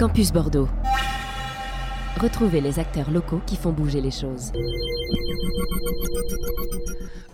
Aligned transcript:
Campus 0.00 0.32
Bordeaux. 0.32 0.66
Retrouvez 2.18 2.62
les 2.62 2.78
acteurs 2.78 3.10
locaux 3.10 3.42
qui 3.44 3.54
font 3.54 3.70
bouger 3.70 4.00
les 4.00 4.10
choses. 4.10 4.50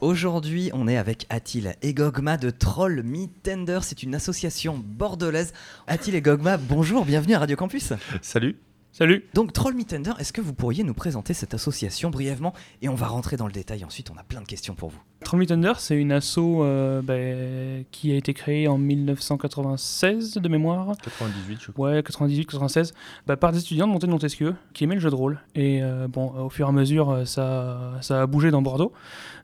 Aujourd'hui, 0.01 0.73
on 0.75 0.89
est 0.89 0.97
avec 0.97 1.27
Atil 1.31 1.77
et 1.81 1.95
Gogma 1.95 2.37
de 2.37 2.51
Troll 2.51 3.05
Me 3.05 3.29
Tender. 3.45 3.79
C'est 3.83 4.03
une 4.03 4.17
association 4.17 4.83
bordelaise. 4.85 5.53
Atil 5.87 6.17
et 6.17 6.21
Gogma, 6.21 6.57
bonjour, 6.57 7.05
bienvenue 7.05 7.35
à 7.35 7.39
Radio 7.39 7.55
Campus. 7.55 7.93
Salut. 8.21 8.57
Salut. 8.99 9.27
Donc 9.35 9.53
Troll 9.53 9.75
Me 9.75 9.85
Tender, 9.85 10.13
est-ce 10.19 10.33
que 10.33 10.41
vous 10.41 10.55
pourriez 10.55 10.83
nous 10.83 10.95
présenter 10.95 11.35
cette 11.35 11.53
association 11.53 12.09
brièvement? 12.09 12.55
Et 12.81 12.89
on 12.89 12.95
va 12.95 13.09
rentrer 13.09 13.37
dans 13.37 13.47
le 13.47 13.53
détail 13.53 13.85
ensuite, 13.85 14.11
on 14.11 14.19
a 14.19 14.23
plein 14.23 14.41
de 14.41 14.47
questions 14.47 14.75
pour 14.75 14.89
vous. 14.89 14.99
Troll 15.23 15.41
Me 15.41 15.45
Tender, 15.45 15.75
c'est 15.77 15.97
une 15.97 16.13
asso 16.13 16.39
euh, 16.39 17.03
bah, 17.03 17.85
qui 17.91 18.11
a 18.13 18.15
été 18.17 18.33
créée 18.33 18.69
en 18.69 18.79
1996 18.79 20.37
de 20.39 20.49
mémoire. 20.49 20.97
98, 21.03 21.59
je 21.61 21.73
crois. 21.73 21.91
Ouais, 21.91 22.03
98, 22.03 22.47
96, 22.47 22.95
bah, 23.27 23.37
par 23.37 23.53
des 23.53 23.59
étudiants 23.59 23.87
de 23.87 23.93
Montaigne 23.93 24.13
Montesquieu 24.13 24.55
qui 24.73 24.85
aimaient 24.85 24.95
le 24.95 25.03
jeu 25.03 25.11
de 25.11 25.15
rôle. 25.15 25.41
Et 25.55 25.83
euh, 25.83 26.09
bon, 26.09 26.31
au 26.31 26.49
fur 26.49 26.65
et 26.67 26.71
à 26.71 26.73
mesure, 26.73 27.11
euh, 27.11 27.25
ça, 27.27 27.99
ça 28.01 28.23
a 28.23 28.27
bougé 28.27 28.51
dans 28.51 28.63
Bordeaux, 28.63 28.95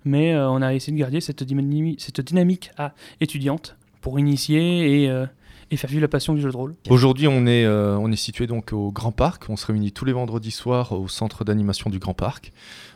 mais 0.06 0.32
euh, 0.32 0.48
on 0.48 0.62
a 0.62 0.72
essayé 0.72 0.94
de 0.94 0.98
garder 0.98 1.20
cette, 1.20 1.42
dynami- 1.42 1.96
cette 1.98 2.22
dynamique 2.22 2.70
à 2.78 2.94
étudiante 3.20 3.76
pour 4.00 4.18
initier 4.18 5.02
et, 5.02 5.10
euh, 5.10 5.26
et 5.72 5.76
faire 5.78 5.88
vivre 5.88 6.02
la 6.02 6.08
passion 6.08 6.34
du 6.34 6.42
jeu 6.42 6.50
de 6.50 6.56
rôle. 6.56 6.74
Aujourd'hui, 6.90 7.26
on 7.26 7.46
est, 7.46 7.64
euh, 7.64 7.96
on 7.96 8.12
est 8.12 8.16
situé 8.16 8.46
donc 8.46 8.72
au 8.72 8.92
Grand 8.92 9.10
Parc. 9.10 9.48
On 9.48 9.56
se 9.56 9.66
réunit 9.66 9.90
tous 9.90 10.04
les 10.04 10.12
vendredis 10.12 10.50
soirs 10.50 10.92
au 10.92 11.08
centre 11.08 11.44
d'animation 11.44 11.88
du 11.88 11.98
Grand 11.98 12.12
Parc. 12.12 12.52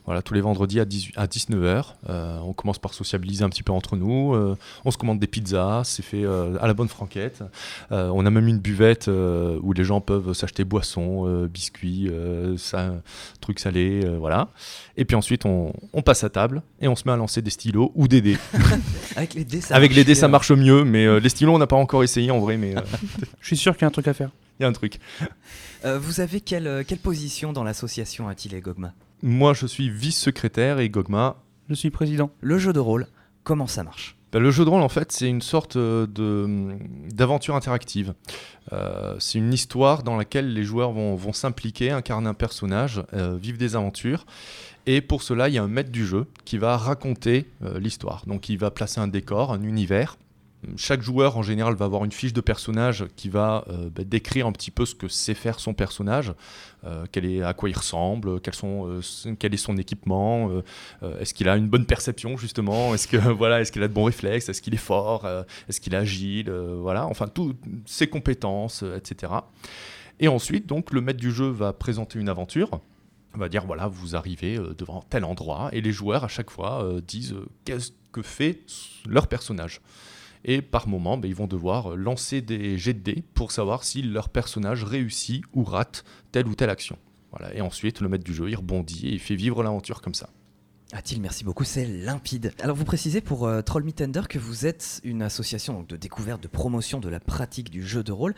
Voilà, 0.07 0.23
tous 0.23 0.35
les 0.35 0.41
vendredis 0.41 0.81
à, 0.81 0.85
18 0.85 1.15
à 1.17 1.27
19h. 1.27 1.85
on 2.09 2.53
commence 2.53 2.79
par 2.79 2.95
sociabiliser 2.95 3.45
un 3.45 3.49
petit 3.49 3.63
peu 3.63 3.73
entre 3.73 3.97
nous. 3.97 4.35
euh, 4.35 4.57
on 4.85 4.91
se 4.91 4.97
commande 4.99 5.19
des 5.19 5.27
pizzas, 5.27 5.83
c'est 5.85 6.03
fait 6.05 6.25
euh, 6.25 6.57
à 6.61 6.67
la 6.67 6.75
bonne 6.75 6.89
franquette. 6.89 7.43
Euh, 7.93 8.11
on 8.15 8.25
a 8.25 8.31
même 8.31 8.47
une 8.49 8.59
buvette 8.59 9.09
euh, 9.09 9.59
où 9.63 9.73
les 9.73 9.85
gens 9.85 10.01
peuvent 10.01 10.33
s'acheter 10.33 10.65
boissons, 10.65 11.27
euh, 11.27 11.49
biscuits, 11.49 12.09
euh, 12.09 12.57
ça, 12.57 12.95
trucs 13.41 13.59
salés, 13.59 14.03
euh, 14.05 14.17
voilà. 14.19 14.49
Et 14.97 15.05
puis 15.05 15.17
ensuite, 15.17 15.45
on, 15.45 15.73
on 15.93 16.03
passe 16.03 16.23
à 16.25 16.31
table 16.31 16.63
et 16.81 16.89
on 16.89 16.97
se 16.97 17.03
met 17.07 17.13
à 17.13 17.17
lancer 17.17 17.43
des 17.43 17.51
stylos 17.51 17.91
ou 17.95 18.07
des 18.09 18.21
dés. 18.21 18.39
Avec 19.17 19.35
les 19.35 19.45
dés, 19.45 19.61
ça 19.61 19.75
Avec 19.75 19.91
marche 19.91 19.97
les 19.97 20.05
dés, 20.05 20.15
ça 20.15 20.29
marche 20.29 20.51
mieux, 20.53 20.85
mais 20.85 21.05
euh, 21.07 21.19
les 21.19 21.29
stylos, 21.29 21.53
on 21.55 21.59
n'a 21.59 21.67
pas 21.67 21.77
encore 21.77 22.05
essayé 22.05 22.31
en 22.31 22.39
vrai, 22.39 22.57
mais 22.57 22.77
euh, 22.77 22.81
Je 23.41 23.47
suis 23.47 23.57
sûr 23.57 23.75
qu'il 23.75 23.83
y 23.83 23.85
a 23.85 23.89
un 23.89 23.91
truc 23.91 24.07
à 24.09 24.15
faire. 24.15 24.31
il 24.59 24.63
y 24.63 24.67
a 24.67 24.69
un 24.69 24.73
truc. 24.73 25.01
Euh, 25.85 25.99
vous 25.99 26.21
avez 26.21 26.41
quelle, 26.41 26.67
euh, 26.67 26.85
quelle 26.87 26.99
position 26.99 27.53
dans 27.53 27.65
l'association 27.65 28.29
Atil 28.29 28.55
et 28.55 28.61
Gogma? 28.61 28.93
Moi, 29.23 29.55
je 29.55 29.67
suis 29.67 29.89
vice-secrétaire 29.91 30.79
et 30.79 30.89
Gogma. 30.89 31.37
Je 31.69 31.75
suis 31.75 31.91
président. 31.91 32.31
Le 32.41 32.59
jeu 32.59 32.73
de 32.73 32.79
rôle, 32.79 33.07
comment 33.45 33.67
ça 33.67 33.83
marche? 33.83 34.17
Ben, 34.33 34.41
le 34.43 34.51
jeu 34.51 34.65
de 34.65 34.71
rôle, 34.71 34.83
en 34.83 34.89
fait, 34.89 35.13
c'est 35.13 35.29
une 35.29 35.41
sorte 35.41 35.77
euh, 35.77 36.07
de, 36.07 36.77
d'aventure 37.11 37.55
interactive. 37.57 38.13
Euh, 38.73 39.17
c'est 39.19 39.39
une 39.39 39.53
histoire 39.53 40.03
dans 40.03 40.17
laquelle 40.17 40.53
les 40.53 40.65
joueurs 40.65 40.93
vont, 40.93 41.15
vont 41.15 41.33
s'impliquer, 41.33 41.91
incarner 41.91 42.29
un 42.29 42.35
personnage, 42.35 43.03
euh, 43.15 43.37
vivre 43.41 43.57
des 43.57 43.77
aventures. 43.77 44.27
Et 44.87 45.01
pour 45.01 45.23
cela, 45.23 45.49
il 45.49 45.55
y 45.55 45.59
a 45.59 45.63
un 45.63 45.69
maître 45.69 45.91
du 45.91 46.07
jeu 46.07 46.27
qui 46.45 46.59
va 46.59 46.77
raconter 46.77 47.47
euh, 47.65 47.79
l'histoire. 47.79 48.25
Donc, 48.27 48.49
il 48.49 48.59
va 48.59 48.71
placer 48.71 49.01
un 49.01 49.09
décor, 49.09 49.53
un 49.53 49.63
univers. 49.63 50.17
Chaque 50.77 51.03
joueur, 51.03 51.37
en 51.37 51.43
général, 51.43 51.75
va 51.75 51.85
avoir 51.85 52.05
une 52.05 52.13
fiche 52.13 52.33
de 52.33 52.41
personnage 52.41 53.07
qui 53.17 53.29
va 53.29 53.65
euh, 53.69 53.89
ben, 53.91 54.05
décrire 54.05 54.47
un 54.47 54.53
petit 54.53 54.71
peu 54.71 54.85
ce 54.85 54.95
que 54.95 55.09
sait 55.09 55.35
faire 55.35 55.61
son 55.61 55.75
personnage, 55.75 56.33
euh, 56.85 57.05
quel 57.11 57.25
est, 57.25 57.43
à 57.43 57.53
quoi 57.53 57.69
il 57.69 57.77
ressemble, 57.77 58.41
quels 58.41 58.55
sont, 58.55 58.89
euh, 58.89 59.35
quel 59.39 59.55
est 59.55 59.59
son 59.59 59.77
équipement, 59.77 60.51
euh, 61.03 61.21
est-ce 61.21 61.35
qu'il 61.35 61.49
a 61.49 61.57
une 61.57 61.69
bonne 61.69 61.87
perception 61.87 62.37
justement, 62.37 62.95
est-ce 62.95 63.09
que 63.09 63.17
voilà, 63.33 63.61
est-ce 63.61 63.73
qu'il 63.73 63.83
a 63.83 63.89
de 63.89 63.93
bons 63.93 64.05
réflexes, 64.05 64.49
est-ce 64.49 64.63
qu'il 64.63 64.75
est 64.75 64.79
fort, 64.79 65.27
est-ce 65.69 65.81
qu'il 65.81 65.95
est 65.95 65.99
agile, 65.99 66.51
voilà, 66.51 67.07
enfin 67.07 67.27
toutes 67.27 67.59
ses 67.87 68.07
compétences, 68.07 68.85
etc. 68.97 69.33
Et 70.21 70.29
ensuite, 70.29 70.67
donc, 70.67 70.93
le 70.93 71.01
maître 71.01 71.21
du 71.21 71.31
jeu 71.31 71.49
va 71.49 71.73
présenter 71.73 72.19
une 72.19 72.29
aventure. 72.29 72.81
Va 73.35 73.51
dire 73.51 73.67
voilà, 73.67 73.87
vous 73.87 74.17
arrivez 74.17 74.59
devant 74.79 75.05
tel 75.11 75.25
endroit 75.25 75.69
et 75.73 75.83
les 75.83 75.93
joueurs 75.93 76.25
à 76.25 76.29
chaque 76.29 76.51
fois 76.51 76.89
disent 77.07 77.35
qu'est-ce 77.67 77.93
que 78.13 78.23
fait 78.23 78.61
leur 79.07 79.27
personnage. 79.27 79.83
Et 80.45 80.63
par 80.63 80.89
moment, 80.89 81.17
ben, 81.17 81.29
ils 81.29 81.35
vont 81.35 81.47
devoir 81.47 81.97
lancer 81.97 82.41
des 82.41 82.79
jets 82.79 82.95
de 82.95 83.01
dés 83.01 83.25
pour 83.35 83.53
savoir 83.53 83.85
si 83.85 84.03
leur 84.03 84.29
personnage 84.29 84.85
réussit 84.85 85.43
ou 85.55 85.65
rate 85.65 86.05
telle 86.33 86.47
ou 86.47 86.55
telle 86.55 86.71
action. 86.71 86.99
Voilà. 87.31 87.55
Et 87.55 87.61
ensuite, 87.61 88.01
le 88.01 88.09
maître 88.09 88.25
du 88.25 88.35
jeu, 88.35 88.49
il 88.49 88.57
rebondit 88.57 89.09
et 89.09 89.13
il 89.13 89.21
fait 89.21 89.37
vivre 89.37 89.63
l'aventure 89.63 90.01
comme 90.01 90.15
ça. 90.15 90.31
Atil, 90.93 91.21
merci 91.21 91.43
beaucoup, 91.43 91.65
c'est 91.65 91.85
limpide. 91.85 92.53
Alors 92.61 92.77
vous 92.77 92.85
précisez 92.85 93.21
pour 93.21 93.47
euh, 93.47 93.61
Troll 93.61 93.83
Me 93.83 93.91
Tender 93.91 94.23
que 94.29 94.39
vous 94.39 94.67
êtes 94.67 95.01
une 95.03 95.21
association 95.21 95.83
de 95.83 95.97
découverte, 95.97 96.41
de 96.41 96.49
promotion 96.49 97.01
de 97.01 97.09
la 97.09 97.19
pratique 97.19 97.71
du 97.71 97.85
jeu 97.85 98.05
de 98.05 98.13
rôle 98.13 98.35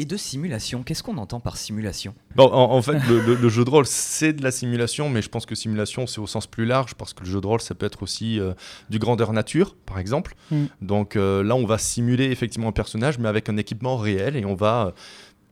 et 0.00 0.04
de 0.04 0.16
simulation. 0.16 0.84
Qu'est-ce 0.84 1.02
qu'on 1.02 1.18
entend 1.18 1.40
par 1.40 1.56
simulation? 1.56 2.14
Bon, 2.36 2.44
en, 2.52 2.72
en 2.72 2.82
fait, 2.82 2.98
le, 3.08 3.20
le- 3.20 3.34
le 3.34 3.48
jeu 3.48 3.64
de 3.64 3.70
rôle, 3.70 3.84
c'est 3.84 4.32
de 4.32 4.44
la 4.44 4.52
simulation, 4.52 5.08
mais 5.10 5.22
je 5.22 5.28
pense 5.28 5.44
que 5.44 5.56
simulation, 5.56 6.06
c'est 6.06 6.20
au 6.20 6.26
sens 6.28 6.46
plus 6.46 6.64
large, 6.66 6.94
parce 6.94 7.12
que 7.14 7.24
le 7.24 7.30
jeu 7.30 7.40
de 7.40 7.46
rôle, 7.46 7.60
ça 7.60 7.74
peut 7.74 7.86
être 7.86 8.02
aussi 8.04 8.38
euh, 8.38 8.52
du 8.90 9.00
grandeur 9.00 9.32
nature, 9.32 9.74
par 9.86 9.98
exemple. 9.98 10.34
Mm. 10.52 10.64
Donc 10.82 11.16
euh, 11.16 11.42
là, 11.42 11.56
on 11.56 11.66
va 11.66 11.78
simuler 11.78 12.26
effectivement 12.26 12.68
un 12.68 12.72
personnage, 12.72 13.18
mais 13.18 13.28
avec 13.28 13.48
un 13.48 13.56
équipement 13.56 13.96
réel, 13.96 14.36
et 14.36 14.44
on 14.44 14.54
va 14.54 14.86
euh, 14.86 14.90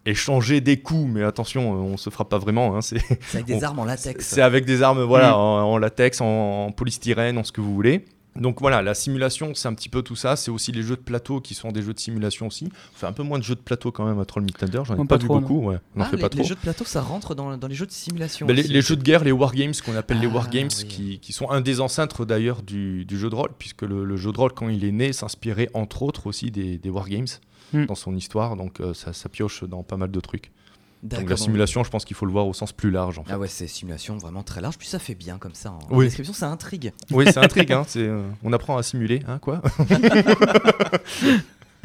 échanger 0.09 0.61
des 0.61 0.77
coups, 0.77 1.11
mais 1.12 1.25
attention, 1.25 1.73
euh, 1.75 1.79
on 1.93 1.97
se 1.97 2.11
frappe 2.11 2.29
pas 2.29 2.39
vraiment. 2.39 2.77
hein, 2.77 2.83
c'est 2.83 3.01
C'est 3.29 3.39
avec 3.39 3.47
des 3.47 3.55
On- 3.56 3.62
armes 3.62 3.79
en 3.81 3.85
latex. 3.85 4.25
c'est 4.25 4.43
avec 4.43 4.65
des 4.65 4.81
armes, 4.83 5.03
voilà, 5.03 5.31
Mm. 5.33 5.35
en, 5.35 5.73
en 5.73 5.79
latex, 5.79 6.21
en, 6.21 6.67
en 6.67 6.71
polystyrène, 6.71 7.37
en 7.37 7.43
ce 7.43 7.51
que 7.51 7.61
vous 7.61 7.75
voulez. 7.75 8.05
Donc 8.41 8.61
voilà, 8.61 8.83
la 8.83 8.95
simulation, 8.95 9.55
c'est 9.55 9.69
un 9.69 9.75
petit 9.75 9.89
peu 9.89 10.03
tout 10.03 10.17
ça. 10.17 10.37
C'est 10.37 10.51
aussi 10.51 10.73
les 10.73 10.83
jeux 10.83 10.97
de 10.97 11.01
plateau 11.03 11.41
qui 11.41 11.55
sont 11.55 11.73
des 11.73 11.83
jeux 11.83 11.95
de 11.95 11.99
simulation 11.99 12.47
aussi. 12.47 12.69
On 12.95 12.99
fait 12.99 13.07
un 13.07 13.13
peu 13.13 13.23
moins 13.23 13.39
de 13.39 13.45
jeux 13.45 13.55
de 13.55 13.61
plateau 13.61 13.93
quand 13.93 14.05
même 14.05 14.19
à 14.19 14.25
Troll 14.25 14.43
Me 14.45 14.51
Thunder. 14.51 14.83
J'en 14.85 14.95
ai 14.95 14.99
Non, 14.99 15.07
pas, 15.07 15.17
pas 15.17 15.23
vu 15.23 15.29
trop, 15.29 15.41
beaucoup. 15.41 15.67
Ouais. 15.69 15.79
On 15.95 16.01
en 16.01 16.05
Ah, 16.05 16.09
fait 16.09 16.17
les, 16.17 16.23
pas 16.23 16.29
les 16.29 16.37
trop. 16.39 16.45
jeux 16.49 16.55
de 16.55 16.61
plateau, 16.61 16.85
ça 16.85 17.01
rentre 17.03 17.35
dans, 17.35 17.57
dans 17.57 17.69
les 17.69 17.75
jeux 17.75 17.87
de 17.87 17.93
simulation. 17.93 18.47
Ben, 18.47 18.55
les, 18.55 18.63
aussi. 18.63 18.73
les 18.73 18.83
jeux 18.83 18.97
de 18.97 19.03
guerre, 19.03 19.25
les 19.25 19.33
wargames, 19.33 19.75
ce 19.75 19.83
qu'on 19.83 19.97
appelle 19.97 20.21
les 20.21 20.27
Ah, 20.27 20.35
wargames, 20.35 20.69
oui. 20.79 20.87
qui, 20.89 21.19
qui 21.21 21.33
sont 21.33 21.51
un 21.51 21.61
des 21.61 21.81
ancêtres 21.81 22.25
d'ailleurs 22.25 22.63
du, 22.63 23.05
du 23.05 23.19
jeu 23.19 23.31
de 23.31 23.35
rôle, 23.35 23.51
puisque 23.59 23.83
le, 23.83 24.05
le 24.05 24.17
jeu 24.17 24.33
de 24.33 24.37
rôle, 24.39 24.53
quand 24.53 24.69
il 24.69 24.85
est 24.85 24.93
né, 24.93 25.13
s'inspirait 25.13 25.71
entre 25.75 26.03
autres 26.03 26.27
aussi 26.27 26.51
des, 26.51 26.79
des 26.79 26.91
wargames 26.91 27.27
Mm. 27.73 27.87
dans 27.87 27.97
son 27.97 28.15
histoire, 28.15 28.55
donc 28.55 28.79
euh, 28.81 28.95
ça, 28.95 29.13
ça 29.13 29.29
pioche 29.29 29.65
dans 29.65 29.83
pas 29.83 29.97
mal 29.97 30.13
de 30.13 30.21
trucs. 30.21 30.53
Donc 31.03 31.29
la 31.29 31.37
simulation, 31.37 31.84
je 31.84 31.91
pense 31.91 32.05
qu'il 32.05 32.17
faut 32.17 32.27
le 32.27 32.33
voir 32.33 32.47
au 32.49 32.53
sens 32.53 32.73
plus 32.73 32.91
large 32.91 33.19
en 33.19 33.25
fait. 33.25 33.33
Ah 33.33 33.39
ouais, 33.39 33.49
c'est 33.49 33.67
simulation 33.69 34.17
vraiment 34.19 34.43
très 34.43 34.61
large, 34.61 34.77
puis 34.79 34.89
ça 34.89 34.99
fait 34.99 35.15
bien 35.15 35.39
comme 35.39 35.55
ça. 35.55 35.73
En 35.73 35.79
Oui. 35.91 36.07
description, 36.07 36.34
ça 36.34 36.51
intrigue. 36.51 36.93
Oui, 37.12 37.27
c'est 37.33 37.39
intrigue, 37.39 37.73
hein, 37.73 37.84
c'est, 37.87 38.01
euh, 38.07 38.23
on 38.43 38.53
apprend 38.53 38.77
à 38.77 38.83
simuler, 38.83 39.23
hein, 39.29 39.39
quoi 39.39 39.62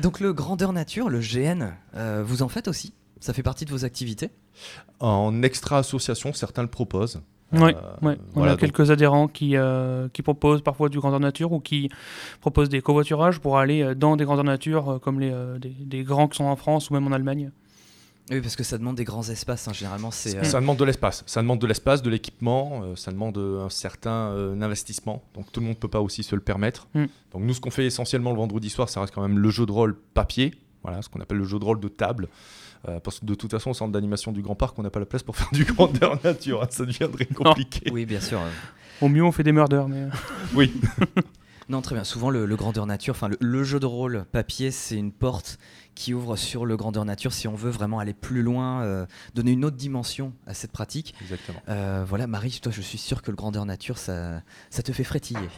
Donc 0.01 0.19
le 0.19 0.33
grandeur 0.33 0.73
nature, 0.73 1.09
le 1.09 1.19
GN, 1.19 1.73
euh, 1.95 2.23
vous 2.25 2.41
en 2.41 2.49
faites 2.49 2.67
aussi? 2.67 2.93
Ça 3.19 3.33
fait 3.33 3.43
partie 3.43 3.65
de 3.65 3.71
vos 3.71 3.85
activités? 3.85 4.29
En 4.99 5.43
extra-association, 5.43 6.33
certains 6.33 6.63
le 6.63 6.67
proposent. 6.67 7.21
Ouais, 7.53 7.75
Euh, 7.75 8.07
ouais. 8.07 8.17
On 8.35 8.43
a 8.43 8.51
donc- 8.51 8.59
quelques 8.59 8.91
adhérents 8.91 9.27
qui, 9.27 9.57
euh, 9.57 10.07
qui 10.13 10.21
proposent 10.21 10.61
parfois 10.63 10.87
du 10.89 10.99
grandeur 10.99 11.19
nature 11.19 11.51
ou 11.51 11.59
qui 11.59 11.89
proposent 12.39 12.69
des 12.69 12.81
covoiturages 12.81 13.39
pour 13.39 13.57
aller 13.57 13.93
dans 13.93 14.15
des 14.15 14.23
grandeurs 14.23 14.45
nature 14.45 14.99
comme 15.03 15.19
les, 15.19 15.31
euh, 15.31 15.59
des, 15.59 15.69
des 15.69 16.03
grands 16.03 16.27
qui 16.29 16.37
sont 16.37 16.45
en 16.45 16.55
France 16.55 16.89
ou 16.89 16.93
même 16.93 17.05
en 17.05 17.11
Allemagne. 17.11 17.51
Oui, 18.31 18.39
parce 18.41 18.55
que 18.55 18.63
ça 18.63 18.77
demande 18.77 18.95
des 18.95 19.03
grands 19.03 19.27
espaces, 19.29 19.67
hein, 19.67 19.73
généralement. 19.73 20.09
c'est 20.09 20.37
euh, 20.37 20.43
Ça 20.43 20.59
demande 20.61 20.77
de 20.77 20.85
l'espace. 20.85 21.23
Ça 21.27 21.41
demande 21.41 21.59
de 21.59 21.67
l'espace, 21.67 22.01
de 22.01 22.09
l'équipement, 22.09 22.81
euh, 22.83 22.95
ça 22.95 23.11
demande 23.11 23.37
euh, 23.37 23.65
un 23.65 23.69
certain 23.69 24.31
euh, 24.31 24.59
investissement. 24.61 25.21
Donc 25.35 25.51
tout 25.51 25.59
le 25.59 25.65
monde 25.65 25.75
ne 25.75 25.79
peut 25.79 25.87
pas 25.89 25.99
aussi 26.01 26.23
se 26.23 26.33
le 26.35 26.41
permettre. 26.41 26.87
Mm. 26.93 27.05
Donc 27.33 27.41
nous, 27.43 27.53
ce 27.53 27.59
qu'on 27.61 27.71
fait 27.71 27.85
essentiellement 27.85 28.31
le 28.31 28.37
vendredi 28.37 28.69
soir, 28.69 28.87
ça 28.89 29.01
reste 29.01 29.13
quand 29.13 29.21
même 29.21 29.37
le 29.37 29.49
jeu 29.49 29.65
de 29.65 29.71
rôle 29.71 29.95
papier. 30.13 30.53
Voilà, 30.83 31.01
ce 31.01 31.09
qu'on 31.09 31.19
appelle 31.19 31.37
le 31.37 31.43
jeu 31.45 31.59
de 31.59 31.65
rôle 31.65 31.79
de 31.79 31.87
table. 31.89 32.27
Euh, 32.87 32.99
parce 32.99 33.19
que 33.19 33.25
de 33.25 33.35
toute 33.35 33.51
façon, 33.51 33.69
au 33.69 33.73
centre 33.75 33.91
d'animation 33.91 34.31
du 34.31 34.41
Grand 34.41 34.55
Parc, 34.55 34.79
on 34.79 34.81
n'a 34.81 34.89
pas 34.89 34.99
la 34.99 35.05
place 35.05 35.21
pour 35.23 35.35
faire 35.35 35.49
du 35.51 35.63
grandeur 35.73 36.17
nature. 36.23 36.63
hein. 36.63 36.67
Ça 36.71 36.85
deviendrait 36.85 37.25
compliqué. 37.27 37.91
Oui, 37.91 38.05
bien 38.05 38.21
sûr. 38.21 38.39
euh. 38.39 38.49
Au 39.01 39.09
mieux, 39.09 39.23
on 39.23 39.31
fait 39.31 39.43
des 39.43 39.51
murders, 39.51 39.87
mais... 39.87 40.03
euh, 40.03 40.09
Oui. 40.55 40.73
Non, 41.69 41.81
très 41.81 41.95
bien. 41.95 42.03
Souvent, 42.03 42.29
le, 42.31 42.45
le 42.45 42.55
grandeur 42.55 42.85
nature, 42.87 43.13
enfin, 43.13 43.27
le, 43.29 43.37
le 43.39 43.63
jeu 43.63 43.79
de 43.79 43.85
rôle 43.85 44.25
papier, 44.31 44.71
c'est 44.71 44.95
une 44.97 45.11
porte 45.11 45.59
qui 45.95 46.13
ouvre 46.13 46.35
sur 46.35 46.65
le 46.65 46.77
grandeur 46.77 47.05
nature 47.05 47.33
si 47.33 47.47
on 47.47 47.55
veut 47.55 47.69
vraiment 47.69 47.99
aller 47.99 48.13
plus 48.13 48.41
loin, 48.41 48.81
euh, 48.83 49.05
donner 49.35 49.51
une 49.51 49.65
autre 49.65 49.77
dimension 49.77 50.33
à 50.47 50.53
cette 50.53 50.71
pratique. 50.71 51.13
Exactement. 51.21 51.61
Euh, 51.69 52.03
voilà, 52.07 52.27
Marie, 52.27 52.59
toi, 52.61 52.71
je 52.71 52.81
suis 52.81 52.97
sûr 52.97 53.21
que 53.21 53.31
le 53.31 53.37
grandeur 53.37 53.65
nature, 53.65 53.97
ça, 53.97 54.41
ça 54.69 54.83
te 54.83 54.91
fait 54.91 55.03
frétiller. 55.03 55.49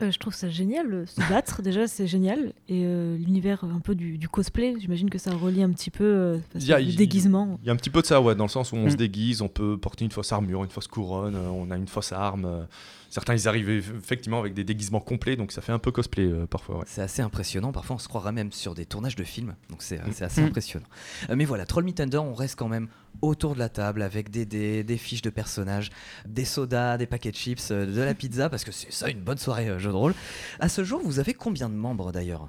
Euh, 0.00 0.10
je 0.12 0.18
trouve 0.18 0.34
ça 0.34 0.48
génial, 0.48 0.92
euh, 0.92 1.06
se 1.06 1.20
battre 1.28 1.60
déjà 1.62 1.88
c'est 1.88 2.06
génial 2.06 2.52
et 2.68 2.84
euh, 2.84 3.16
l'univers 3.16 3.64
un 3.64 3.80
peu 3.80 3.94
du, 3.94 4.16
du 4.18 4.28
cosplay, 4.28 4.76
j'imagine 4.78 5.10
que 5.10 5.18
ça 5.18 5.32
relie 5.34 5.62
un 5.62 5.70
petit 5.72 5.90
peu 5.90 6.04
euh, 6.04 6.38
y 6.56 6.72
a- 6.72 6.78
le 6.80 6.92
déguisement. 6.94 7.58
Il 7.62 7.66
y 7.66 7.70
a 7.70 7.72
un 7.72 7.76
petit 7.76 7.90
peu 7.90 8.00
de 8.00 8.06
ça, 8.06 8.20
ouais, 8.20 8.34
dans 8.36 8.44
le 8.44 8.50
sens 8.50 8.72
où 8.72 8.76
on 8.76 8.86
Mm. 8.86 8.90
se 8.90 8.96
déguise, 8.96 9.42
on 9.42 9.48
peut 9.48 9.76
porter 9.76 10.04
une 10.04 10.10
fausse 10.12 10.32
armure, 10.32 10.62
une 10.62 10.70
fausse 10.70 10.86
couronne, 10.86 11.34
euh, 11.34 11.48
on 11.48 11.70
a 11.70 11.76
une 11.76 11.88
fausse 11.88 12.12
arme. 12.12 12.44
euh. 12.44 12.64
Certains, 13.10 13.34
ils 13.34 13.48
arrivent 13.48 13.70
eff- 13.70 13.96
effectivement 13.96 14.38
avec 14.38 14.52
des 14.52 14.64
déguisements 14.64 15.00
complets, 15.00 15.34
donc 15.34 15.50
ça 15.50 15.62
fait 15.62 15.72
un 15.72 15.78
peu 15.78 15.90
cosplay 15.90 16.26
euh, 16.26 16.46
parfois, 16.46 16.76
ouais. 16.78 16.84
C'est 16.86 17.00
assez 17.00 17.22
impressionnant. 17.22 17.72
Parfois, 17.72 17.96
on 17.96 17.98
se 17.98 18.06
croira 18.06 18.32
même 18.32 18.52
sur 18.52 18.74
des 18.74 18.84
tournages 18.84 19.16
de 19.16 19.24
films. 19.24 19.54
Donc, 19.70 19.80
c'est 19.82 19.98
c'est 20.12 20.24
assez 20.24 20.42
Mm. 20.42 20.46
impressionnant. 20.46 20.86
Euh, 21.30 21.34
mais 21.36 21.46
voilà, 21.46 21.64
Troll 21.64 21.84
Me 21.84 21.92
Thunder, 21.92 22.18
on 22.18 22.34
reste 22.34 22.56
quand 22.58 22.68
même 22.68 22.88
autour 23.22 23.54
de 23.54 23.58
la 23.58 23.68
table 23.68 24.02
avec 24.02 24.30
des 24.30 24.46
dés, 24.46 24.82
des 24.84 24.96
fiches 24.96 25.22
de 25.22 25.30
personnages, 25.30 25.90
des 26.26 26.44
sodas, 26.44 26.96
des 26.98 27.06
paquets 27.06 27.30
de 27.30 27.36
chips, 27.36 27.70
euh, 27.70 27.86
de 27.86 28.00
la 28.00 28.14
pizza, 28.14 28.48
parce 28.48 28.64
que 28.64 28.72
c'est 28.72 28.92
ça 28.92 29.08
une 29.10 29.20
bonne 29.20 29.38
soirée 29.38 29.68
euh, 29.68 29.78
jeu 29.78 29.90
de 29.90 29.94
rôle. 29.96 30.14
À 30.60 30.68
ce 30.68 30.84
jour, 30.84 31.00
vous 31.04 31.18
avez 31.18 31.34
combien 31.34 31.68
de 31.68 31.74
membres 31.74 32.12
d'ailleurs? 32.12 32.48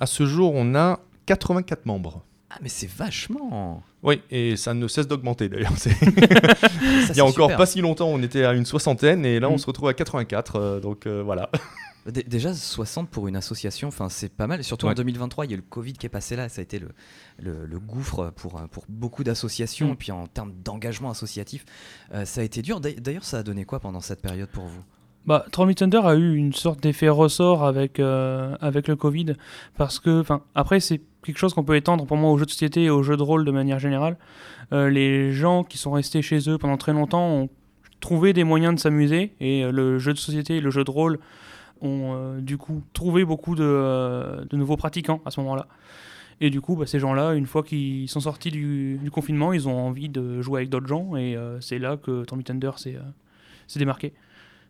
À 0.00 0.06
ce 0.06 0.24
jour, 0.26 0.52
on 0.54 0.74
a 0.74 1.00
84 1.26 1.86
membres. 1.86 2.22
Ah, 2.48 2.58
mais 2.62 2.68
c'est 2.68 2.88
vachement. 2.88 3.82
Oui, 4.04 4.22
et 4.30 4.56
ça 4.56 4.72
ne 4.72 4.86
cesse 4.86 5.08
d'augmenter 5.08 5.48
d'ailleurs. 5.48 5.72
Il 7.10 7.16
y 7.16 7.20
a 7.20 7.24
encore 7.24 7.46
super. 7.46 7.56
pas 7.56 7.66
si 7.66 7.80
longtemps, 7.80 8.08
on 8.08 8.22
était 8.22 8.44
à 8.44 8.52
une 8.52 8.64
soixantaine 8.64 9.26
et 9.26 9.40
là 9.40 9.50
on 9.50 9.54
Mm. 9.56 9.58
se 9.58 9.66
retrouve 9.66 9.88
à 9.88 9.94
84. 9.94 10.56
euh, 10.56 10.80
donc 10.80 11.06
euh, 11.06 11.22
voilà. 11.24 11.50
Dé- 12.10 12.22
Déjà 12.22 12.54
60 12.54 13.08
pour 13.10 13.28
une 13.28 13.36
association, 13.36 13.90
c'est 14.08 14.32
pas 14.32 14.46
mal. 14.46 14.62
Surtout 14.64 14.86
en 14.86 14.90
Ouais. 14.90 14.94
2023, 14.94 15.44
il 15.46 15.50
y 15.50 15.54
a 15.54 15.56
eu 15.56 15.58
le 15.58 15.62
Covid 15.68 15.92
qui 15.94 16.06
est 16.06 16.10
passé 16.10 16.36
là, 16.36 16.48
ça 16.48 16.60
a 16.60 16.62
été 16.62 16.78
le, 16.78 16.88
le, 17.38 17.66
le 17.66 17.78
gouffre 17.80 18.30
pour, 18.36 18.60
pour 18.70 18.84
beaucoup 18.88 19.24
d'associations. 19.24 19.88
Mm. 19.88 19.92
Et 19.92 19.96
puis 19.96 20.12
en 20.12 20.26
termes 20.26 20.52
d'engagement 20.64 21.10
associatif, 21.10 21.64
euh, 22.14 22.24
ça 22.24 22.40
a 22.40 22.44
été 22.44 22.62
dur. 22.62 22.80
D'ailleurs- 22.80 23.24
ça 23.24 23.38
a 23.38 23.42
donné 23.42 23.64
quoi 23.64 23.80
pendant 23.80 24.00
cette 24.00 24.22
période 24.22 24.48
pour 24.48 24.64
vous? 24.64 24.82
Bah, 25.26 25.44
Troll 25.50 25.66
Me 25.66 25.74
Thunder 25.74 26.02
a 26.04 26.14
eu 26.14 26.36
une 26.36 26.52
sorte 26.52 26.80
d'effet 26.80 27.08
ressort 27.08 27.64
avec, 27.64 27.98
euh, 27.98 28.56
avec 28.60 28.86
le 28.86 28.94
Covid, 28.94 29.34
parce 29.76 29.98
que, 29.98 30.20
enfin, 30.20 30.42
après, 30.54 30.78
c'est 30.78 31.00
quelque 31.24 31.38
chose 31.38 31.52
qu'on 31.52 31.64
peut 31.64 31.74
étendre 31.74 32.06
pour 32.06 32.16
moi 32.16 32.30
aux 32.30 32.38
jeux 32.38 32.44
de 32.46 32.50
société 32.50 32.84
et 32.84 32.90
aux 32.90 33.02
jeux 33.02 33.16
de 33.16 33.22
rôle 33.24 33.44
de 33.44 33.50
manière 33.50 33.80
générale. 33.80 34.18
Euh, 34.72 34.88
les 34.88 35.32
gens 35.32 35.64
qui 35.64 35.78
sont 35.78 35.90
restés 35.90 36.22
chez 36.22 36.48
eux 36.48 36.58
pendant 36.58 36.76
très 36.76 36.92
longtemps 36.92 37.26
ont 37.28 37.48
trouvé 37.98 38.32
des 38.34 38.44
moyens 38.44 38.76
de 38.76 38.78
s'amuser, 38.78 39.32
et 39.40 39.64
le 39.68 39.98
jeu 39.98 40.12
de 40.12 40.18
société 40.18 40.58
et 40.58 40.60
le 40.60 40.70
jeu 40.70 40.84
de 40.84 40.90
rôle 40.92 41.18
ont 41.80 42.14
euh, 42.14 42.40
du 42.40 42.58
coup 42.58 42.82
trouvé 42.92 43.24
beaucoup 43.24 43.54
de, 43.54 43.64
euh, 43.64 44.44
de 44.44 44.56
nouveaux 44.56 44.76
pratiquants 44.76 45.20
à 45.24 45.30
ce 45.30 45.40
moment-là. 45.40 45.66
Et 46.40 46.50
du 46.50 46.60
coup, 46.60 46.76
bah, 46.76 46.86
ces 46.86 46.98
gens-là, 46.98 47.34
une 47.34 47.46
fois 47.46 47.62
qu'ils 47.62 48.08
sont 48.08 48.20
sortis 48.20 48.50
du, 48.50 49.00
confinement, 49.10 49.52
ils 49.52 49.68
ont 49.68 49.78
envie 49.78 50.08
de 50.08 50.42
jouer 50.42 50.60
avec 50.60 50.70
d'autres 50.70 50.86
gens, 50.86 51.16
et 51.16 51.34
euh, 51.34 51.60
c'est 51.60 51.78
là 51.78 51.96
que 51.96 52.24
Me 52.34 52.42
Thunder 52.42 52.72
s'est 52.76 52.98
démarqué. 53.78 54.12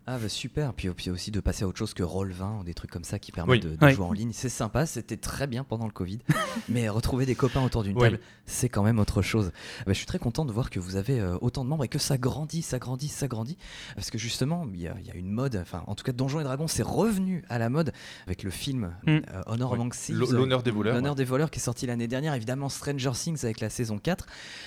Ah 0.09 0.19
bah 0.19 0.29
super, 0.29 0.73
puis, 0.73 0.89
puis 0.91 1.11
aussi 1.11 1.33
de 1.33 1.41
passer 1.41 1.65
à 1.65 1.67
autre 1.69 1.79
chose 1.79 1.93
que 1.93 2.05
Roll20 2.05 2.61
ou 2.61 2.65
des 2.65 2.75
trucs 2.75 2.93
comme 2.93 3.03
ça 3.03 3.19
qui 3.19 3.33
permettent 3.33 3.65
Oui. 3.65 3.77
de, 3.77 3.89
jouer 3.91 4.05
en 4.05 4.13
ligne. 4.13 4.31
C'est 4.33 4.49
sympa, 4.49 4.87
c'était 4.87 5.17
très 5.17 5.49
bien 5.49 5.65
pendant 5.65 5.87
le 5.87 5.91
Covid, 5.93 6.19
mais 6.69 6.89
retrouver 6.89 7.27
des 7.27 7.35
copains 7.35 7.65
autour 7.65 7.83
d'une 7.83 7.97
Oui. 7.97 8.03
table, 8.03 8.21
c'est 8.45 8.69
quand 8.69 8.85
même 8.85 9.01
autre 9.01 9.21
chose. 9.21 9.51
Bah, 9.85 9.93
je 9.93 9.95
suis 9.95 10.07
très 10.07 10.21
content 10.21 10.45
de 10.45 10.53
voir 10.53 10.71
que 10.71 10.79
vous 10.79 10.95
avez 10.95 11.19
euh, 11.19 11.37
autant 11.41 11.65
de 11.65 11.71
membres 11.71 11.83
et 11.83 11.89
que 11.89 11.99
ça 11.99 12.19
grandit, 12.19 12.63
ça 12.63 12.79
grandit, 12.79 13.09
ça 13.09 13.27
grandit, 13.27 13.59
parce 13.97 14.11
que 14.11 14.17
justement, 14.19 14.65
il 14.73 14.81
y, 14.81 14.87
a- 14.87 14.95
il 15.01 15.07
y 15.07 15.11
a 15.11 15.15
une 15.17 15.31
mode, 15.33 15.57
enfin 15.61 15.83
en 15.89 15.97
tout 15.97 16.05
cas 16.05 16.13
Donjons 16.13 16.39
et 16.39 16.45
Dragons, 16.45 16.69
c'est 16.69 16.85
revenu 16.85 17.43
à 17.49 17.59
la 17.59 17.69
mode 17.69 17.93
avec 18.27 18.45
le 18.45 18.51
film 18.51 18.95
Mm. 19.07 19.11
euh, 19.11 19.21
Honor. 19.47 19.75
Among 19.75 19.93
Thieves. 19.93 20.17
L'honneur 20.19 20.63
des 20.63 20.71
voleurs. 20.71 20.95
L'honneur 20.95 21.17
des 21.17 21.25
voleurs 21.25 21.51
qui 21.51 21.59
est 21.59 21.63
sorti 21.63 21.85
l'année 21.87 22.07
dernière, 22.07 22.35
évidemment 22.35 22.69
Stranger 22.69 23.11
Things 23.15 23.45
avec 23.45 23.59
la 23.59 23.71
saison 23.71 23.99
4. 23.99 24.25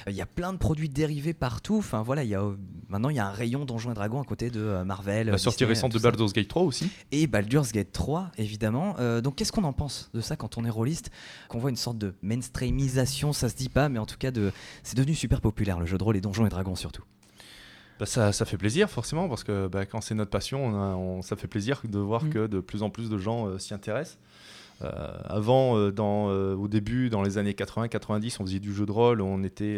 Euh, 0.07 0.11
Il 0.11 0.17
y 0.17 0.21
a 0.21 0.25
plein 0.25 0.51
de 0.51 0.57
produits 0.57 0.89
dérivés 0.89 1.33
partout. 1.33 1.77
Enfin 1.77 2.01
voilà, 2.01 2.25
il 2.25 2.29
y 2.29 2.35
a 2.35 2.41
euh, 2.41 2.57
maintenant 2.89 3.07
il 3.09 3.15
y 3.15 3.19
a 3.19 3.25
un 3.27 3.31
rayon 3.31 3.63
Donjons 3.63 3.91
et 3.91 3.93
Dragons 3.93 4.21
à 4.21 4.25
côté 4.25 4.49
de 4.49 4.59
euh, 4.59 4.83
La 5.31 5.37
sortie 5.37 5.59
Disney, 5.59 5.73
récente 5.75 5.93
de. 5.93 5.99
Baldur's 5.99 6.33
Gate 6.33 6.47
3 6.47 6.61
aussi. 6.63 6.89
Et 7.11 7.27
Baldur's 7.27 7.71
Gate 7.71 7.91
3 7.91 8.31
évidemment. 8.37 8.95
Euh, 8.99 9.21
donc 9.21 9.35
qu'est-ce 9.35 9.51
qu'on 9.51 9.63
en 9.63 9.73
pense 9.73 10.09
de 10.13 10.21
ça 10.21 10.35
quand 10.35 10.57
on 10.57 10.65
est 10.65 10.69
rôliste? 10.69 11.11
Qu'on 11.47 11.59
voit 11.59 11.69
une 11.69 11.75
sorte 11.75 11.97
de 11.97 12.13
mainstreamisation, 12.21 13.33
ça 13.33 13.49
se 13.49 13.55
dit 13.55 13.69
pas, 13.69 13.89
mais 13.89 13.99
en 13.99 14.05
tout 14.05 14.17
cas 14.17 14.31
de 14.31 14.51
c'est 14.83 14.97
devenu 14.97 15.15
super 15.15 15.41
populaire 15.41 15.79
le 15.79 15.85
jeu 15.85 15.97
de 15.97 16.03
rôle 16.03 16.17
et 16.17 16.21
Donjons 16.21 16.45
et 16.45 16.49
Dragons 16.49 16.75
surtout. 16.75 17.03
Bah, 17.99 18.05
ça, 18.05 18.31
ça 18.31 18.45
fait 18.45 18.57
plaisir 18.57 18.89
forcément 18.89 19.27
parce 19.27 19.43
que 19.43 19.67
bah, 19.67 19.85
quand 19.85 19.99
c'est 20.01 20.15
notre 20.15 20.31
passion, 20.31 20.65
on 20.65 20.73
a- 20.73 20.95
on- 20.95 21.21
ça 21.21 21.35
fait 21.35 21.47
plaisir 21.47 21.81
de 21.83 21.99
voir 21.99 22.23
Mm. 22.23 22.29
que 22.29 22.47
de 22.47 22.59
plus 22.61 22.81
en 22.81 22.89
plus 22.89 23.09
de 23.09 23.17
gens 23.17 23.47
euh, 23.47 23.57
s'y 23.59 23.73
intéressent. 23.73 24.17
Euh, 24.81 24.89
avant, 25.25 25.89
dans, 25.91 26.27
au 26.27 26.69
début, 26.69 27.09
dans 27.09 27.21
les 27.21 27.37
années 27.37 27.51
80-90, 27.53 28.37
on 28.39 28.45
faisait 28.45 28.59
du 28.59 28.73
jeu 28.73 28.85
de 28.85 28.91
rôle, 28.93 29.19
on 29.21 29.43
était, 29.43 29.77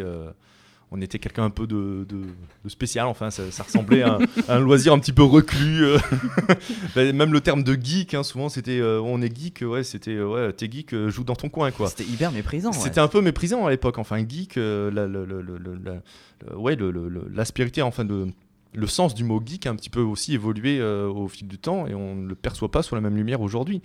on 0.92 1.00
était 1.02 1.20
quelqu'un 1.20 1.46
un 1.46 1.50
peu 1.50 1.68
de, 1.68 2.06
de- 2.10 2.26
de 2.64 2.70
spécial, 2.70 3.06
enfin 3.08 3.30
ça, 3.32 3.50
ça 3.50 3.64
ressemblait 3.64 4.02
à, 4.04 4.16
un- 4.16 4.20
à 4.50 4.56
un 4.58 4.60
loisir 4.60 4.92
un 4.94 5.00
petit 5.00 5.14
peu 5.14 5.24
reclus. 5.24 5.86
euh. 5.86 5.98
Bah, 6.96 7.12
même 7.14 7.32
le 7.32 7.40
terme 7.42 7.64
de 7.64 7.74
geek, 7.82 8.14
hein, 8.14 8.24
souvent 8.24 8.50
c'était 8.50 8.80
euh, 8.80 9.00
on 9.02 9.22
est 9.22 9.36
geek, 9.36 9.64
ouais, 9.66 9.84
c'était 9.84 10.12
euh, 10.16 10.28
ouais, 10.28 10.54
t'es 10.54 10.70
geek, 10.70 10.94
euh, 10.94 11.10
joue 11.10 11.24
dans 11.24 11.36
ton 11.36 11.48
coin 11.50 11.72
quoi. 11.72 11.88
C'était 11.90 12.04
hyper 12.04 12.32
méprisant. 12.32 12.72
ouais. 12.72 12.78
C'était 12.78 13.00
un 13.00 13.08
peu 13.08 13.22
méprisant 13.22 13.66
à 13.66 13.70
l'époque. 13.70 13.98
Enfin, 13.98 14.18
geek, 14.28 14.58
euh, 14.58 14.92
la- 14.92 15.08
la- 15.08 15.26
le- 15.26 16.56
ouais, 16.58 16.76
le- 16.76 16.92
le- 16.92 17.08
le- 17.10 17.28
l'aspérité, 17.34 17.82
enfin, 17.82 18.04
de, 18.04 18.28
le 18.74 18.88
sens 18.88 19.14
du 19.14 19.24
mot 19.24 19.42
geek 19.46 19.66
a 19.66 19.70
un 19.70 19.76
petit 19.76 19.90
peu 19.90 20.00
aussi 20.00 20.34
évolué 20.34 20.80
euh, 20.80 21.08
au 21.08 21.28
fil 21.28 21.48
du 21.48 21.58
temps 21.58 21.88
et 21.88 21.94
on 21.94 22.16
ne 22.16 22.28
le 22.28 22.36
perçoit 22.36 22.72
pas 22.72 22.84
sous 22.84 22.96
la 22.96 23.02
même 23.02 23.16
lumière 23.16 23.42
aujourd'hui. 23.42 23.82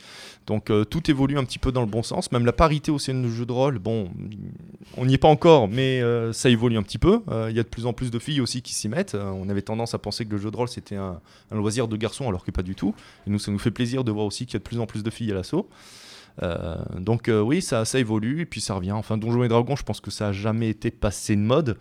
Donc 0.46 0.70
euh, 0.70 0.84
tout 0.84 1.10
évolue 1.10 1.38
un 1.38 1.44
petit 1.44 1.58
peu 1.58 1.72
dans 1.72 1.80
le 1.80 1.88
bon 1.88 2.02
sens. 2.02 2.30
Même 2.30 2.46
la 2.46 2.52
parité 2.52 2.90
au 2.90 2.98
sein 2.98 3.14
de 3.14 3.28
jeu 3.28 3.46
de 3.46 3.52
rôle, 3.52 3.78
bon, 3.78 4.10
on 4.96 5.06
n'y 5.06 5.14
est 5.14 5.18
pas 5.18 5.28
encore, 5.28 5.68
mais 5.68 6.00
euh, 6.00 6.32
ça 6.32 6.50
évolue 6.50 6.76
un 6.76 6.82
petit 6.82 6.98
peu. 6.98 7.22
Il 7.48 7.56
y 7.56 7.60
a 7.60 7.62
de 7.62 7.68
plus 7.68 7.86
en 7.86 7.92
plus 7.92 8.10
de 8.10 8.18
filles 8.18 8.40
aussi 8.40 8.62
qui 8.62 8.74
s'y 8.74 8.88
mettent. 8.88 9.14
On 9.14 9.48
avait 9.48 9.62
tendance 9.62 9.94
à 9.94 9.98
penser 9.98 10.24
que 10.24 10.30
le 10.30 10.38
jeu 10.38 10.50
de 10.50 10.56
rôle 10.56 10.68
c'était 10.68 10.96
un, 10.96 11.20
loisir 11.50 11.88
de 11.88 11.96
garçons, 11.96 12.28
alors 12.28 12.44
que 12.44 12.50
pas 12.50 12.62
du 12.62 12.74
tout. 12.74 12.94
Et 13.26 13.30
nous, 13.30 13.38
ça 13.38 13.50
nous 13.50 13.58
fait 13.58 13.70
plaisir 13.70 14.04
de 14.04 14.12
voir 14.12 14.26
aussi 14.26 14.46
qu'il 14.46 14.54
y 14.54 14.56
a 14.56 14.60
de 14.60 14.64
plus 14.64 14.78
en 14.78 14.86
plus 14.86 15.02
de 15.02 15.10
filles 15.10 15.32
à 15.32 15.34
l'assaut. 15.34 15.68
Donc 16.98 17.30
oui, 17.30 17.62
ça, 17.62 17.84
ça 17.84 17.98
évolue 17.98 18.42
et 18.42 18.46
puis 18.46 18.60
ça 18.60 18.74
revient. 18.74 18.92
Enfin, 18.92 19.16
Donjons 19.16 19.42
et 19.42 19.48
Dragons, 19.48 19.76
je 19.76 19.82
pense 19.82 20.00
que 20.00 20.10
ça 20.10 20.28
a 20.28 20.32
jamais 20.32 20.68
été 20.68 20.90
passé 20.90 21.34
de 21.34 21.40
mode. 21.40 21.76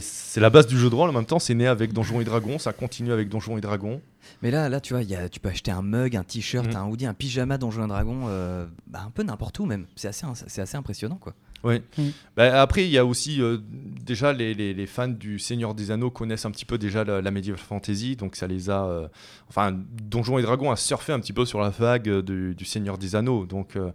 C'est 0.00 0.40
la 0.40 0.50
base 0.50 0.66
du 0.66 0.78
jeu 0.78 0.88
de 0.90 0.94
rôle. 0.94 1.10
En 1.10 1.12
même 1.12 1.26
temps, 1.26 1.38
c'est 1.38 1.54
né 1.54 1.66
avec 1.66 1.92
Donjons 1.92 2.20
et 2.20 2.24
Dragons, 2.24 2.58
ça 2.58 2.72
continue 2.72 3.12
avec 3.12 3.28
Donjons 3.28 3.56
et 3.58 3.60
Dragons. 3.60 4.00
Mais 4.42 4.50
là, 4.50 4.68
là, 4.68 4.80
tu 4.80 4.94
vois, 4.94 5.02
y 5.02 5.14
a, 5.14 5.28
tu 5.28 5.40
peux 5.40 5.48
acheter 5.48 5.70
un 5.70 5.82
mug, 5.82 6.16
un 6.16 6.22
t-shirt, 6.22 6.66
Mhm. 6.68 6.76
un 6.76 6.86
hoodie, 6.86 7.06
un 7.06 7.14
pyjama 7.14 7.58
Donjons 7.58 7.84
et 7.84 7.88
Dragons, 7.88 8.22
euh, 8.28 8.66
bah, 8.86 9.02
un 9.06 9.10
peu 9.10 9.22
n'importe 9.22 9.58
où 9.58 9.66
même. 9.66 9.86
C'est 9.96 10.08
assez, 10.08 10.26
c'est 10.46 10.62
assez 10.62 10.76
impressionnant 10.76 11.16
quoi. 11.16 11.34
Ouais. 11.64 11.82
Mm. 11.96 12.02
Bah, 12.36 12.60
après, 12.60 12.84
il 12.84 12.90
y 12.90 12.98
a 12.98 13.04
aussi 13.04 13.40
euh, 13.40 13.58
déjà 14.02 14.32
les, 14.32 14.52
les- 14.54 14.74
les 14.74 14.86
fans 14.86 15.08
du 15.08 15.38
Seigneur 15.38 15.74
des 15.74 15.90
Anneaux 15.90 16.10
connaissent 16.10 16.44
un 16.44 16.50
petit 16.50 16.64
peu 16.64 16.76
déjà 16.78 17.04
la, 17.04 17.22
la 17.22 17.30
medieval 17.30 17.58
fantasy, 17.58 18.16
donc 18.16 18.36
ça 18.36 18.46
les 18.46 18.68
a. 18.70 18.84
euh, 18.86 19.08
enfin, 19.48 19.72
Donjons 20.02 20.38
et 20.38 20.42
Dragons 20.42 20.70
a 20.70 20.76
surfé 20.76 21.12
un 21.12 21.20
petit 21.20 21.32
peu 21.32 21.44
sur 21.44 21.60
la 21.60 21.70
vague 21.70 22.08
euh, 22.08 22.22
du, 22.22 22.54
du 22.54 22.64
Seigneur 22.64 22.98
des 22.98 23.16
Anneaux. 23.16 23.46
Donc, 23.46 23.76
euh, 23.76 23.90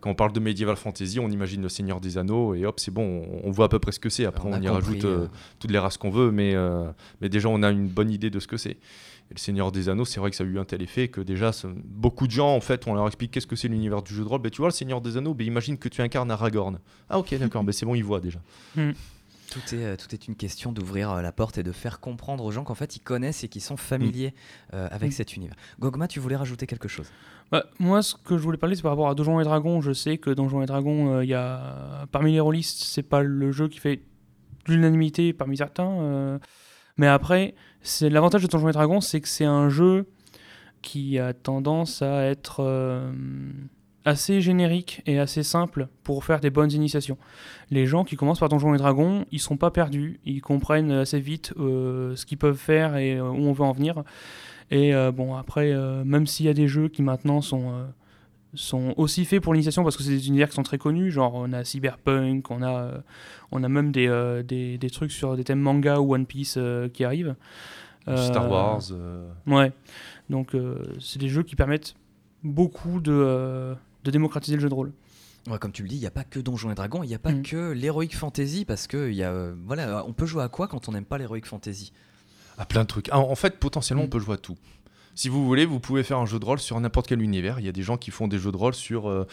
quand 0.00 0.10
on 0.10 0.14
parle 0.14 0.32
de 0.32 0.40
medieval 0.40 0.76
fantasy, 0.76 1.18
on 1.20 1.28
imagine 1.30 1.62
le 1.62 1.68
Seigneur 1.68 2.00
des 2.00 2.18
Anneaux 2.18 2.54
et 2.54 2.66
hop, 2.66 2.78
c'est 2.78 2.90
bon, 2.92 3.24
on, 3.42 3.48
on 3.48 3.50
voit 3.50 3.66
à 3.66 3.68
peu 3.68 3.78
près 3.78 3.92
ce 3.92 4.00
que 4.00 4.10
c'est. 4.10 4.26
Après, 4.26 4.48
on, 4.48 4.52
y 4.62 4.66
compris, 4.66 5.00
rajoute 5.00 5.30
toutes 5.58 5.70
les 5.70 5.78
races 5.78 5.96
qu'on 5.96 6.10
veut, 6.10 6.30
mais, 6.30 6.54
mais 7.20 7.28
déjà, 7.28 7.48
on 7.48 7.62
a 7.62 7.70
une 7.70 7.88
bonne 7.88 8.10
idée 8.10 8.30
de 8.30 8.40
ce 8.40 8.46
que 8.46 8.56
c'est. 8.56 8.76
Et 9.32 9.34
le 9.34 9.38
Seigneur 9.38 9.70
des 9.70 9.88
Anneaux, 9.88 10.04
c'est 10.04 10.18
vrai 10.18 10.30
que 10.30 10.36
ça 10.36 10.42
a 10.42 10.46
eu 10.46 10.58
un 10.58 10.64
tel 10.64 10.82
effet 10.82 11.06
que 11.06 11.20
déjà, 11.20 11.52
beaucoup 11.84 12.26
de 12.26 12.32
gens, 12.32 12.52
en 12.54 12.60
fait, 12.60 12.88
on 12.88 12.94
leur 12.94 13.06
explique 13.06 13.30
qu'est-ce 13.30 13.46
que 13.46 13.54
c'est 13.54 13.68
l'univers 13.68 14.02
du 14.02 14.12
jeu 14.12 14.24
de 14.24 14.28
rôle. 14.28 14.40
Ben, 14.42 14.50
tu 14.50 14.58
vois, 14.58 14.66
le 14.68 14.72
Seigneur 14.74 15.00
des 15.00 15.16
Anneaux, 15.16 15.34
ben, 15.34 15.46
imagine 15.46 15.78
que 15.78 15.88
tu 15.88 16.02
incarnes 16.02 16.32
Aragorn. 16.32 16.80
Ah, 17.08 17.20
ok, 17.20 17.32
d'accord, 17.38 17.62
ben, 17.64 17.70
c'est 17.70 17.86
bon, 17.86 17.94
ils 17.94 18.02
voient 18.04 18.20
déjà. 18.20 18.40
Tout 19.50 19.74
est, 19.74 19.84
euh, 19.84 19.96
tout 19.96 20.14
est 20.14 20.28
une 20.28 20.36
question 20.36 20.70
d'ouvrir 20.72 21.10
euh, 21.10 21.22
la 21.22 21.32
porte 21.32 21.58
et 21.58 21.62
de 21.62 21.72
faire 21.72 21.98
comprendre 22.00 22.44
aux 22.44 22.50
gens 22.52 22.62
qu'en 22.64 22.74
fait 22.76 22.96
ils 22.96 23.00
connaissent 23.00 23.42
et 23.42 23.48
qu'ils 23.48 23.62
sont 23.62 23.76
familiers 23.76 24.32
euh, 24.74 24.86
avec 24.90 25.08
Mm. 25.10 25.12
cet 25.12 25.36
univers. 25.36 25.56
Gogma, 25.80 26.06
tu 26.08 26.20
voulais 26.20 26.36
rajouter 26.36 26.66
quelque 26.66 26.86
chose? 26.88 27.10
Bah, 27.50 27.64
moi, 27.80 28.00
ce 28.02 28.14
que 28.14 28.38
je 28.38 28.42
voulais 28.44 28.58
parler, 28.58 28.76
c'est 28.76 28.82
par 28.82 28.92
rapport 28.92 29.08
à 29.08 29.14
Donjons 29.16 29.40
et 29.40 29.44
Dragons. 29.44 29.80
Je 29.80 29.92
sais 29.92 30.18
que 30.18 30.30
Donjons 30.30 30.62
et 30.62 30.66
Dragons, 30.66 31.14
euh, 31.16 31.24
y 31.24 31.34
a 31.34 32.06
parmi 32.12 32.32
les 32.32 32.38
rôlistes, 32.40 32.84
c'est 32.84 33.02
pas 33.02 33.22
le 33.22 33.50
jeu 33.50 33.66
qui 33.68 33.80
fait 33.80 34.02
l'unanimité 34.68 35.32
parmi 35.32 35.56
certains. 35.56 35.90
euh, 36.00 36.38
mais 36.96 37.08
après, 37.08 37.54
c'est 37.82 38.08
l'avantage 38.10 38.42
de 38.42 38.46
Donjons 38.48 38.68
et 38.68 38.72
Dragons, 38.72 39.00
c'est 39.00 39.20
que 39.20 39.28
c'est 39.28 39.46
un 39.46 39.68
jeu 39.68 40.06
qui 40.82 41.18
a 41.18 41.32
tendance 41.34 42.02
à 42.02 42.22
être 42.24 42.62
assez 44.04 44.40
générique 44.40 45.02
et 45.06 45.18
assez 45.18 45.42
simple 45.42 45.88
pour 46.02 46.24
faire 46.24 46.40
des 46.40 46.50
bonnes 46.50 46.72
initiations. 46.72 47.18
Les 47.70 47.86
gens 47.86 48.04
qui 48.04 48.16
commencent 48.16 48.40
par 48.40 48.48
Donjons 48.48 48.74
et 48.74 48.78
Dragons, 48.78 49.26
ils 49.30 49.40
sont 49.40 49.56
pas 49.56 49.70
perdus, 49.70 50.20
ils 50.24 50.40
comprennent 50.40 50.90
assez 50.90 51.20
vite 51.20 51.52
euh, 51.58 52.16
ce 52.16 52.24
qu'ils 52.24 52.38
peuvent 52.38 52.56
faire 52.56 52.96
et 52.96 53.16
euh, 53.16 53.28
où 53.28 53.36
on 53.36 53.52
veut 53.52 53.64
en 53.64 53.72
venir. 53.72 54.02
Et 54.70 54.94
euh, 54.94 55.12
bon, 55.12 55.34
après, 55.34 55.74
même 56.04 56.26
s'il 56.26 56.46
y 56.46 56.48
a 56.48 56.54
des 56.54 56.68
jeux 56.68 56.88
qui 56.88 57.02
maintenant 57.02 57.40
sont, 57.40 57.72
sont 58.54 58.94
aussi 58.96 59.24
faits 59.24 59.42
pour 59.42 59.52
l'initiation, 59.52 59.82
parce 59.82 59.96
que 59.96 60.02
c'est 60.02 60.10
des 60.10 60.28
univers 60.28 60.48
qui 60.48 60.54
sont 60.54 60.62
très 60.62 60.78
connus, 60.78 61.10
genre 61.10 61.34
on 61.34 61.52
a 61.52 61.64
Cyberpunk, 61.64 62.50
on 62.50 62.62
a, 62.62 63.02
on 63.50 63.64
a 63.64 63.68
même 63.68 63.90
des, 63.90 64.42
des, 64.46 64.78
des 64.78 64.90
trucs 64.90 65.10
sur 65.10 65.36
des 65.36 65.42
thèmes 65.42 65.60
manga 65.60 65.98
ou 65.98 66.14
One 66.14 66.24
Piece 66.24 66.56
qui 66.94 67.04
arrivent. 67.04 67.34
Star 68.06 68.48
Wars. 68.48 68.82
Ouais. 69.48 69.72
Donc 70.30 70.56
c'est 71.00 71.18
des 71.18 71.28
jeux 71.28 71.42
qui 71.42 71.56
permettent 71.56 71.96
beaucoup 72.44 73.00
de, 73.00 73.74
de 74.04 74.10
démocratiser 74.10 74.56
le 74.56 74.62
jeu 74.62 74.68
de 74.68 74.74
rôle. 74.74 74.92
Ouais, 75.48 75.58
Comme 75.58 75.72
tu 75.72 75.82
le 75.82 75.88
dis, 75.88 75.96
il 75.96 76.00
n'y 76.00 76.06
a 76.06 76.10
pas 76.10 76.24
que 76.24 76.38
Donjons 76.38 76.70
et 76.70 76.74
Dragons, 76.74 77.02
il 77.02 77.08
n'y 77.08 77.14
a 77.14 77.18
pas 77.18 77.32
Mm. 77.32 77.42
que 77.42 77.72
l'Heroic 77.72 78.10
Fantasy 78.14 78.64
parce 78.66 78.86
que 78.86 79.08
il 79.10 79.16
y 79.16 79.22
a, 79.22 79.30
euh, 79.30 79.54
voilà, 79.66 80.04
on 80.06 80.12
peut 80.12 80.26
jouer 80.26 80.42
à 80.42 80.48
quoi 80.48 80.68
quand 80.68 80.88
on 80.88 80.92
n'aime 80.92 81.04
pas 81.06 81.16
l'Heroic 81.18 81.42
Fantasy? 81.46 81.92
À 82.58 82.66
plein 82.66 82.82
de 82.82 82.86
trucs. 82.88 83.08
Ah, 83.10 83.18
en 83.20 83.34
fait, 83.34 83.58
potentiellement, 83.58 84.02
Mm. 84.02 84.06
on 84.06 84.10
peut 84.10 84.18
jouer 84.18 84.34
à 84.34 84.38
tout. 84.38 84.58
Si 85.14 85.28
vous 85.28 85.44
voulez, 85.44 85.64
vous 85.66 85.80
pouvez 85.80 86.02
faire 86.02 86.18
un 86.18 86.26
jeu 86.26 86.38
de 86.38 86.44
rôle 86.44 86.58
sur 86.60 86.78
n'importe 86.78 87.06
quel 87.06 87.20
univers. 87.22 87.58
Il 87.58 87.64
y 87.66 87.68
a 87.68 87.72
des 87.72 87.82
gens 87.82 87.96
qui 87.96 88.10
font 88.10 88.28
des 88.28 88.38
jeux 88.38 88.52
de 88.52 88.56
rôle 88.56 88.74
sur. 88.74 89.08
euh, 89.08 89.26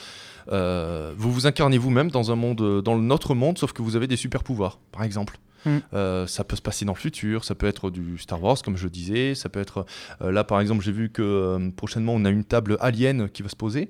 euh, 0.51 1.13
vous 1.17 1.31
vous 1.31 1.45
incarnez 1.45 1.77
vous-même 1.77 2.09
dans 2.09 2.31
un 2.31 2.35
monde, 2.35 2.81
dans 2.81 2.97
notre 2.97 3.35
monde, 3.35 3.57
sauf 3.57 3.73
que 3.73 3.81
vous 3.81 3.95
avez 3.95 4.07
des 4.07 4.15
super 4.15 4.43
pouvoirs, 4.43 4.79
par 4.91 5.03
exemple. 5.03 5.37
Mm. 5.65 5.77
Euh, 5.93 6.27
ça 6.27 6.43
peut 6.43 6.55
se 6.55 6.61
passer 6.61 6.85
dans 6.85 6.93
le 6.93 6.97
futur, 6.97 7.43
ça 7.43 7.53
peut 7.55 7.67
être 7.67 7.89
du 7.89 8.17
Star 8.17 8.41
Wars, 8.41 8.61
comme 8.63 8.77
je 8.77 8.87
disais. 8.87 9.35
Ça 9.35 9.49
peut 9.49 9.59
être. 9.59 9.85
euh, 10.21 10.31
là, 10.31 10.43
par 10.43 10.59
exemple, 10.61 10.83
j'ai 10.83 10.91
vu 10.93 11.09
que 11.09 11.21
euh, 11.21 11.69
prochainement, 11.75 12.13
on 12.15 12.23
a 12.25 12.29
une 12.29 12.43
table 12.45 12.77
alien 12.79 13.29
qui 13.29 13.43
va 13.43 13.49
se 13.49 13.55
poser. 13.55 13.89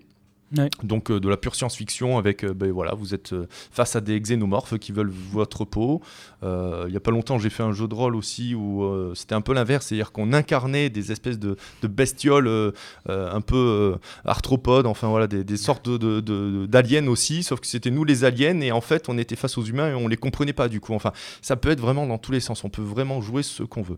Donc 0.81 1.11
euh, 1.11 1.19
de 1.19 1.27
la 1.27 1.35
pure 1.35 1.55
science-fiction 1.55 2.17
avec, 2.17 2.45
euh, 2.45 2.53
ben, 2.53 2.71
voilà, 2.71 2.93
vous 2.93 3.13
êtes 3.13 3.33
euh, 3.33 3.47
face 3.71 3.97
à 3.97 4.01
des 4.01 4.19
xénomorphes 4.19 4.77
qui 4.77 4.93
veulent 4.93 5.11
votre 5.31 5.65
peau. 5.65 6.01
Il 6.43 6.89
n'y 6.89 6.95
a 6.95 7.01
pas 7.01 7.11
longtemps, 7.11 7.37
j'ai 7.37 7.49
fait 7.49 7.63
un 7.63 7.73
jeu 7.73 7.87
de 7.87 7.93
rôle 7.95 8.15
aussi 8.15 8.55
où 8.55 8.85
c'était 9.15 9.35
un 9.35 9.41
peu 9.41 9.53
l'inverse, 9.53 9.87
c'est-à-dire 9.87 10.11
qu'on 10.11 10.31
incarnait 10.33 10.89
des 10.89 11.11
espèces 11.11 11.39
de, 11.39 11.57
bestioles 11.83 12.73
un 13.07 13.41
peu 13.41 13.95
arthropodes, 14.23 14.85
enfin 14.85 15.07
voilà, 15.09 15.27
des, 15.27 15.57
sortes 15.57 15.89
de- 15.89 16.21
de- 16.21 16.65
d'aliens 16.67 17.07
aussi, 17.07 17.43
sauf 17.43 17.59
que 17.59 17.67
c'était 17.67 17.89
nous 17.91 18.03
les 18.03 18.23
aliens 18.23 18.61
et 18.61 18.71
en 18.71 18.81
fait 18.81 19.09
on 19.09 19.17
était 19.17 19.35
face 19.35 19.57
aux 19.57 19.63
humains 19.63 19.89
et 19.89 19.93
on 19.95 20.07
les 20.07 20.15
comprenait 20.17 20.53
pas 20.53 20.69
du 20.69 20.79
coup. 20.79 20.93
Enfin, 20.93 21.11
ça 21.41 21.55
peut 21.55 21.69
être 21.71 21.81
vraiment 21.81 22.05
dans 22.05 22.19
tous 22.19 22.31
les 22.31 22.39
sens, 22.39 22.63
on 22.63 22.69
peut 22.69 22.83
vraiment 22.83 23.19
jouer 23.19 23.43
ce 23.43 23.63
qu'on 23.63 23.81
veut. 23.81 23.97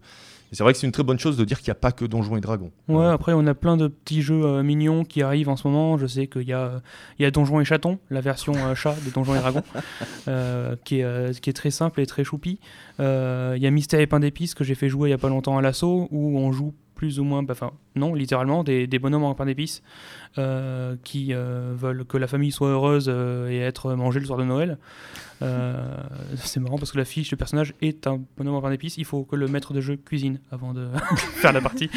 C'est 0.52 0.64
vrai 0.64 0.74
que 0.74 0.80
c'est 0.80 0.88
une 0.88 0.92
très 0.92 1.04
bonne 1.04 1.20
chose 1.20 1.38
de 1.38 1.46
dire 1.46 1.60
qu'il 1.60 1.68
n'y 1.68 1.74
a 1.74 1.76
pas 1.76 1.92
que 1.92 2.06
Donjons 2.06 2.36
et 2.38 2.42
Dragons. 2.42 2.72
Ouais, 2.88 3.06
après 3.06 3.34
on 3.34 3.46
a 3.46 3.54
plein 3.54 3.78
de 3.78 3.88
petits 3.88 4.22
jeux 4.22 4.44
euh, 4.44 4.64
mignons 4.64 5.04
qui 5.04 5.22
arrivent 5.22 5.50
en 5.50 5.56
ce 5.56 5.68
moment. 5.68 5.98
Je 5.98 6.08
sais 6.08 6.28
qu'il 6.28 6.48
y 6.48 6.54
a, 6.54 6.82
il 7.20 7.24
y 7.24 7.26
a 7.26 7.32
Donjons 7.32 7.60
et 7.60 7.66
Chatons, 7.66 8.00
la 8.10 8.22
version 8.22 8.54
euh, 8.56 8.76
chat 8.76 8.96
de 9.06 9.12
Donjons 9.12 9.36
et 9.36 9.40
Dragons, 9.40 9.64
euh, 10.28 10.76
qui, 10.86 11.00
est, 11.00 11.04
euh, 11.04 11.34
qui 11.34 11.50
est 11.50 11.54
très 11.54 11.72
simple 11.72 12.02
et 12.02 12.06
très 12.06 12.24
choupi. 12.24 12.60
Euh, 13.00 13.54
Il 13.58 13.64
y 13.64 13.68
a 13.68 13.72
Mystère 13.72 14.00
et 14.00 14.08
Pain 14.08 14.20
d'épices 14.20 14.56
que 14.56 14.64
j'ai 14.64 14.76
fait 14.76 14.90
jouer 14.90 15.10
il 15.10 15.12
y 15.12 15.16
a 15.16 15.20
pas 15.20 15.30
longtemps 15.30 15.58
à 15.58 15.62
l'assaut, 15.62 16.08
où 16.12 16.40
on 16.40 16.52
joue 16.52 16.74
plus 17.00 17.18
ou 17.18 17.24
moins, 17.24 17.46
enfin 17.50 17.72
non, 17.96 18.14
littéralement, 18.14 18.62
des, 18.62 18.86
des 18.86 19.00
bonhommes 19.00 19.24
en 19.24 19.34
pain 19.34 19.46
d'épices 19.46 19.82
euh, 20.38 20.98
qui 21.06 21.30
euh, 21.32 21.72
veulent 21.74 22.04
que 22.04 22.18
la 22.18 22.28
famille 22.28 22.52
soit 22.52 22.68
heureuse 22.68 23.06
euh, 23.08 23.50
et 23.50 23.60
être 23.60 23.94
mangée 23.94 24.20
le 24.20 24.26
soir 24.26 24.38
de 24.38 24.44
Noël. 24.44 24.78
C'est 26.36 26.60
marrant 26.60 26.78
parce 26.78 26.92
que 26.92 26.98
la 26.98 27.06
fiche, 27.06 27.32
le 27.32 27.38
personnage 27.38 27.74
est 27.82 28.06
un 28.06 28.20
bonhomme 28.36 28.56
en 28.56 28.62
pain 28.62 28.70
d'épices. 28.70 28.98
Il 28.98 29.06
faut 29.06 29.24
que 29.24 29.38
le 29.38 29.48
maître 29.48 29.74
de 29.74 29.80
jeu 29.80 29.96
cuisine 29.96 30.42
avant 30.52 30.74
de 30.74 30.90
faire 31.36 31.54
la 31.54 31.62
partie. 31.62 31.90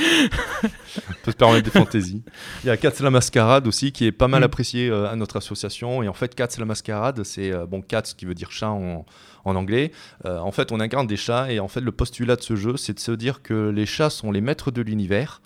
On 0.63 1.25
peut 1.25 1.33
se 1.33 1.37
permettre 1.37 1.65
des 1.65 1.77
fantaisies. 1.77 2.23
Il 2.63 2.69
y 2.69 2.71
a 2.71 2.77
Cats 2.77 2.93
la 3.01 3.11
Mascarade 3.11 3.67
aussi 3.67 3.91
qui 3.91 4.07
est 4.07 4.13
pas 4.13 4.29
mal 4.29 4.43
Mm. 4.43 4.45
apprécié 4.45 4.93
à 4.93 5.17
notre 5.17 5.39
association. 5.39 6.05
Et 6.05 6.09
en 6.09 6.13
fait, 6.13 6.37
Cats 6.37 6.51
la 6.57 6.65
Mascarade, 6.65 7.25
c'est 7.25 7.51
bon, 7.67 7.83
Cats 7.83 8.15
qui 8.17 8.27
veut 8.27 8.35
dire 8.35 8.53
chat 8.53 8.71
en, 8.71 9.05
en 9.45 9.57
anglais. 9.57 9.93
Euh, 10.25 10.39
en 10.39 10.53
fait, 10.53 10.73
on 10.73 10.81
incarne 10.81 11.07
des 11.07 11.17
chats 11.17 11.53
et 11.53 11.61
en 11.61 11.69
fait, 11.69 11.81
le 11.81 11.93
postulat 11.93 12.37
de 12.37 12.43
ce 12.43 12.57
jeu, 12.57 12.77
c'est 12.77 12.95
de 12.95 13.01
se 13.01 13.13
dire 13.13 13.43
que 13.43 13.71
les 13.71 13.87
chats 13.87 14.11
sont 14.11 14.31
les 14.31 14.41
maîtres 14.41 14.71
de 14.71 14.83
l'univers. 14.83 15.41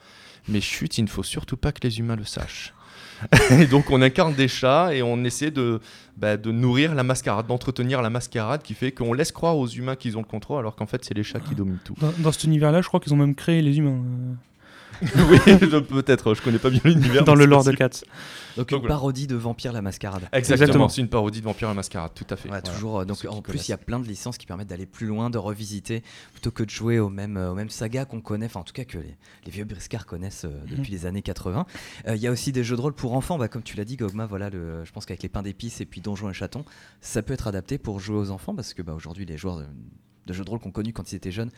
Mais 0.48 0.60
chut, 0.60 0.98
il 0.98 1.04
ne 1.04 1.08
faut 1.08 1.22
surtout 1.22 1.56
pas 1.56 1.72
que 1.72 1.80
les 1.82 1.98
humains 1.98 2.16
le 2.16 2.24
sachent. 2.24 2.72
et 3.50 3.66
donc, 3.66 3.90
on 3.90 4.02
incarne 4.02 4.34
des 4.34 4.46
chats 4.48 4.94
et 4.94 5.02
on 5.02 5.24
essaie 5.24 5.50
de, 5.50 5.80
bah, 6.16 6.36
de 6.36 6.52
nourrir 6.52 6.94
la 6.94 7.02
mascarade, 7.02 7.46
d'entretenir 7.46 8.02
la 8.02 8.10
mascarade 8.10 8.62
qui 8.62 8.74
fait 8.74 8.92
qu'on 8.92 9.14
laisse 9.14 9.32
croire 9.32 9.56
aux 9.56 9.66
humains 9.66 9.96
qu'ils 9.96 10.16
ont 10.18 10.20
le 10.20 10.26
contrôle 10.26 10.58
alors 10.58 10.76
qu'en 10.76 10.86
fait, 10.86 11.04
c'est 11.04 11.14
les 11.14 11.22
chats 11.22 11.40
qui 11.40 11.54
dominent 11.54 11.78
tout. 11.82 11.94
Dans, 11.98 12.12
dans 12.18 12.32
cet 12.32 12.44
univers-là, 12.44 12.82
je 12.82 12.88
crois 12.88 13.00
qu'ils 13.00 13.14
ont 13.14 13.18
même 13.18 13.34
créé 13.34 13.62
les 13.62 13.78
humains. 13.78 14.02
oui, 15.02 15.38
peut-être, 15.88 16.34
je 16.34 16.42
connais 16.42 16.58
pas 16.58 16.70
bien 16.70 16.80
l'univers. 16.84 17.24
dans 17.24 17.34
le 17.34 17.44
lore 17.44 17.64
de 17.64 17.70
possible. 17.72 17.78
Cats. 17.90 18.00
Donc, 18.56 18.68
Donc, 18.68 18.70
une 18.72 18.78
voilà. 18.78 18.94
parodie 18.94 19.26
de 19.26 19.36
Vampire 19.36 19.72
la 19.72 19.82
Mascarade. 19.82 20.22
Exactement, 20.32 20.54
Exactement. 20.64 20.88
c'est 20.88 21.00
une 21.02 21.08
parodie 21.08 21.40
de 21.40 21.44
Vampire 21.44 21.68
la 21.68 21.74
Mascarade, 21.74 22.12
tout 22.14 22.24
à 22.30 22.36
fait. 22.36 22.48
Ouais, 22.48 22.60
Voilà. 22.60 22.74
toujours. 22.74 23.00
euh, 23.00 23.04
donc 23.04 23.18
en 23.28 23.42
plus, 23.42 23.68
il 23.68 23.70
y 23.70 23.74
a 23.74 23.78
plein 23.78 23.98
de 23.98 24.06
licences 24.06 24.38
qui 24.38 24.46
permettent 24.46 24.68
d'aller 24.68 24.86
plus 24.86 25.06
loin, 25.06 25.28
de 25.28 25.36
revisiter, 25.38 26.02
plutôt 26.32 26.50
que 26.50 26.62
de 26.62 26.70
jouer 26.70 26.98
aux 26.98 27.10
mêmes, 27.10 27.36
euh, 27.36 27.50
aux 27.52 27.54
mêmes 27.54 27.68
sagas 27.70 28.06
qu'on 28.06 28.20
connaît, 28.22 28.46
enfin 28.46 28.60
en 28.60 28.64
tout 28.64 28.72
cas 28.72 28.84
que 28.84 28.98
les, 28.98 29.16
les 29.44 29.50
vieux 29.52 29.64
briscards 29.64 30.06
connaissent 30.06 30.46
euh, 30.46 30.60
depuis 30.70 30.90
les 30.90 31.04
années 31.06 31.22
80. 31.22 31.66
Euh, 32.08 32.16
Il 32.16 32.22
y 32.22 32.26
a 32.26 32.30
aussi 32.30 32.50
des 32.52 32.64
jeux 32.64 32.76
de 32.76 32.80
rôle 32.80 32.94
pour 32.94 33.12
enfants, 33.14 33.36
bah, 33.36 33.48
comme 33.48 33.62
tu 33.62 33.76
l'as 33.76 33.84
dit, 33.84 33.96
Gogma. 33.96 34.24
Voilà, 34.26 34.48
le, 34.48 34.84
je 34.84 34.92
pense 34.92 35.04
qu'avec 35.04 35.22
les 35.22 35.28
pains 35.28 35.42
d'épices 35.42 35.80
et 35.82 35.84
puis 35.86 36.00
Donjons 36.00 36.30
et 36.30 36.34
Chatons, 36.34 36.64
ça 37.02 37.22
peut 37.22 37.34
être 37.34 37.46
adapté 37.48 37.76
pour 37.76 38.00
jouer 38.00 38.16
aux 38.16 38.30
enfants 38.30 38.54
parce 38.54 38.72
que 38.72 38.80
bah, 38.82 38.94
aujourd'hui, 38.94 39.26
les 39.26 39.36
joueurs 39.36 39.58
de, 39.58 39.66
de 40.26 40.32
jeux 40.32 40.44
de 40.44 40.50
rôle 40.50 40.60
qu'on 40.60 40.70
connus 40.72 40.92
quand 40.94 41.12
ils 41.12 41.16
étaient 41.16 41.30
jeunes, 41.30 41.50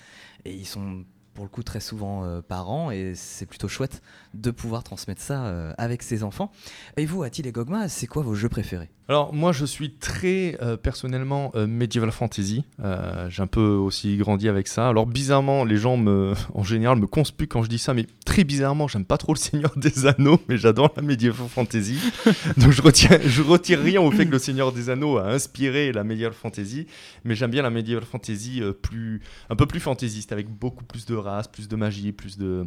et 0.45 0.53
ils 0.53 0.67
sont 0.67 1.05
pour 1.39 1.45
le 1.45 1.51
coup 1.51 1.63
très 1.63 1.79
souvent 1.79 2.25
euh, 2.25 2.41
parents 2.43 2.91
et 2.91 3.13
c'est 3.15 3.47
plutôt 3.47 3.69
chouette 3.69 4.03
de 4.35 4.51
pouvoir 4.51 4.83
transmettre 4.83 5.23
ça 5.23 5.47
euh, 5.47 5.73
avec 5.79 6.03
ses 6.03 6.25
enfants. 6.25 6.51
Et 6.97 7.07
vous, 7.07 7.23
Atil 7.23 7.47
et 7.47 7.53
Gogma, 7.53 7.89
c'est 7.89 8.09
quoi 8.09 8.23
vos 8.23 8.35
jeux 8.35 8.49
préférés? 8.49 8.91
Alors 9.11 9.33
moi 9.33 9.53
je 9.53 9.65
suis 9.65 9.93
très 9.93 10.59
euh, 10.61 10.77
personnellement 10.77 11.51
euh, 11.55 11.67
medieval 11.67 12.13
fantasy. 12.13 12.65
Euh, 12.81 13.31
J'ai 13.31 13.41
un 13.41 13.47
peu 13.47 13.63
aussi 13.63 14.19
grandi 14.19 14.51
avec 14.51 14.69
ça. 14.69 14.87
Alors 14.87 15.07
bizarrement 15.07 15.65
les 15.65 15.79
gens 15.79 15.97
me, 15.97 16.35
en 16.55 16.63
général 16.63 16.99
me 16.99 17.07
conspuent 17.07 17.49
quand 17.49 17.63
je 17.63 17.71
dis 17.71 17.79
ça, 17.79 17.95
mais 17.95 18.05
très 18.27 18.45
bizarrement 18.45 18.87
j'aime 18.87 19.07
pas 19.07 19.17
trop 19.17 19.33
le 19.33 19.39
Seigneur 19.39 19.73
des 19.77 20.05
Anneaux, 20.05 20.39
mais 20.47 20.59
j'adore 20.59 20.93
la 20.95 21.01
medieval 21.01 21.49
fantasy. 21.49 21.99
Donc 22.59 22.71
je 22.71 22.83
retiens, 22.83 23.19
je 23.25 23.41
retire 23.41 23.81
rien 23.81 24.03
au 24.03 24.11
fait 24.11 24.27
que 24.27 24.33
le 24.33 24.39
Seigneur 24.39 24.73
des 24.73 24.91
Anneaux 24.91 25.17
a 25.17 25.31
inspiré 25.31 25.91
la 25.91 26.05
medieval 26.05 26.35
fantasy, 26.35 26.87
mais 27.25 27.35
j'aime 27.35 27.51
bien 27.51 27.63
la 27.63 27.71
medieval 27.71 28.05
fantasy 28.05 28.63
euh, 28.63 28.75
plus, 28.75 29.23
un 29.49 29.57
peu 29.57 29.65
plus 29.65 29.81
fantaisiste 29.81 30.33
avec 30.33 30.51
beaucoup 30.51 30.85
plus 30.85 31.07
de 31.07 31.15
races, 31.15 31.49
plus 31.49 31.67
de 31.67 31.77
magie, 31.77 32.13
plus 32.13 32.37
de 32.37 32.67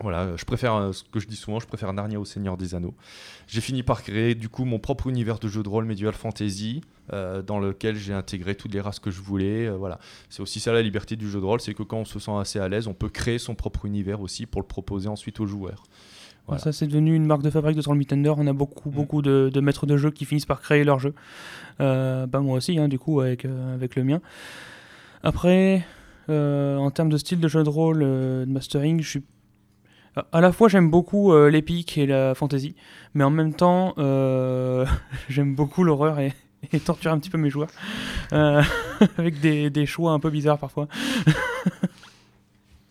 voilà, 0.00 0.36
je 0.36 0.44
préfère 0.44 0.74
euh, 0.74 0.92
ce 0.92 1.04
que 1.04 1.20
je 1.20 1.26
dis 1.26 1.36
souvent, 1.36 1.60
je 1.60 1.66
préfère 1.66 1.92
Narnia 1.92 2.18
au 2.18 2.24
Seigneur 2.24 2.56
des 2.56 2.74
Anneaux. 2.74 2.94
J'ai 3.46 3.60
fini 3.60 3.82
par 3.82 4.02
créer 4.02 4.34
du 4.34 4.48
coup 4.48 4.64
mon 4.64 4.78
propre 4.78 5.08
univers 5.08 5.38
de 5.38 5.46
jeu 5.48 5.62
de 5.62 5.68
rôle 5.68 5.84
Medieval 5.84 6.14
Fantasy 6.14 6.80
euh, 7.12 7.42
dans 7.42 7.58
lequel 7.58 7.96
j'ai 7.96 8.14
intégré 8.14 8.54
toutes 8.54 8.72
les 8.72 8.80
races 8.80 8.98
que 8.98 9.10
je 9.10 9.20
voulais. 9.20 9.66
euh, 9.66 9.76
voilà, 9.76 9.98
c'est 10.28 10.40
aussi 10.42 10.58
ça 10.60 10.72
la 10.72 10.80
liberté 10.82 11.16
du 11.16 11.28
jeu 11.28 11.38
de 11.40 11.44
rôle, 11.44 11.60
c'est 11.60 11.74
que 11.74 11.82
quand 11.82 11.98
on 11.98 12.04
se 12.04 12.18
sent 12.18 12.32
assez 12.38 12.58
à 12.58 12.68
l'aise, 12.68 12.86
on 12.86 12.94
peut 12.94 13.08
créer 13.10 13.38
son 13.38 13.54
propre 13.54 13.84
univers 13.86 14.20
aussi 14.20 14.46
pour 14.46 14.60
le 14.62 14.66
proposer 14.66 15.08
ensuite 15.08 15.38
aux 15.40 15.46
joueurs. 15.46 15.82
Voilà. 16.46 16.62
Ça, 16.62 16.72
c'est 16.72 16.86
devenu 16.86 17.14
une 17.14 17.26
marque 17.26 17.42
de 17.42 17.50
fabrique 17.50 17.76
de 17.76 17.82
Troll 17.82 17.98
Me 17.98 18.04
Thunder. 18.04 18.32
On 18.36 18.46
a 18.46 18.52
beaucoup, 18.52 18.88
Mm. 18.90 18.94
beaucoup 18.94 19.22
de, 19.22 19.50
de 19.52 19.60
maîtres 19.60 19.86
de 19.86 19.96
jeu 19.96 20.10
qui 20.10 20.24
finissent 20.24 20.46
par 20.46 20.60
créer 20.60 20.82
leur 20.82 20.98
jeu. 20.98 21.14
Euh, 21.80 22.26
bah, 22.26 22.40
moi 22.40 22.56
aussi, 22.56 22.76
hein, 22.78 22.88
du 22.88 22.98
coup, 22.98 23.20
avec, 23.20 23.44
euh, 23.44 23.74
avec 23.74 23.94
le 23.94 24.02
mien. 24.02 24.20
Après, 25.22 25.86
euh, 26.28 26.76
en 26.76 26.90
termes 26.90 27.10
de 27.10 27.18
style 27.18 27.38
de 27.40 27.46
jeu 27.48 27.62
de 27.62 27.68
rôle, 27.68 28.00
euh, 28.02 28.46
de 28.46 28.50
mastering, 28.50 29.00
je 29.02 29.08
suis. 29.10 29.22
À- 30.16 30.40
la 30.40 30.52
fois, 30.52 30.68
j'aime 30.68 30.90
beaucoup 30.90 31.32
euh, 31.32 31.50
l'épique 31.50 31.96
et 31.98 32.06
la 32.06 32.34
fantasy, 32.34 32.74
mais 33.14 33.24
en 33.24 33.30
même 33.30 33.54
temps, 33.54 33.94
euh, 33.98 34.84
j'aime 35.28 35.54
beaucoup 35.54 35.84
l'horreur 35.84 36.18
et, 36.20 36.32
et 36.72 36.80
torturer 36.80 37.12
un 37.14 37.18
petit 37.18 37.30
peu 37.30 37.38
mes 37.38 37.50
joueurs. 37.50 37.70
Euh, 38.32 38.62
avec 39.18 39.40
des, 39.40 39.70
des 39.70 39.86
choix 39.86 40.12
un 40.12 40.20
peu 40.20 40.30
bizarres 40.30 40.58
parfois. 40.58 40.88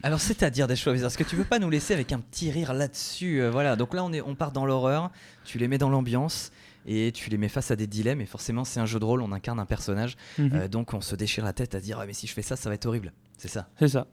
Alors, 0.02 0.22
c'est-à-dire 0.22 0.68
des 0.68 0.78
choix 0.78 0.94
bizarres. 0.94 1.08
Est-ce 1.10 1.18
que 1.18 1.26
tu 1.26 1.36
peux 1.36 1.44
pas 1.44 1.60
nous 1.60 1.70
laisser 1.70 1.94
avec 1.94 2.14
un 2.14 2.20
petit 2.20 2.50
rire 2.52 2.74
là-dessus 2.74 3.42
euh, 3.42 3.52
Voilà, 3.52 3.76
donc 3.76 3.94
là, 3.94 4.04
on, 4.06 4.14
est, 4.14 4.22
on 4.22 4.34
part 4.34 4.52
dans 4.54 4.66
l'horreur, 4.66 5.12
tu 5.44 5.58
les 5.58 5.68
mets 5.68 5.78
dans 5.78 5.90
l'ambiance 5.90 6.52
et 6.86 7.12
tu 7.14 7.30
les 7.30 7.38
mets 7.38 7.50
face 7.50 7.70
à 7.72 7.76
des 7.76 7.86
dilemmes. 7.86 8.22
Et 8.22 8.26
forcément, 8.26 8.64
c'est 8.64 8.80
un 8.80 8.86
jeu 8.86 8.98
de 9.00 9.04
rôle, 9.04 9.22
on 9.22 9.34
incarne 9.34 9.60
un 9.60 9.66
personnage. 9.66 10.16
Mhm. 10.38 10.52
euh, 10.54 10.68
donc, 10.70 10.94
on 10.94 11.02
se 11.02 11.16
déchire 11.18 11.44
la 11.44 11.52
tête 11.52 11.76
à 11.76 11.82
dire 11.82 12.00
Ah, 12.00 12.06
mais 12.06 12.14
si 12.14 12.28
je 12.28 12.34
fais 12.34 12.42
ça, 12.42 12.56
ça 12.56 12.70
va 12.70 12.76
être 12.76 12.86
horrible. 12.86 13.12
C'est 13.38 13.50
ça? 13.50 13.68
C'est 13.78 13.90
ça. 13.90 14.08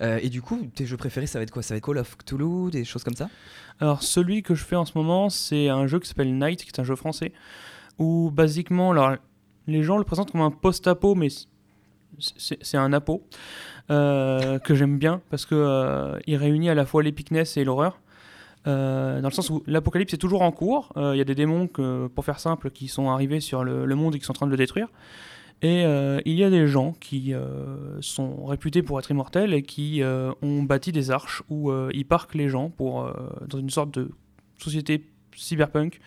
Euh, 0.00 0.18
et 0.22 0.28
du 0.28 0.42
coup, 0.42 0.58
tes 0.74 0.86
jeux 0.86 0.96
préférés, 0.96 1.26
ça 1.26 1.38
va 1.38 1.42
être 1.42 1.50
quoi? 1.50 1.62
Ça 1.62 1.74
va 1.74 1.78
être 1.78 1.84
Call 1.84 1.98
of 1.98 2.16
Cthulhu, 2.16 2.70
des 2.70 2.84
choses 2.84 3.04
comme 3.04 3.16
ça? 3.16 3.28
Alors, 3.80 4.02
celui 4.02 4.42
que 4.42 4.54
je 4.54 4.64
fais 4.64 4.76
en 4.76 4.84
ce 4.84 4.96
moment, 4.96 5.30
c'est 5.30 5.68
un 5.68 5.86
jeu 5.86 5.98
qui 5.98 6.08
s'appelle 6.08 6.36
Night, 6.36 6.62
qui 6.62 6.68
est 6.68 6.80
un 6.80 6.84
jeu 6.84 6.96
français, 6.96 7.32
où 7.98 8.30
basiquement, 8.30 8.90
alors, 8.90 9.16
les 9.66 9.82
gens 9.82 9.98
le 9.98 10.04
présentent 10.04 10.32
comme 10.32 10.40
un 10.40 10.50
post-apo, 10.50 11.14
mais 11.14 11.28
c'est 12.18 12.76
un 12.76 12.92
apo 12.92 13.22
euh, 13.90 14.58
que 14.58 14.74
j'aime 14.74 14.98
bien 14.98 15.22
parce 15.30 15.46
que 15.46 15.54
euh, 15.54 16.18
il 16.26 16.36
réunit 16.36 16.68
à 16.68 16.74
la 16.74 16.84
fois 16.84 17.02
l'épicness 17.02 17.56
et 17.56 17.64
l'horreur. 17.64 18.00
Euh, 18.66 19.22
dans 19.22 19.28
le 19.28 19.32
sens 19.32 19.48
où 19.48 19.62
l'apocalypse 19.66 20.12
est 20.12 20.18
toujours 20.18 20.42
en 20.42 20.52
cours. 20.52 20.92
Il 20.96 21.16
y 21.16 21.20
a 21.20 21.24
des 21.24 21.34
démons, 21.34 21.66
que, 21.66 22.08
pour 22.08 22.24
faire 22.24 22.40
simple, 22.40 22.70
qui 22.70 22.88
sont 22.88 23.08
arrivés 23.08 23.40
sur 23.40 23.64
le 23.64 23.94
monde 23.94 24.14
et 24.14 24.18
qui 24.18 24.24
sont 24.24 24.32
en 24.32 24.34
train 24.34 24.46
de 24.46 24.50
le 24.50 24.58
détruire. 24.58 24.88
Et 25.62 25.84
euh, 25.84 26.20
il 26.24 26.34
y 26.36 26.44
a 26.44 26.48
des 26.48 26.66
gens 26.66 26.94
qui 27.00 27.34
euh, 27.34 28.00
sont 28.00 28.46
réputés 28.46 28.82
pour 28.82 28.98
être 28.98 29.10
immortels 29.10 29.52
et 29.52 29.62
qui 29.62 30.02
euh, 30.02 30.32
ont 30.40 30.62
bâti 30.62 30.90
des 30.90 31.10
arches 31.10 31.42
où 31.50 31.70
ils 31.92 32.06
parquent 32.06 32.34
les 32.34 32.48
gens 32.48 32.70
pour, 32.70 33.12
dans 33.46 33.58
une 33.58 33.70
sorte 33.70 33.92
de 33.92 34.10
société 34.58 35.04
cyberpunk 35.36 36.00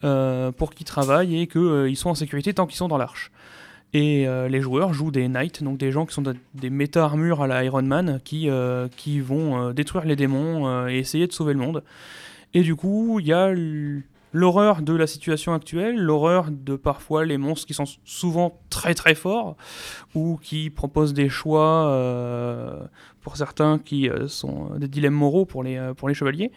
pour 0.00 0.70
qu'ils 0.74 0.86
travaillent 0.86 1.40
et 1.40 1.46
qu'ils 1.46 1.96
sont 1.96 2.10
en 2.10 2.14
sécurité 2.14 2.54
tant 2.54 2.66
qu'ils 2.66 2.76
sont 2.76 2.88
dans 2.88 2.98
l'arche. 2.98 3.30
Et 3.94 4.26
les 4.48 4.60
joueurs 4.60 4.92
jouent 4.92 5.10
des 5.10 5.28
knights, 5.28 5.62
donc 5.62 5.78
des 5.78 5.92
gens 5.92 6.06
qui 6.06 6.14
sont 6.14 6.22
de- 6.22 6.36
des 6.54 6.70
méta-armures 6.70 7.42
à 7.42 7.46
la 7.46 7.64
Iron 7.64 7.82
Man, 7.82 8.20
qui, 8.24 8.48
qui 8.96 9.20
vont 9.20 9.72
détruire 9.72 10.04
les 10.04 10.16
démons 10.16 10.88
et 10.88 10.98
essayer 10.98 11.26
de 11.26 11.32
sauver 11.32 11.52
le 11.52 11.58
monde. 11.60 11.82
Et 12.54 12.62
du 12.62 12.74
coup, 12.76 13.18
il 13.20 13.26
y 13.26 13.32
a 13.32 13.52
l'horreur 14.32 14.82
de 14.82 14.94
la 14.94 15.06
situation 15.06 15.54
actuelle, 15.54 15.96
l'horreur 15.96 16.46
de 16.50 16.76
parfois 16.76 17.24
les 17.24 17.38
monstres 17.38 17.66
qui 17.66 17.74
sont 17.74 17.84
souvent 18.04 18.58
très 18.70 18.94
très 18.94 19.14
forts, 19.14 19.56
ou 20.14 20.38
qui 20.42 20.70
proposent 20.70 21.14
des 21.14 21.28
choix, 21.28 21.88
euh, 21.88 22.80
pour 23.20 23.36
certains, 23.36 23.78
qui 23.78 24.08
euh, 24.08 24.28
sont 24.28 24.70
des 24.76 24.88
dilemmes 24.88 25.14
moraux 25.14 25.44
pour 25.44 25.62
les, 25.62 25.76
euh, 25.76 25.94
pour 25.94 26.08
les 26.08 26.14
chevaliers. 26.14 26.52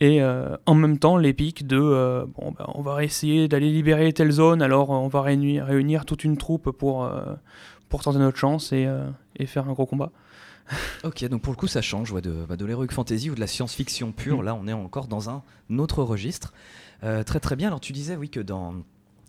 Et 0.00 0.20
en 0.20 0.74
même 0.74 0.98
temps, 0.98 1.16
l'épique 1.16 1.64
de 1.64 2.26
bon, 2.34 2.52
bah, 2.58 2.68
on 2.74 2.82
va 2.82 3.04
essayer 3.04 3.46
d'aller 3.46 3.70
libérer 3.70 4.12
telle 4.12 4.32
zone, 4.32 4.60
alors 4.60 4.90
on 4.90 5.06
va 5.06 5.22
réunir, 5.22 5.66
réunir 5.66 6.04
toute 6.06 6.24
une 6.24 6.36
troupe 6.36 6.72
pour, 6.72 7.08
pour 7.88 8.02
tenter 8.02 8.18
notre 8.18 8.36
chance 8.36 8.72
et, 8.72 8.88
et 9.36 9.46
faire 9.46 9.68
un 9.68 9.72
gros 9.74 9.86
combat. 9.86 10.10
Ok, 11.04 11.24
donc 11.26 11.42
pour 11.42 11.52
le 11.52 11.56
coup, 11.58 11.66
ça 11.66 11.82
change 11.82 12.12
ouais, 12.12 12.22
de, 12.22 12.44
bah, 12.48 12.56
de 12.56 12.64
l'heroic 12.64 12.88
fantasy 12.92 13.28
ou 13.30 13.34
de 13.34 13.40
la 13.40 13.46
science-fiction 13.46 14.12
pure. 14.12 14.42
Mm. 14.42 14.44
Là, 14.44 14.54
on 14.54 14.66
est 14.68 14.72
encore 14.72 15.06
dans 15.08 15.28
un 15.30 15.42
autre 15.78 16.02
registre. 16.02 16.52
Euh, 17.04 17.22
très 17.24 17.40
très 17.40 17.56
bien. 17.56 17.68
Alors, 17.68 17.80
tu 17.80 17.92
disais, 17.92 18.16
oui, 18.16 18.28
que 18.30 18.40
dans. 18.40 18.74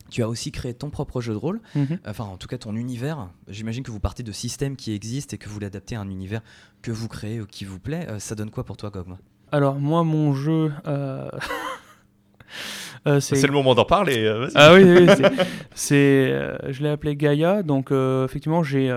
Tu 0.09 0.21
as 0.21 0.29
aussi 0.29 0.51
créé 0.51 0.73
ton 0.75 0.89
propre 0.91 1.21
jeu 1.21 1.33
de 1.33 1.37
rôle, 1.39 1.59
Mhm. 1.73 1.97
enfin 2.05 2.25
en 2.25 2.37
tout 2.37 2.47
cas 2.47 2.57
ton 2.59 2.75
univers. 2.75 3.29
J'imagine 3.47 3.83
que 3.83 3.89
vous 3.89 4.01
partez 4.01 4.21
de 4.21 4.31
systèmes 4.31 4.75
qui 4.75 4.91
existent 4.93 5.33
et 5.33 5.37
que 5.39 5.49
vous 5.49 5.59
l'adaptez 5.59 5.95
à 5.95 6.01
un 6.01 6.09
univers 6.09 6.41
que 6.83 6.91
vous 6.91 7.07
créez 7.07 7.41
ou 7.41 7.47
qui 7.47 7.65
vous 7.65 7.79
plaît. 7.79 8.05
Euh, 8.09 8.19
ça 8.19 8.35
donne 8.35 8.51
quoi 8.51 8.63
pour 8.63 8.77
toi, 8.77 8.91
Gogma? 8.91 9.17
Alors 9.51 9.79
moi, 9.79 10.03
mon 10.03 10.33
jeu, 10.35 10.71
euh, 13.07 13.19
C'est 13.19 13.45
le 13.47 13.53
moment 13.53 13.75
d'en 13.75 13.85
parler. 13.85 14.23
euh, 14.25 14.39
vas-y. 14.39 14.51
Ah 14.55 14.73
oui, 14.73 14.83
oui, 14.83 15.07
c'est- 15.07 15.47
c'est, 15.73 16.31
euh, 16.31 16.55
je 16.69 16.83
l'ai 16.83 16.89
appelé 16.89 17.15
Gaia. 17.15 17.63
Donc 17.63 17.91
euh, 17.91 18.25
effectivement, 18.25 18.63
j'ai 18.63 18.95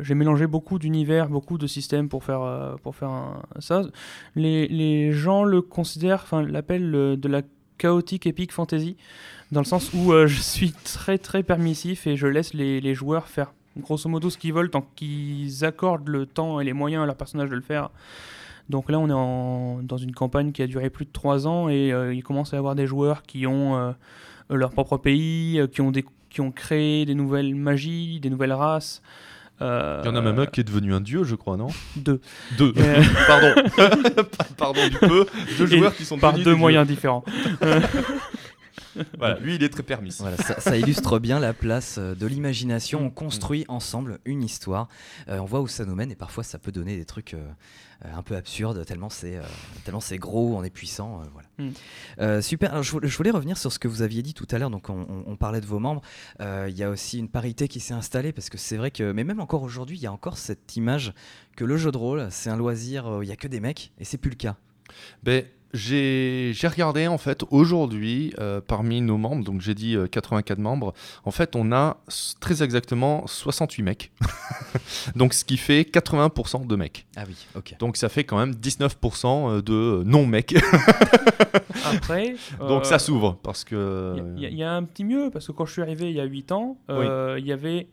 j'ai 0.00 0.14
mélangé 0.14 0.46
beaucoup 0.46 0.78
d'univers, 0.78 1.28
beaucoup 1.28 1.58
de 1.58 1.66
systèmes 1.66 2.08
pour 2.08 2.24
faire 2.24 2.76
pour 2.82 2.94
faire 2.96 3.08
un- 3.10 3.42
ça. 3.58 3.82
Les, 4.36 4.68
les 4.68 5.12
gens 5.12 5.44
le 5.44 5.60
considèrent, 5.62 6.20
enfin 6.22 6.42
l'appellent 6.42 6.90
de 6.90 7.28
la 7.28 7.42
chaotique 7.78 8.26
epic 8.26 8.52
fantasy, 8.52 8.96
dans 9.52 9.60
le 9.60 9.66
sens 9.66 9.92
où 9.94 10.12
je 10.26 10.40
suis 10.40 10.72
très 10.72 11.18
très 11.18 11.42
permissif 11.42 12.06
et 12.06 12.16
je 12.16 12.26
laisse 12.26 12.54
les, 12.54 12.80
les 12.80 12.94
joueurs 12.94 13.28
faire 13.28 13.52
grosso 13.78 14.08
modo 14.08 14.28
ce 14.28 14.36
qu'ils 14.38 14.52
veulent 14.52 14.70
tant 14.70 14.84
qu'ils 14.96 15.64
accordent 15.64 16.08
le 16.08 16.26
temps 16.26 16.58
et 16.58 16.64
les 16.64 16.72
moyens 16.72 17.04
à 17.04 17.06
leur 17.06 17.14
personnage 17.16 17.48
de 17.50 17.54
le 17.54 17.60
faire. 17.60 17.90
Donc 18.68 18.90
là, 18.90 18.98
on 18.98 19.08
est 19.08 19.12
en- 19.12 19.82
dans 19.82 19.96
une 19.96 20.12
campagne 20.12 20.52
qui 20.52 20.62
a 20.62 20.66
duré 20.66 20.90
plus 20.90 21.04
de 21.06 21.10
3 21.12 21.46
ans 21.46 21.68
et 21.68 21.92
euh, 21.92 22.12
il 22.14 22.22
commence 22.22 22.52
à 22.52 22.56
y 22.56 22.58
avoir 22.58 22.74
des 22.74 22.86
joueurs 22.86 23.22
qui 23.22 23.46
ont 23.46 23.76
euh, 23.76 23.92
leur 24.50 24.70
propre 24.70 24.96
pays, 24.98 25.58
euh, 25.58 25.66
qui, 25.66 25.80
ont 25.80 25.90
des, 25.90 26.04
qui 26.30 26.40
ont 26.40 26.50
créé 26.52 27.04
des 27.06 27.14
nouvelles 27.14 27.54
magies, 27.54 28.20
des 28.20 28.30
nouvelles 28.30 28.52
races. 28.52 29.02
Euh, 29.60 30.00
Il 30.04 30.06
y 30.08 30.10
en 30.10 30.14
a 30.16 30.20
même 30.20 30.38
un 30.38 30.46
qui 30.46 30.60
est 30.60 30.64
devenu 30.64 30.94
un 30.94 31.00
dieu, 31.00 31.24
je 31.24 31.34
crois, 31.34 31.56
non? 31.56 31.66
Deux. 31.96 32.20
Deux. 32.58 32.72
Euh, 32.76 33.02
Pardon. 33.26 33.54
Pardon 34.56 34.86
du 34.88 34.98
peu. 34.98 35.26
Deux 35.58 35.72
Et 35.74 35.78
joueurs 35.78 35.94
qui 35.96 36.04
sont 36.04 36.16
par 36.18 36.32
deux 36.34 36.38
des 36.38 36.44
dieux. 36.44 36.54
moyens 36.54 36.86
différents. 36.86 37.24
Voilà, 39.18 39.38
lui, 39.38 39.54
il 39.54 39.62
est 39.62 39.68
très. 39.68 39.82
Voilà, 40.20 40.36
ça, 40.36 40.60
ça 40.60 40.76
illustre 40.76 41.18
bien 41.18 41.38
la 41.40 41.52
place 41.52 41.96
euh, 41.98 42.14
de 42.14 42.26
l'imagination. 42.26 43.00
On 43.04 43.10
construit 43.10 43.64
ensemble 43.68 44.18
une 44.24 44.42
histoire. 44.42 44.88
Euh, 45.28 45.38
on 45.38 45.44
voit 45.44 45.60
où 45.60 45.68
ça 45.68 45.84
nous 45.84 45.94
mène 45.94 46.10
et 46.10 46.16
parfois 46.16 46.42
ça 46.44 46.58
peut 46.58 46.72
donner 46.72 46.96
des 46.96 47.04
trucs 47.04 47.34
euh, 47.34 47.46
un 48.04 48.22
peu 48.22 48.36
absurdes 48.36 48.84
tellement 48.86 49.08
c'est 49.10 49.36
euh, 49.36 49.42
tellement 49.84 50.00
c'est 50.00 50.18
gros, 50.18 50.56
on 50.56 50.62
est 50.64 50.70
puissant. 50.70 51.20
euh, 51.20 51.24
voilà. 51.32 51.48
Mm. 51.58 51.72
Euh, 52.20 52.42
super. 52.42 52.70
Alors, 52.72 52.82
je, 52.82 52.90
voulais, 52.92 53.08
je 53.08 53.16
voulais 53.16 53.30
revenir 53.30 53.56
sur 53.56 53.72
ce 53.72 53.78
que 53.78 53.88
vous 53.88 54.02
aviez 54.02 54.22
dit 54.22 54.34
tout 54.34 54.46
à 54.50 54.58
l'heure. 54.58 54.70
Donc 54.70 54.90
on, 54.90 55.00
on- 55.08 55.24
on 55.26 55.36
parlait 55.36 55.60
de 55.60 55.66
vos 55.66 55.78
membres. 55.78 56.02
Euh, 56.40 56.66
Il 56.70 56.76
y 56.76 56.82
a 56.82 56.90
aussi 56.90 57.18
une 57.18 57.28
parité 57.28 57.68
qui 57.68 57.80
s'est 57.80 57.94
installée 57.94 58.32
parce 58.32 58.50
que 58.50 58.58
c'est 58.58 58.76
vrai 58.76 58.90
que, 58.90 59.12
mais 59.12 59.24
même 59.24 59.40
encore 59.40 59.62
aujourd'hui, 59.62 59.96
il 59.96 60.02
y 60.02 60.06
a 60.06 60.12
encore 60.12 60.38
cette 60.38 60.76
image 60.76 61.12
que 61.56 61.64
le 61.64 61.76
jeu 61.76 61.90
de 61.92 61.98
rôle 61.98 62.28
c'est 62.30 62.50
un 62.50 62.56
loisir. 62.56 63.06
où 63.06 63.22
Il 63.22 63.28
y 63.28 63.32
a 63.32 63.36
que 63.36 63.48
des 63.48 63.60
mecs 63.60 63.92
et 63.98 64.04
c'est 64.04 64.18
plus 64.18 64.30
le 64.30 64.36
cas. 64.36 64.56
Ben, 65.22 65.44
j'ai 65.74 66.52
regardé 66.64 67.06
en 67.06 67.18
fait 67.18 67.42
aujourd'hui 67.50 68.32
euh, 68.38 68.60
parmi 68.66 69.00
nos 69.00 69.18
membres, 69.18 69.44
donc 69.44 69.60
j'ai 69.60 69.74
dit 69.74 69.94
euh, 69.96 70.06
84 70.06 70.58
membres, 70.58 70.94
en 71.24 71.30
fait 71.30 71.54
on 71.56 71.72
a 71.72 71.98
très 72.40 72.62
exactement 72.62 73.26
68 73.26 73.82
mecs. 73.82 74.12
donc 75.16 75.34
ce 75.34 75.44
qui 75.44 75.56
fait 75.56 75.82
80% 75.82 76.66
de 76.66 76.76
mecs. 76.76 77.06
Ah 77.16 77.24
oui. 77.26 77.34
Ok. 77.54 77.74
Donc 77.78 77.96
ça 77.96 78.08
fait 78.08 78.24
quand 78.24 78.38
même 78.38 78.52
19% 78.52 79.62
de 79.62 80.02
non-mecs. 80.04 80.54
Après, 81.84 82.34
donc 82.60 82.82
euh, 82.82 82.84
ça 82.84 82.98
s'ouvre 82.98 83.38
parce 83.42 83.64
que... 83.64 84.14
Il 84.36 84.42
y, 84.42 84.46
a- 84.46 84.48
il 84.50 84.56
y 84.56 84.62
a 84.64 84.72
un 84.74 84.84
petit 84.84 85.04
mieux 85.04 85.30
parce 85.30 85.46
que 85.46 85.52
quand 85.52 85.66
je 85.66 85.72
suis 85.72 85.82
arrivé 85.82 86.10
il 86.10 86.16
y 86.16 86.20
a 86.20 86.24
8 86.24 86.52
ans, 86.52 86.78
euh, 86.90 87.36
il 87.38 87.46
y 87.46 87.52
avait 87.52 87.88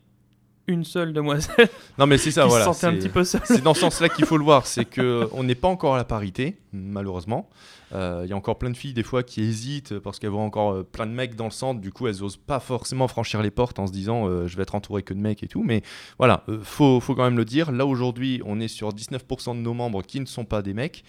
une 0.68 0.84
seule 0.84 1.14
demoiselle 1.14 1.70
Non 1.98 2.08
mais 2.08 2.18
c'est 2.18 2.32
ça, 2.32 2.44
qui 2.44 2.50
voilà. 2.50 2.66
se 2.66 2.74
sentait 2.74 2.88
un 2.88 2.92
c'est- 2.92 2.98
petit 3.08 3.10
peu 3.10 3.24
seule. 3.24 3.42
C'est 3.46 3.64
dans 3.64 3.74
ce 3.74 3.82
sens-là 3.82 4.10
qu'il 4.10 4.26
faut 4.26 4.38
le 4.38 4.44
voir, 4.44 4.66
c'est 4.66 4.86
que 4.86 5.28
on 5.32 5.44
n'est 5.44 5.56
pas 5.56 5.68
encore 5.68 5.94
à 5.96 5.98
la 5.98 6.04
parité, 6.06 6.58
malheureusement. 6.74 7.50
Euh, 7.94 8.22
Il 8.26 8.30
y 8.30 8.34
a 8.34 8.36
encore 8.36 8.58
plein 8.58 8.72
de 8.72 8.76
filles 8.78 8.94
des 8.94 9.04
fois 9.04 9.22
qui 9.22 9.42
hésitent 9.42 10.00
parce 10.00 10.18
qu'elles 10.18 10.32
voient 10.32 10.42
encore 10.42 10.72
euh, 10.74 10.84
plein 10.84 11.06
de 11.06 11.12
mecs 11.12 11.36
dans 11.36 11.46
le 11.46 11.52
centre, 11.52 11.80
du 11.80 11.92
coup 11.92 12.08
elles 12.08 12.24
osent 12.24 12.36
pas 12.38 12.60
forcément 12.60 13.08
franchir 13.08 13.42
les 13.44 13.52
portes 13.52 13.78
en 13.78 13.86
se 13.86 13.92
disant 13.92 14.28
euh, 14.28 14.48
je 14.48 14.58
vais 14.58 14.64
être 14.64 14.74
entouré 14.76 15.04
que 15.04 15.14
de 15.14 15.20
mecs 15.20 15.44
et 15.44 15.48
tout. 15.48 15.64
Mais 15.64 15.84
voilà, 16.18 16.44
faut, 16.64 17.00
faut 17.00 17.14
quand 17.14 17.24
même 17.24 17.38
le 17.38 17.46
dire. 17.46 17.72
Là 17.72 17.86
aujourd'hui, 17.86 18.42
on 18.44 18.60
est 18.60 18.68
sur 18.68 18.90
19% 18.90 19.56
de 19.56 19.60
nos 19.62 19.74
membres 19.76 20.02
qui 20.02 20.20
ne 20.20 20.26
sont 20.26 20.46
pas 20.46 20.62
des 20.64 20.74
mecs 20.74 21.04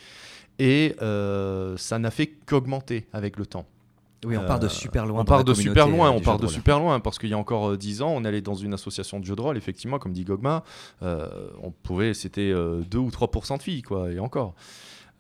et 0.59 0.95
ça 0.99 1.99
n'a 1.99 2.11
fait 2.11 2.27
qu'augmenter 2.47 3.07
avec 3.13 3.37
le 3.39 3.47
temps. 3.47 3.67
Oui, 4.27 4.37
on 4.37 4.45
part 4.45 4.59
de 4.59 4.67
Euh, 4.67 4.69
super 4.69 5.07
loin. 5.07 5.21
On 5.23 5.25
part 5.25 5.45
de 5.45 5.55
super 5.55 5.89
loin, 5.89 6.09
euh, 6.09 6.17
on 6.17 6.21
part 6.21 6.39
de 6.39 6.47
super 6.47 6.79
loin 6.81 7.01
parce 7.01 7.19
qu'il 7.19 7.31
y 7.31 7.35
a 7.35 7.39
encore 7.39 7.71
euh, 7.71 7.77
10 7.77 8.03
ans, 8.03 8.11
on 8.11 8.25
allait 8.25 8.43
dans 8.43 8.55
une 8.55 8.75
association 8.75 9.21
de 9.21 9.25
jeux 9.25 9.37
de 9.37 9.41
rôle, 9.41 9.57
effectivement, 9.57 9.99
comme 9.99 10.13
dit 10.13 10.25
Gogma, 10.25 10.65
euh, 11.03 11.29
on 11.63 11.71
pouvait, 11.71 12.13
c'était 12.15 12.51
euh, 12.51 12.83
2 12.91 12.99
ou 12.99 13.09
3% 13.11 13.59
de 13.59 13.63
filles, 13.63 13.83
quoi, 13.83 14.11
et 14.13 14.19
encore. 14.19 14.55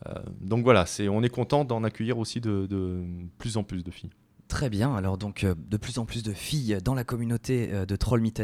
Euh, 0.07 0.13
donc 0.41 0.65
voilà, 0.65 0.85
c'est, 0.87 1.09
on 1.09 1.23
est 1.23 1.29
content 1.29 1.65
d'en 1.65 1.85
accueillir 1.85 2.19
aussi 2.19 2.41
de, 2.41 2.67
de 2.67 3.03
plus 3.39 3.57
en 3.57 3.63
plus 3.63 3.83
de 3.83 3.91
filles. 3.91 4.11
Très 4.49 4.71
bien, 4.71 4.95
alors 4.95 5.19
donc 5.19 5.43
euh, 5.43 5.55
de 5.57 5.77
plus 5.77 5.99
en 5.99 6.05
plus 6.05 6.23
de 6.23 6.33
filles 6.33 6.79
dans 6.85 6.95
la 6.95 7.03
communauté 7.03 7.71
euh, 7.73 7.87
de 7.87 7.97
Troll 7.97 8.21
Meet 8.21 8.43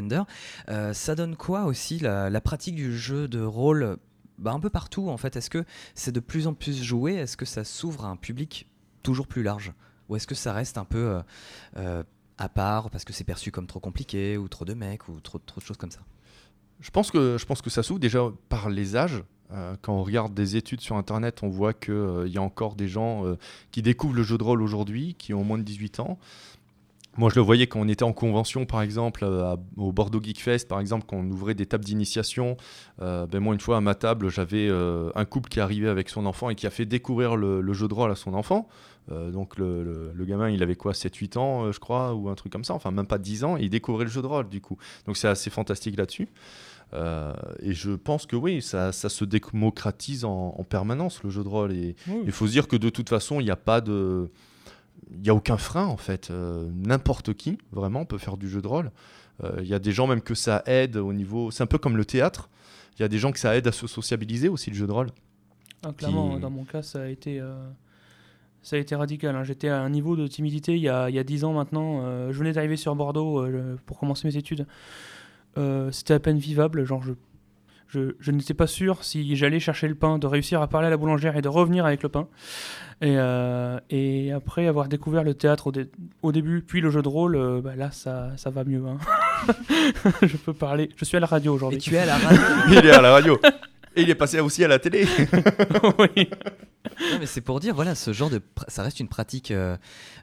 Euh, 0.68 0.92
ça 0.92 1.14
donne 1.14 1.36
quoi 1.36 1.64
aussi 1.64 1.98
la, 1.98 2.28
la 2.28 2.40
pratique 2.40 2.74
du 2.74 2.96
jeu 2.96 3.28
de 3.28 3.40
rôle 3.40 3.98
bah, 4.38 4.52
un 4.52 4.58
peu 4.60 4.70
partout 4.70 5.08
en 5.10 5.16
fait? 5.16 5.36
Est-ce 5.36 5.50
que 5.50 5.64
c'est 5.94 6.10
de 6.10 6.20
plus 6.20 6.46
en 6.46 6.54
plus 6.54 6.82
joué? 6.82 7.14
Est-ce 7.14 7.36
que 7.36 7.44
ça 7.44 7.62
s'ouvre 7.62 8.04
à 8.04 8.08
un 8.08 8.16
public 8.16 8.68
toujours 9.04 9.28
plus 9.28 9.44
large? 9.44 9.72
Ou 10.12 10.16
est-ce 10.16 10.26
que 10.26 10.34
ça 10.34 10.52
reste 10.52 10.76
un 10.76 10.84
peu 10.84 10.98
euh, 10.98 11.22
euh, 11.78 12.02
à 12.36 12.50
part 12.50 12.90
parce 12.90 13.02
que 13.02 13.14
c'est 13.14 13.24
perçu 13.24 13.50
comme 13.50 13.66
trop 13.66 13.80
compliqué 13.80 14.36
ou 14.36 14.46
trop 14.46 14.66
de 14.66 14.74
mecs 14.74 15.08
ou 15.08 15.18
trop, 15.20 15.38
de 15.38 15.62
choses 15.62 15.78
comme 15.78 15.90
ça? 15.90 16.00
Je 16.80 16.90
pense 16.90 17.10
que, 17.10 17.38
je 17.38 17.46
pense 17.46 17.62
que 17.62 17.70
ça 17.70 17.82
s'ouvre 17.82 17.98
déjà 17.98 18.20
par 18.50 18.68
les 18.68 18.94
âges. 18.94 19.24
Euh, 19.52 19.74
quand 19.80 19.94
on 19.94 20.02
regarde 20.02 20.34
des 20.34 20.56
études 20.56 20.82
sur 20.82 20.96
Internet, 20.96 21.42
on 21.42 21.48
voit 21.48 21.72
qu'il 21.72 22.26
y 22.26 22.36
a 22.36 22.42
encore 22.42 22.74
des 22.74 22.88
gens 22.88 23.24
euh, 23.24 23.38
qui 23.70 23.80
découvrent 23.80 24.14
le 24.14 24.22
jeu 24.22 24.36
de 24.36 24.44
rôle 24.44 24.60
aujourd'hui, 24.60 25.14
qui 25.14 25.32
ont 25.32 25.44
moins 25.44 25.56
de 25.56 25.62
18 25.62 26.00
ans. 26.00 26.18
Moi, 27.18 27.28
je 27.28 27.34
le 27.34 27.42
voyais 27.42 27.66
quand 27.66 27.78
on 27.78 27.88
était 27.88 28.04
en 28.04 28.14
convention, 28.14 28.64
par 28.64 28.80
exemple, 28.80 29.22
euh, 29.24 29.54
au 29.76 29.92
Bordeaux 29.92 30.22
Geek 30.22 30.40
Fest, 30.40 30.66
par 30.66 30.80
exemple, 30.80 31.04
quand 31.06 31.18
on 31.18 31.30
ouvrait 31.30 31.54
des 31.54 31.66
tables 31.66 31.84
d'initiation. 31.84 32.56
Euh, 33.02 33.26
ben 33.26 33.38
moi, 33.38 33.52
une 33.52 33.60
fois 33.60 33.76
à 33.76 33.80
ma 33.82 33.94
table, 33.94 34.30
j'avais 34.30 34.66
euh, 34.68 35.10
un 35.14 35.26
couple 35.26 35.50
qui 35.50 35.60
arrivait 35.60 35.88
avec 35.88 36.08
son 36.08 36.24
enfant 36.24 36.48
et 36.48 36.54
qui 36.54 36.66
a 36.66 36.70
fait 36.70 36.86
découvrir 36.86 37.36
le 37.36 37.72
jeu 37.74 37.86
de 37.86 37.92
rôle 37.92 38.10
à 38.10 38.14
son 38.14 38.32
enfant. 38.32 38.66
Euh, 39.10 39.30
donc, 39.30 39.58
le, 39.58 39.82
le- 39.82 40.12
le 40.14 40.24
gamin, 40.24 40.48
il 40.48 40.62
avait 40.62 40.76
quoi, 40.76 40.92
7-8 40.92 41.36
ans, 41.36 41.64
euh, 41.64 41.72
je 41.72 41.80
crois, 41.80 42.14
ou 42.14 42.28
un 42.28 42.34
truc 42.36 42.52
comme 42.52 42.64
ça, 42.64 42.74
enfin, 42.74 42.90
même 42.92 43.06
pas 43.06 43.18
10 43.18 43.42
ans, 43.44 43.56
et 43.56 43.62
il 43.62 43.70
découvrait 43.70 44.04
le 44.04 44.10
jeu 44.10 44.22
de 44.22 44.26
rôle, 44.26 44.48
du 44.48 44.60
coup. 44.60 44.76
Donc, 45.06 45.16
c'est 45.16 45.28
assez 45.28 45.50
fantastique 45.50 45.96
là-dessus. 45.96 46.28
Euh, 46.94 47.32
et 47.60 47.72
je 47.72 47.90
pense 47.92 48.26
que 48.26 48.36
oui, 48.36 48.60
ça, 48.62 48.92
ça 48.92 49.08
se 49.08 49.24
démocratise 49.24 50.24
en, 50.24 50.54
en 50.58 50.62
permanence, 50.64 51.22
le 51.24 51.30
jeu 51.30 51.42
de 51.42 51.48
rôle. 51.48 51.72
Et 51.72 51.96
Oui. 52.06 52.22
il 52.26 52.32
faut 52.32 52.46
se 52.46 52.52
dire 52.52 52.68
que 52.68 52.76
de 52.76 52.90
toute 52.90 53.08
façon, 53.08 53.40
il 53.40 53.44
n'y 53.44 53.50
a 53.50 53.56
pas 53.56 53.80
de. 53.80 54.30
Il 55.10 55.20
n'y 55.22 55.30
a 55.30 55.34
aucun 55.34 55.56
frein 55.56 55.86
en 55.86 55.96
fait. 55.96 56.30
Euh, 56.30 56.70
N'importe 56.74 57.34
qui, 57.34 57.58
vraiment, 57.72 58.04
peut 58.04 58.18
faire 58.18 58.36
du 58.36 58.48
jeu 58.48 58.60
de 58.62 58.66
rôle. 58.68 58.90
Euh, 59.42 59.56
Il 59.62 59.66
y 59.68 59.74
a 59.74 59.78
des 59.78 59.90
gens 59.92 60.06
même 60.06 60.20
que 60.20 60.34
ça 60.34 60.62
aide 60.66 60.96
au 60.96 61.12
niveau. 61.14 61.50
C'est 61.50 61.62
un 61.62 61.66
peu 61.66 61.78
comme 61.78 61.96
le 61.96 62.04
théâtre. 62.04 62.50
Il 62.98 63.02
y 63.02 63.04
a 63.04 63.08
des 63.08 63.18
gens 63.18 63.32
que 63.32 63.38
ça 63.38 63.56
aide 63.56 63.66
à 63.66 63.72
se 63.72 63.86
sociabiliser 63.86 64.48
aussi, 64.50 64.68
le 64.70 64.76
jeu 64.76 64.86
de 64.86 64.92
rôle. 64.92 65.08
Ah, 65.82 65.92
clairement, 65.96 66.34
qui- 66.34 66.40
dans 66.40 66.50
mon 66.50 66.64
cas, 66.64 66.82
ça 66.82 67.02
a 67.02 67.06
été, 67.08 67.40
ça 68.62 68.76
a 68.76 68.78
été 68.78 68.94
radical. 68.94 69.34
hein. 69.36 69.44
J'étais 69.44 69.68
à 69.68 69.80
un 69.80 69.90
niveau 69.90 70.16
de 70.16 70.26
timidité 70.26 70.74
il 70.74 70.82
y 70.82 70.88
a, 70.88 71.08
il 71.10 71.14
y 71.14 71.18
a 71.18 71.24
10 71.24 71.44
ans 71.44 71.52
maintenant. 71.52 72.00
Euh, 72.04 72.32
je 72.32 72.38
venais 72.38 72.52
d'arriver 72.52 72.76
sur 72.76 72.94
Bordeaux 72.94 73.40
euh, 73.44 73.76
pour 73.86 73.98
commencer 73.98 74.26
mes 74.28 74.36
études. 74.36 74.66
Euh, 75.58 75.90
C'était 75.90 76.14
à 76.14 76.20
peine 76.20 76.38
vivable. 76.38 76.84
Genre, 76.84 77.02
je, 77.02 77.12
je, 77.88 78.14
je 78.20 78.30
n'étais 78.30 78.54
pas 78.54 78.66
sûr 78.66 79.04
si 79.04 79.36
j'allais 79.36 79.60
chercher 79.60 79.88
le 79.88 79.94
pain, 79.94 80.18
de 80.18 80.26
réussir 80.26 80.62
à 80.62 80.68
parler 80.68 80.86
à 80.86 80.90
la 80.90 80.96
boulangère 80.96 81.36
et 81.36 81.42
de 81.42 81.48
revenir 81.48 81.84
avec 81.84 82.02
le 82.02 82.08
pain. 82.08 82.28
Et, 83.00 83.16
euh, 83.18 83.78
et 83.90 84.30
après 84.32 84.66
avoir 84.68 84.88
découvert 84.88 85.24
le 85.24 85.34
théâtre 85.34 85.66
au, 85.66 85.72
dé- 85.72 85.90
au 86.22 86.30
début, 86.30 86.62
puis 86.62 86.80
le 86.80 86.88
jeu 86.90 87.02
de 87.02 87.08
rôle, 87.08 87.34
euh, 87.36 87.60
bah 87.60 87.74
là, 87.76 87.90
ça, 87.90 88.30
ça 88.36 88.50
va 88.50 88.62
mieux. 88.64 88.82
hein. 88.86 88.98
je 90.22 90.36
peux 90.36 90.52
parler. 90.54 90.88
Je 90.96 91.04
suis 91.04 91.16
à 91.16 91.20
la 91.20 91.26
radio 91.26 91.52
Et 91.52 91.56
aujourd'hui. 91.56 91.78
tu 91.80 91.94
es 91.94 91.98
à 91.98 92.06
la 92.06 92.16
radio 92.16 92.40
il 92.68 92.86
est 92.86 92.90
à 92.92 93.00
la 93.02 93.10
radio. 93.10 93.38
Et 93.96 94.02
il 94.02 94.10
est 94.10 94.14
passé 94.14 94.40
aussi 94.40 94.64
à 94.64 94.68
la 94.68 94.78
télé. 94.78 95.06
Oui. 95.98 96.28
Non, 97.12 97.18
mais 97.20 97.26
c'est 97.26 97.40
pour 97.40 97.60
dire, 97.60 97.74
voilà, 97.74 97.94
ce 97.94 98.12
genre 98.12 98.30
de. 98.30 98.38
pr- 98.38 98.64
Ça 98.68 98.82
reste 98.82 99.00
une 99.00 99.08
pratique 99.08 99.50
euh, 99.50 99.76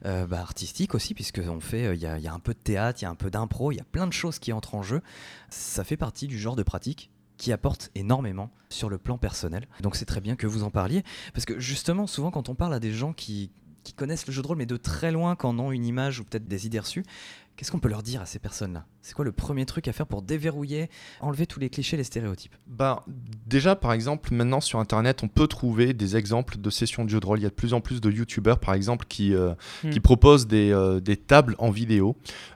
euh, 0.05 0.25
bah, 0.27 0.39
artistique 0.41 0.93
aussi, 0.95 1.13
puisque 1.13 1.41
on 1.47 1.60
fait. 1.60 1.86
euh, 1.86 1.95
Il 1.95 2.01
y, 2.01 2.05
a, 2.05 2.17
il 2.17 2.23
y 2.23 2.27
a 2.27 2.34
un 2.34 2.39
peu 2.39 2.53
de 2.53 2.60
théâtre, 2.60 2.99
il 3.01 3.03
y 3.03 3.08
a 3.08 3.10
un 3.10 3.15
peu 3.15 3.29
d'impro, 3.29 3.71
il 3.71 3.75
y 3.77 3.79
a 3.82 3.86
plein 3.86 4.08
de 4.08 4.13
choses 4.13 4.39
qui 4.39 4.51
entrent 4.53 4.75
en 4.75 4.84
jeu. 4.84 5.01
Ça 5.49 5.84
fait 5.84 5.97
partie 5.97 6.27
du 6.27 6.38
genre 6.38 6.55
de 6.55 6.63
pratique 6.63 7.10
qui 7.38 7.53
apporte 7.53 7.89
énormément 7.95 8.51
sur 8.69 8.89
le 8.89 8.97
plan 8.97 9.17
personnel. 9.17 9.67
Donc 9.82 9.95
c'est 9.95 10.05
très 10.05 10.19
bien 10.21 10.36
que 10.36 10.47
vous 10.47 10.63
en 10.63 10.69
parliez, 10.71 11.03
parce 11.34 11.45
que 11.45 11.58
justement, 11.60 12.05
souvent 12.08 12.32
quand 12.32 12.49
on 12.49 12.55
parle 12.55 12.73
à 12.73 12.79
des 12.82 12.91
gens 12.91 13.13
qui, 13.13 13.49
qui 13.84 13.93
connaissent 13.93 14.27
le 14.27 14.34
jeu 14.34 14.41
de 14.41 14.47
rôle, 14.47 14.58
mais 14.58 14.65
de 14.65 14.75
très 14.77 15.12
loin, 15.13 15.38
qui 15.38 15.45
en 15.45 15.58
ont 15.58 15.71
une 15.71 15.86
image 15.86 16.19
ou 16.19 16.25
peut-être 16.25 16.47
des 16.49 16.65
idées 16.65 16.79
reçues, 16.79 17.05
qu'est-ce 17.60 17.72
qu'on 17.72 17.80
peut 17.80 17.89
leur 17.89 18.04
dire 18.04 18.22
à 18.22 18.26
ces 18.26 18.39
personnes-là? 18.39 18.86
C'est 19.02 19.13
quoi 19.13 19.26
le 19.26 19.34
premier 19.34 19.65
truc 19.65 19.89
à 19.89 19.93
faire 19.93 20.08
pour 20.08 20.22
déverrouiller, 20.22 20.89
enlever 21.19 21.45
tous 21.45 21.60
les 21.60 21.69
clichés, 21.69 21.98
les 21.98 22.06
stéréotypes? 22.06 22.56
Bah, 22.67 23.04
déjà, 23.48 23.76
par 23.76 23.91
exemple, 23.91 24.34
maintenant 24.34 24.62
sur 24.62 24.80
Internet, 24.80 25.24
on 25.24 25.28
peut 25.28 25.48
trouver 25.48 25.93
des 25.93 26.15
exemples 26.15 26.58
de 26.58 26.69
sessions 26.69 27.04
de 27.04 27.10
jeux 27.10 27.19
de 27.19 27.26
rôle. 27.26 27.39
Il 27.39 27.43
y 27.43 27.45
a 27.45 27.50
de 27.50 27.54
plus 27.54 27.74
en 27.74 27.82
plus 27.82 28.00
de 28.00 28.10
YouTubeurs, 28.10 28.60
par 28.60 28.74
exemple, 28.76 29.06
qui, 29.10 29.34
euh, 29.36 29.54
Hmm. 29.84 29.89
qui 29.89 30.00
proposent 30.00 30.48
des, 30.48 30.72
euh, 30.72 31.02
des 31.02 31.17
tables 31.17 31.56
en 31.60 31.69
vidéo. 31.69 32.15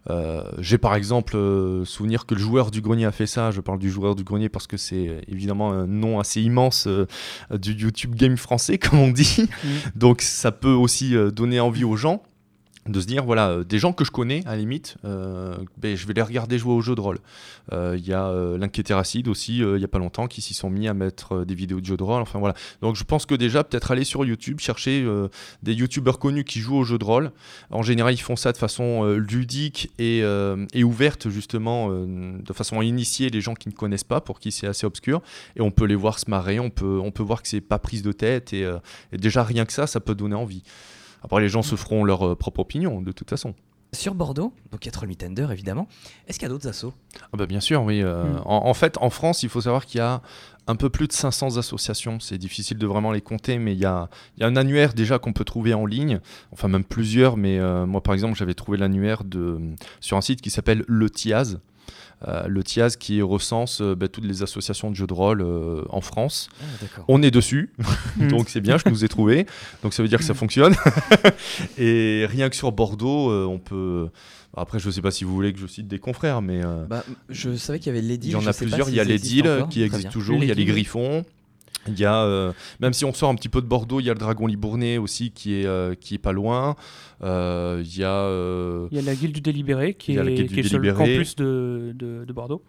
Euh, 0.10 0.44
J'ai 0.60 0.78
par 0.78 0.96
exemple 0.96 1.36
euh, 1.36 1.84
souvenir 1.86 2.26
que 2.26 2.34
le 2.36 2.40
joueur 2.40 2.72
du 2.72 2.80
grenier 2.82 3.06
a 3.06 3.12
fait 3.12 3.28
ça. 3.28 3.52
Je 3.52 3.60
parle 3.60 3.80
du 3.80 3.90
joueur 3.92 4.16
du 4.16 4.24
grenier 4.24 4.48
parce 4.48 4.68
que 4.68 4.78
c'est 4.78 5.22
évidemment 5.28 5.72
un 5.74 5.86
nom 5.86 6.20
assez 6.20 6.42
immense 6.42 6.88
euh, 6.88 7.06
du 7.52 7.74
YouTube 7.74 8.16
game 8.16 8.38
français, 8.38 8.78
comme 8.80 9.00
on 9.00 9.10
dit. 9.12 9.46
Hmm. 9.64 9.68
Donc 9.96 10.22
ça 10.22 10.52
peut 10.54 10.72
aussi 10.72 11.16
euh, 11.16 11.30
donner 11.32 11.60
envie 11.60 11.84
aux 11.84 11.96
gens. 11.98 12.24
De 12.88 13.00
se 13.00 13.06
dire 13.06 13.24
voilà 13.24 13.50
euh, 13.50 13.64
des 13.64 13.80
gens 13.80 13.94
que 13.94 14.04
je 14.04 14.12
connais 14.12 14.42
à 14.46 14.52
la 14.52 14.58
limite 14.58 14.98
euh, 15.06 15.56
ben, 15.78 15.96
je 15.96 16.06
vais 16.06 16.14
les 16.14 16.22
regarder 16.22 16.58
jouer 16.58 16.74
au 16.74 16.82
jeu 16.82 16.96
de 16.96 17.02
rôle. 17.02 17.20
Euh, 17.72 17.96
il 17.98 18.06
y 18.06 18.14
a 18.14 18.28
euh, 18.28 18.60
aussi 19.28 19.64
euh, 19.64 19.78
il 19.78 19.82
y 19.82 19.86
a 19.86 19.88
pas 19.88 20.00
longtemps 20.00 20.28
qui 20.28 20.42
s'y 20.42 20.54
sont 20.54 20.70
mis 20.70 20.88
à 20.88 20.94
mettre 20.94 21.46
des 21.46 21.56
vidéos 21.56 21.80
de 21.80 21.86
jeux 21.86 21.98
de 21.98 22.04
rôle. 22.04 22.22
Enfin 22.22 22.40
voilà. 22.40 22.56
Donc 22.82 22.96
je 22.96 23.04
pense 23.04 23.26
que 23.26 23.36
déjà 23.36 23.64
peut-être 23.64 23.92
aller 23.92 24.04
sur 24.04 24.26
YouTube 24.26 24.60
chercher 24.60 25.06
des 25.62 25.74
youtubeurs 25.74 26.20
connus 26.20 26.44
qui 26.44 26.60
jouent 26.60 26.78
au 26.78 26.84
jeu 26.84 26.98
de 26.98 27.06
rôle. 27.06 27.32
En 27.70 27.84
général 27.84 28.14
ils 28.14 28.22
font 28.22 28.36
ça 28.36 28.52
de 28.52 28.58
façon 28.58 29.06
ludique 29.14 29.92
et, 30.00 30.24
et 30.74 30.84
ouverte 30.84 31.30
justement 31.30 31.90
de 31.90 32.54
façon 32.54 32.80
à 32.80 32.84
initier 32.84 33.30
les 33.30 33.42
gens 33.42 33.54
qui 33.54 33.70
ne 33.70 33.74
connaissent 33.74 34.04
pas 34.04 34.22
pour 34.22 34.40
qui 34.40 34.52
c'est 34.52 34.68
assez 34.68 34.86
obscur. 34.86 35.22
Et 35.56 35.62
on 35.62 35.72
peut 35.72 35.86
les 35.86 35.96
voir 35.96 36.20
se 36.20 36.30
marrer 36.30 36.60
on 36.60 36.70
peut, 36.70 37.00
on 37.02 37.12
peut 37.12 37.24
voir 37.24 37.42
que 37.42 37.48
c'est 37.48 37.62
pas 37.62 37.80
prise 37.80 38.04
de 38.04 38.12
tête 38.12 38.54
et, 38.54 38.70
et 39.12 39.18
déjà 39.18 39.44
rien 39.44 39.66
que 39.66 39.74
ça 39.74 39.88
ça 39.88 40.00
peut 40.00 40.16
donner 40.16 40.36
envie 40.36 40.64
après, 41.24 41.42
les 41.42 41.50
gens 41.50 41.62
se 41.62 41.76
feront 41.76 42.04
leur 42.04 42.28
euh, 42.28 42.36
propre 42.36 42.60
opinion, 42.60 43.02
de 43.02 43.12
toute 43.12 43.30
façon. 43.30 43.54
Sur 43.94 44.16
Bordeaux, 44.16 44.54
donc 44.72 44.84
il 44.84 44.88
y 44.88 44.90
a 44.90 44.92
évidemment. 45.52 45.88
Est-ce 46.28 46.40
qu'il 46.40 46.48
y 46.48 46.52
a 46.52 46.54
d'autres 46.54 46.68
assos? 46.68 46.94
Ah 47.32 47.38
bah 47.38 47.46
bien 47.46 47.60
sûr, 47.60 47.84
oui. 47.84 48.02
euh, 48.02 48.24
Mm. 48.34 48.42
en, 48.46 48.66
en 48.68 48.74
fait, 48.74 48.98
en 49.00 49.12
France, 49.12 49.44
il 49.44 49.50
faut 49.50 49.62
savoir 49.62 49.86
qu'il 49.86 50.00
y 50.00 50.02
a 50.02 50.22
un 50.66 50.76
peu 50.76 50.90
plus 50.90 51.08
de 51.08 51.14
500 51.14 51.58
associations. 51.58 52.20
C'est 52.20 52.40
difficile 52.40 52.80
de 52.80 52.88
vraiment 52.88 53.12
les 53.12 53.22
compter, 53.22 53.60
mais 53.60 53.74
il 53.74 53.80
y 53.80 53.86
a, 53.86 54.10
il 54.36 54.42
y 54.42 54.44
a 54.44 54.48
un 54.48 54.56
annuaire 54.56 54.96
déjà 54.96 55.20
qu'on 55.20 55.32
peut 55.34 55.44
trouver 55.46 55.76
en 55.76 55.86
ligne. 55.86 56.22
Enfin, 56.52 56.70
même 56.70 56.84
plusieurs, 56.86 57.38
mais 57.38 57.60
euh, 57.60 57.86
moi, 57.86 58.02
par 58.02 58.16
exemple, 58.16 58.36
j'avais 58.36 58.56
trouvé 58.56 58.80
l'annuaire 58.80 59.22
sur 60.00 60.18
un 60.18 60.22
site 60.22 60.42
qui 60.42 60.50
s'appelle 60.50 60.84
Le 60.88 61.10
Tiaz. 61.12 61.60
Euh, 62.28 62.48
le 62.48 62.64
Tiaz 62.64 62.96
qui 62.96 63.22
recense 63.22 63.82
euh, 63.82 63.96
bah, 63.96 64.08
toutes 64.08 64.26
les 64.26 64.44
associations 64.44 64.90
de 64.90 64.96
jeux 64.96 65.08
de 65.08 65.14
rôle 65.14 65.42
euh, 65.42 65.84
en 65.90 66.02
France. 66.02 66.50
Ah. 66.62 67.02
On 67.08 67.22
est 67.22 67.32
dessus, 67.32 67.72
donc 68.18 68.50
c'est 68.50 68.62
bien, 68.62 68.78
je 68.78 68.88
nous 68.90 69.04
ai 69.04 69.10
trouvé. 69.10 69.46
Donc 69.82 69.94
ça 69.94 70.04
veut 70.04 70.10
dire 70.10 70.20
que 70.20 70.26
ça 70.26 70.34
fonctionne. 70.44 70.76
Et 71.78 72.26
rien 72.30 72.50
que 72.50 72.56
sur 72.56 72.72
Bordeaux, 72.72 73.30
euh, 73.30 73.46
on 73.46 73.60
peut. 73.60 74.10
Après, 74.56 74.78
je 74.78 74.90
sais 74.92 75.02
pas 75.02 75.10
si 75.12 75.24
vous 75.24 75.34
voulez 75.34 75.52
que 75.52 75.60
je 75.60 75.66
cite 75.66 75.88
des 75.88 75.98
confrères, 75.98 76.42
mais 76.42 76.62
euh, 76.64 76.86
Bah, 76.86 77.04
je 77.30 77.56
savais 77.56 77.80
qu'il 77.80 77.88
y 77.88 77.98
avait 77.98 78.06
les 78.06 78.16
il 78.16 78.30
y 78.30 78.36
en 78.36 78.46
a 78.46 78.54
plusieurs. 78.54 78.88
Il 78.90 78.96
y 78.96 79.00
a 79.00 79.04
les 79.04 79.18
deals 79.18 79.66
qui 79.70 79.82
existent 79.82 80.12
toujours, 80.12 80.44
il 80.44 80.48
y 80.48 80.52
a 80.52 80.56
les 80.56 80.66
griffons. 80.66 81.26
Il 81.88 82.00
y 82.00 82.06
a, 82.06 82.24
euh, 82.24 82.54
même 82.80 82.94
si 82.94 83.04
on 83.04 83.14
sort 83.14 83.30
un 83.30 83.36
petit 83.36 83.50
peu 83.50 83.62
de 83.62 83.68
Bordeaux, 83.68 84.00
il 84.00 84.06
y 84.06 84.10
a 84.10 84.14
le 84.14 84.20
Dragon 84.20 84.48
Libournais 84.48 84.98
aussi 84.98 85.32
qui 85.32 85.56
est, 85.60 85.66
euh, 85.66 85.96
qui 85.96 86.16
est 86.16 86.18
pas 86.18 86.32
loin. 86.32 86.76
Euh, 87.22 87.82
il 87.84 87.98
y 87.98 88.04
a. 88.06 88.10
euh, 88.24 88.88
Il 88.92 88.98
y 88.98 89.02
a 89.02 89.04
la 89.04 89.16
Guilde 89.16 89.34
du 89.34 89.42
Délibéré 89.42 89.94
qui 89.94 90.14
est, 90.18 90.46
qui 90.48 90.60
est 90.62 90.64
sur 90.64 90.80
le 90.80 90.94
campus 90.94 91.36
de, 91.36 91.92
de, 91.94 92.24
de 92.26 92.34
Bordeaux. 92.34 92.64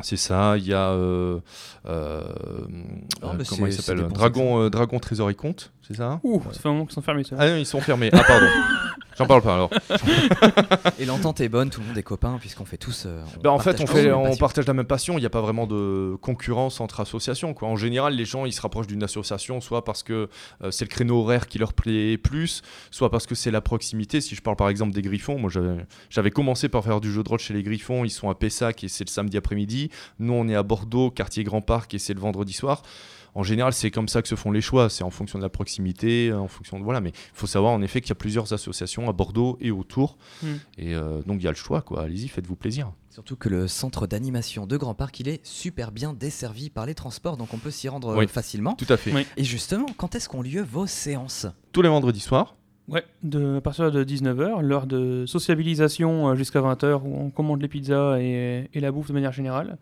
c'est 0.00 0.16
ça, 0.18 0.56
il 0.58 0.66
y 0.66 0.74
a. 0.74 0.90
euh, 0.90 1.40
euh, 1.86 2.22
Oh, 3.22 3.26
euh, 3.26 3.32
mais 3.38 3.44
comment 3.48 3.66
il 3.66 3.72
s'appelle 3.72 4.06
Dragon, 4.08 4.62
euh, 4.62 4.68
Dragon 4.70 4.98
Trésor 4.98 5.30
et 5.30 5.34
Compte, 5.34 5.72
c'est 5.90 5.96
ça 5.96 6.20
Ouh, 6.22 6.40
ça 6.52 6.60
fait 6.60 6.68
un 6.68 6.72
moment 6.72 6.86
qu'ils 6.86 6.94
sont 6.94 7.02
fermés. 7.02 7.24
Ça. 7.24 7.34
Ah 7.38 7.48
non, 7.50 7.56
ils 7.56 7.66
sont 7.66 7.80
fermés. 7.80 8.10
Ah, 8.12 8.22
pardon. 8.26 8.46
J'en 9.18 9.26
parle 9.26 9.42
pas 9.42 9.54
alors. 9.54 9.70
Et 10.98 11.04
l'entente 11.04 11.40
est 11.40 11.48
bonne, 11.48 11.68
tout 11.68 11.80
le 11.80 11.86
monde 11.88 11.98
est 11.98 12.02
copain 12.02 12.38
puisqu'on 12.40 12.64
fait 12.64 12.76
tous. 12.78 13.04
euh, 13.06 13.22
on 13.36 13.40
Ben, 13.40 13.50
en 13.50 13.58
fait, 13.58 13.78
on, 13.80 13.86
fait, 13.86 14.04
la 14.04 14.10
même 14.10 14.18
on 14.18 14.22
passion. 14.24 14.38
partage 14.38 14.66
la 14.66 14.72
même 14.72 14.86
passion. 14.86 15.18
Il 15.18 15.20
n'y 15.20 15.26
a 15.26 15.30
pas 15.30 15.40
vraiment 15.42 15.66
de 15.66 16.16
concurrence 16.22 16.80
entre 16.80 17.00
associations. 17.00 17.52
Quoi. 17.52 17.68
En 17.68 17.76
général, 17.76 18.14
les 18.14 18.24
gens 18.24 18.46
ils 18.46 18.52
se 18.52 18.62
rapprochent 18.62 18.86
d'une 18.86 19.02
association 19.02 19.60
soit 19.60 19.84
parce 19.84 20.02
que 20.02 20.28
euh, 20.62 20.70
c'est 20.70 20.84
le 20.84 20.90
créneau 20.90 21.20
horaire 21.20 21.48
qui 21.48 21.58
leur 21.58 21.72
plaît 21.74 22.16
plus, 22.16 22.62
soit 22.90 23.10
parce 23.10 23.26
que 23.26 23.34
c'est 23.34 23.50
la 23.50 23.60
proximité. 23.60 24.20
Si 24.20 24.34
je 24.34 24.40
parle 24.42 24.56
par 24.56 24.68
exemple 24.68 24.92
des 24.94 25.02
Griffons, 25.02 25.38
moi 25.38 25.50
j'avais 25.50 25.84
j'avais 26.08 26.30
commencé 26.30 26.68
par 26.68 26.84
faire 26.84 27.00
du 27.00 27.12
jeu 27.12 27.22
de 27.22 27.28
rôle 27.28 27.40
chez 27.40 27.52
les 27.52 27.62
Griffons. 27.62 28.04
Ils 28.04 28.10
sont 28.10 28.30
à 28.30 28.34
Pessac 28.34 28.84
et 28.84 28.88
c'est 28.88 29.04
le 29.04 29.10
samedi 29.10 29.36
après-midi. 29.36 29.90
Nous, 30.18 30.32
on 30.32 30.48
est 30.48 30.54
à 30.54 30.62
Bordeaux, 30.62 31.10
quartier 31.10 31.44
Grand 31.44 31.60
Parc, 31.60 31.92
et 31.94 31.98
c'est 31.98 32.14
le 32.14 32.20
vendredi 32.20 32.52
soir. 32.52 32.82
En 33.34 33.42
général, 33.42 33.72
c'est 33.72 33.90
comme 33.90 34.08
ça 34.08 34.22
que 34.22 34.28
se 34.28 34.34
font 34.34 34.50
les 34.50 34.60
choix. 34.60 34.88
C'est 34.90 35.04
en 35.04 35.10
fonction 35.10 35.38
de 35.38 35.44
la 35.44 35.48
proximité, 35.48 36.32
en 36.32 36.48
fonction 36.48 36.78
de 36.78 36.84
voilà. 36.84 37.00
Mais 37.00 37.10
il 37.10 37.14
faut 37.34 37.46
savoir 37.46 37.72
en 37.72 37.82
effet 37.82 38.00
qu'il 38.00 38.10
y 38.10 38.12
a 38.12 38.16
plusieurs 38.16 38.52
associations 38.52 39.08
à 39.08 39.12
Bordeaux 39.12 39.56
et 39.60 39.70
autour, 39.70 40.16
Hmm. 40.42 40.54
et 40.78 40.94
euh, 40.94 41.22
donc 41.26 41.40
il 41.40 41.44
y 41.44 41.48
a 41.48 41.50
le 41.50 41.56
choix. 41.56 41.80
Quoi. 41.82 42.02
Allez-y, 42.02 42.28
faites-vous 42.28 42.56
plaisir. 42.56 42.92
Surtout 43.10 43.36
que 43.36 43.48
le 43.48 43.66
centre 43.68 44.06
d'animation 44.06 44.66
de 44.66 44.76
Grand 44.76 44.94
Parc, 44.94 45.18
il 45.20 45.28
est 45.28 45.44
super 45.44 45.90
bien 45.92 46.12
desservi 46.14 46.70
par 46.70 46.86
les 46.86 46.94
transports, 46.94 47.36
donc 47.36 47.52
on 47.52 47.58
peut 47.58 47.70
s'y 47.72 47.88
rendre 47.88 48.08
euh, 48.10 48.16
Oui. 48.18 48.28
facilement. 48.28 48.74
Tout 48.74 48.86
à 48.92 48.96
fait. 48.96 49.12
Oui. 49.12 49.26
Et 49.36 49.44
justement, 49.44 49.86
quand 49.96 50.14
est-ce 50.14 50.28
qu'ont 50.28 50.42
lieu 50.42 50.62
vos 50.62 50.86
séances? 50.86 51.46
Tous 51.72 51.82
les 51.82 51.88
vendredis 51.88 52.20
soirs. 52.20 52.56
Ouais, 52.88 53.04
de, 53.22 53.58
à 53.58 53.60
partir 53.60 53.92
de 53.92 54.02
19h, 54.02 54.62
l'heure 54.62 54.86
de 54.88 55.24
sociabilisation 55.26 56.30
euh, 56.30 56.34
jusqu'à 56.34 56.60
20h 56.60 57.02
où 57.04 57.14
on 57.20 57.30
commande 57.30 57.62
les 57.62 57.68
pizzas 57.68 58.18
et, 58.20 58.68
et 58.72 58.80
la 58.80 58.90
bouffe 58.90 59.08
de 59.08 59.12
manière 59.12 59.32
générale. 59.32 59.78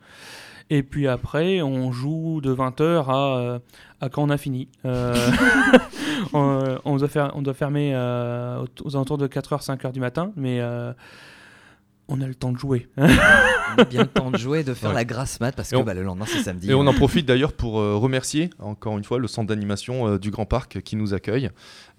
Et 0.71 0.83
puis 0.83 1.09
après, 1.09 1.63
on 1.63 1.93
joue 1.93 2.41
de 2.43 2.55
20h 2.55 3.05
à, 3.09 3.39
euh, 3.39 3.59
à 4.01 4.09
quand 4.09 4.23
on 4.23 4.31
a 4.31 4.37
fini. 4.37 4.69
Euh, 4.85 5.15
on, 6.33 6.79
on 6.85 6.97
doit 6.97 7.09
faire, 7.09 7.31
on 7.35 7.43
doit 7.43 7.55
fermer 7.55 7.93
euh, 7.95 8.65
aux, 8.85 8.97
alentours 8.97 9.19
de 9.19 9.29
4h, 9.29 9.65
5h 9.65 9.93
du 9.93 10.01
matin, 10.01 10.33
mais 10.37 10.61
euh, 10.61 10.93
on 12.09 12.21
a 12.21 12.27
le 12.27 12.35
temps 12.35 12.53
de 12.53 12.59
jouer. 12.59 12.89
On 13.77 13.83
a 13.83 13.85
bien 13.85 14.01
le 14.03 14.09
temps 14.09 14.31
de 14.31 14.39
jouer, 14.39 14.65
de 14.65 14.73
faire 14.73 14.89
Ouais. 14.91 14.95
la 14.97 15.05
grasse 15.05 15.39
mat, 15.41 15.55
parce 15.55 15.71
que 15.71 15.77
on- 15.77 15.85
bah, 15.85 15.93
le 15.93 16.03
lendemain 16.03 16.25
c'est 16.27 16.43
samedi. 16.43 16.71
Et 16.71 16.75
on 16.75 16.87
en 16.87 16.95
profite 16.95 17.27
d'ailleurs 17.27 17.53
pour 17.53 17.79
euh, 17.79 17.97
remercier 17.97 18.49
encore 18.59 18.97
une 18.97 19.05
fois 19.05 19.19
le 19.19 19.29
centre 19.29 19.47
d'animation 19.49 20.09
euh, 20.09 20.19
du 20.19 20.31
Grand 20.31 20.47
Parc 20.47 20.81
qui 20.81 20.97
nous 20.97 21.13
accueille 21.13 21.51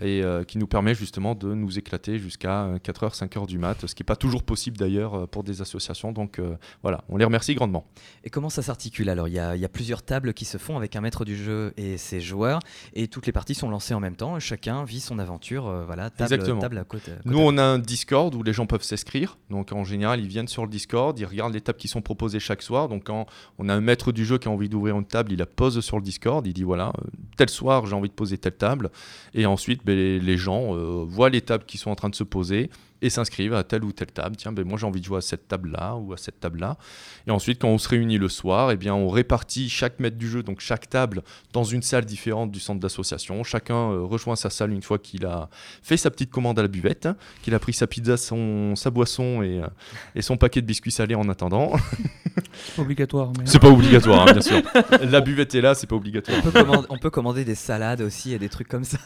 et 0.02 0.24
euh, 0.24 0.44
qui 0.44 0.58
nous 0.58 0.66
permet 0.66 0.96
justement 0.96 1.36
de 1.36 1.54
nous 1.54 1.78
éclater 1.78 2.18
jusqu'à 2.18 2.70
4h, 2.84 3.16
5h 3.16 3.46
du 3.46 3.60
mat, 3.60 3.86
ce 3.86 3.94
qui 3.94 4.02
n'est 4.02 4.06
pas 4.06 4.16
toujours 4.16 4.42
possible 4.44 4.78
d'ailleurs 4.78 5.14
euh, 5.14 5.28
pour 5.28 5.44
des 5.44 5.62
associations. 5.62 6.12
Donc 6.12 6.40
euh, 6.40 6.56
voilà, 6.82 7.04
on 7.08 7.18
les 7.18 7.24
remercie 7.26 7.54
grandement. 7.54 7.86
Et 8.24 8.32
comment 8.32 8.50
ça 8.50 8.64
s'articule 8.64 9.08
alors? 9.10 9.28
Il 9.28 9.36
y, 9.36 9.40
a, 9.40 9.56
il 9.56 9.62
y 9.62 9.66
a 9.66 9.70
plusieurs 9.70 10.02
tables 10.02 10.34
qui 10.34 10.46
se 10.46 10.58
font 10.58 10.76
avec 10.76 10.96
un 10.96 11.02
maître 11.02 11.24
du 11.24 11.38
jeu 11.38 11.72
et 11.78 11.98
ses 11.98 12.20
joueurs, 12.20 12.60
et 12.94 13.08
toutes 13.08 13.28
les 13.28 13.32
parties 13.32 13.54
sont 13.54 13.70
lancées 13.70 13.94
en 13.94 14.00
même 14.00 14.16
temps, 14.16 14.40
chacun 14.40 14.84
vit 14.86 15.00
son 15.02 15.20
aventure, 15.20 15.68
euh, 15.68 15.86
voilà, 15.86 16.10
table, 16.10 16.34
Exactement. 16.34 16.60
table 16.62 16.80
à 16.80 16.84
côté. 16.84 17.12
Nous, 17.26 17.38
on 17.40 17.58
a 17.60 17.64
un 17.64 17.78
Discord 17.80 18.34
où 18.34 18.42
les 18.42 18.54
gens 18.54 18.66
peuvent 18.66 18.82
s'inscrire. 18.84 19.38
Donc, 19.52 19.72
en 19.72 19.84
général, 19.84 19.99
ils 20.00 20.28
viennent 20.28 20.48
sur 20.48 20.64
le 20.64 20.70
Discord, 20.70 21.18
ils 21.20 21.26
regardent 21.26 21.54
les 21.54 21.62
tables 21.62 21.78
qui 21.78 21.88
sont 21.88 22.02
proposées 22.02 22.40
chaque 22.40 22.62
soir. 22.62 22.90
Donc, 22.90 23.06
quand 23.06 23.26
on 23.58 23.70
a 23.70 23.74
un 23.74 23.82
maître 23.82 24.12
du 24.12 24.26
jeu 24.26 24.38
qui 24.38 24.48
a 24.48 24.52
envie 24.52 24.70
d'ouvrir 24.70 24.98
une 24.98 25.06
table, 25.06 25.32
il 25.32 25.40
la 25.40 25.46
pose 25.46 25.80
sur 25.82 25.98
le 25.98 26.04
Discord. 26.04 26.46
Il 26.46 26.54
dit 26.54 26.64
voilà, 26.64 26.92
euh, 27.00 27.08
tel 27.38 27.50
soir, 27.50 27.86
j'ai 27.86 27.96
envie 27.96 28.10
de 28.10 28.14
poser 28.14 28.38
telle 28.38 28.58
table. 28.58 28.90
Et 29.34 29.46
ensuite, 29.46 29.86
ben, 29.86 29.96
les, 29.96 30.38
gens 30.38 30.76
euh, 30.76 31.04
voient 31.08 31.30
les 31.30 31.42
tables 31.42 31.66
qui 31.66 31.78
sont 31.78 31.92
en 31.92 31.96
train 31.96 32.10
de 32.10 32.16
se 32.16 32.24
poser 32.24 32.70
et 33.02 33.10
s'inscrivent 33.10 33.54
à 33.54 33.64
telle 33.64 33.84
ou 33.84 33.92
telle 33.92 34.12
table. 34.12 34.36
Tiens, 34.36 34.52
ben, 34.52 34.66
moi, 34.66 34.78
j'ai 34.78 34.86
envie 34.86 35.00
de 35.00 35.06
jouer 35.06 35.18
à 35.18 35.22
cette 35.22 35.48
table-là 35.48 35.96
ou 35.96 36.14
à 36.14 36.18
cette 36.18 36.40
table-là. 36.40 36.78
Et 37.28 37.32
ensuite, 37.32 37.62
quand 37.62 37.70
on 37.70 37.78
se 37.78 37.88
réunit 37.88 38.18
le 38.18 38.28
soir, 38.30 38.72
eh 38.72 38.78
bien, 38.78 38.94
on 38.94 39.10
répartit 39.10 39.70
chaque 39.70 40.00
maître 40.00 40.18
du 40.18 40.28
jeu, 40.28 40.44
donc 40.44 40.60
chaque 40.60 40.90
table, 40.90 41.24
dans 41.54 41.64
une 41.64 41.82
salle 41.82 42.06
différente 42.06 42.52
du 42.52 42.60
centre 42.60 42.80
d'association. 42.80 43.44
Chacun 43.44 43.92
euh, 43.92 44.04
rejoint 44.04 44.36
sa 44.36 44.50
salle 44.50 44.72
une 44.72 44.82
fois 44.82 45.00
qu'il 45.00 45.26
a 45.26 45.50
fait 45.82 45.98
sa 45.98 46.12
petite 46.12 46.32
commande 46.32 46.60
à 46.60 46.62
la 46.62 46.68
buvette, 46.68 47.08
qu'il 47.42 47.54
a 47.56 47.60
pris 47.60 47.74
sa 47.74 47.88
pizza, 47.88 48.18
son, 48.18 48.76
sa 48.76 48.90
boisson 48.90 49.42
et, 49.42 49.62
euh, 49.62 49.68
et 50.16 50.22
son 50.22 50.38
paquet 50.38 50.62
de 50.62 50.66
biscuits 50.66 50.92
salés 50.92 51.16
en 51.16 51.30
attendant. 51.30 51.72
C'est 52.54 52.76
pas 52.76 52.82
obligatoire. 52.82 53.32
Mais... 53.38 53.46
C'est 53.46 53.60
pas 53.60 53.70
obligatoire, 53.70 54.28
hein, 54.28 54.34
bien 54.34 54.42
sûr. 54.42 54.62
La 55.02 55.22
buvette 55.22 55.54
est 55.56 55.62
là, 55.62 55.76
c'est 55.76 55.88
pas 55.88 55.96
obligatoire. 55.96 56.38
On 56.40 56.52
peut, 56.52 56.52
commander, 56.64 56.88
on 56.90 56.98
peut 56.98 57.10
commander 57.10 57.46
des 57.46 57.56
salades 57.56 58.02
aussi 58.02 58.34
et 58.34 58.40
des 58.40 58.50
trucs 58.50 58.68
comme 58.68 58.84
ça. 58.84 58.98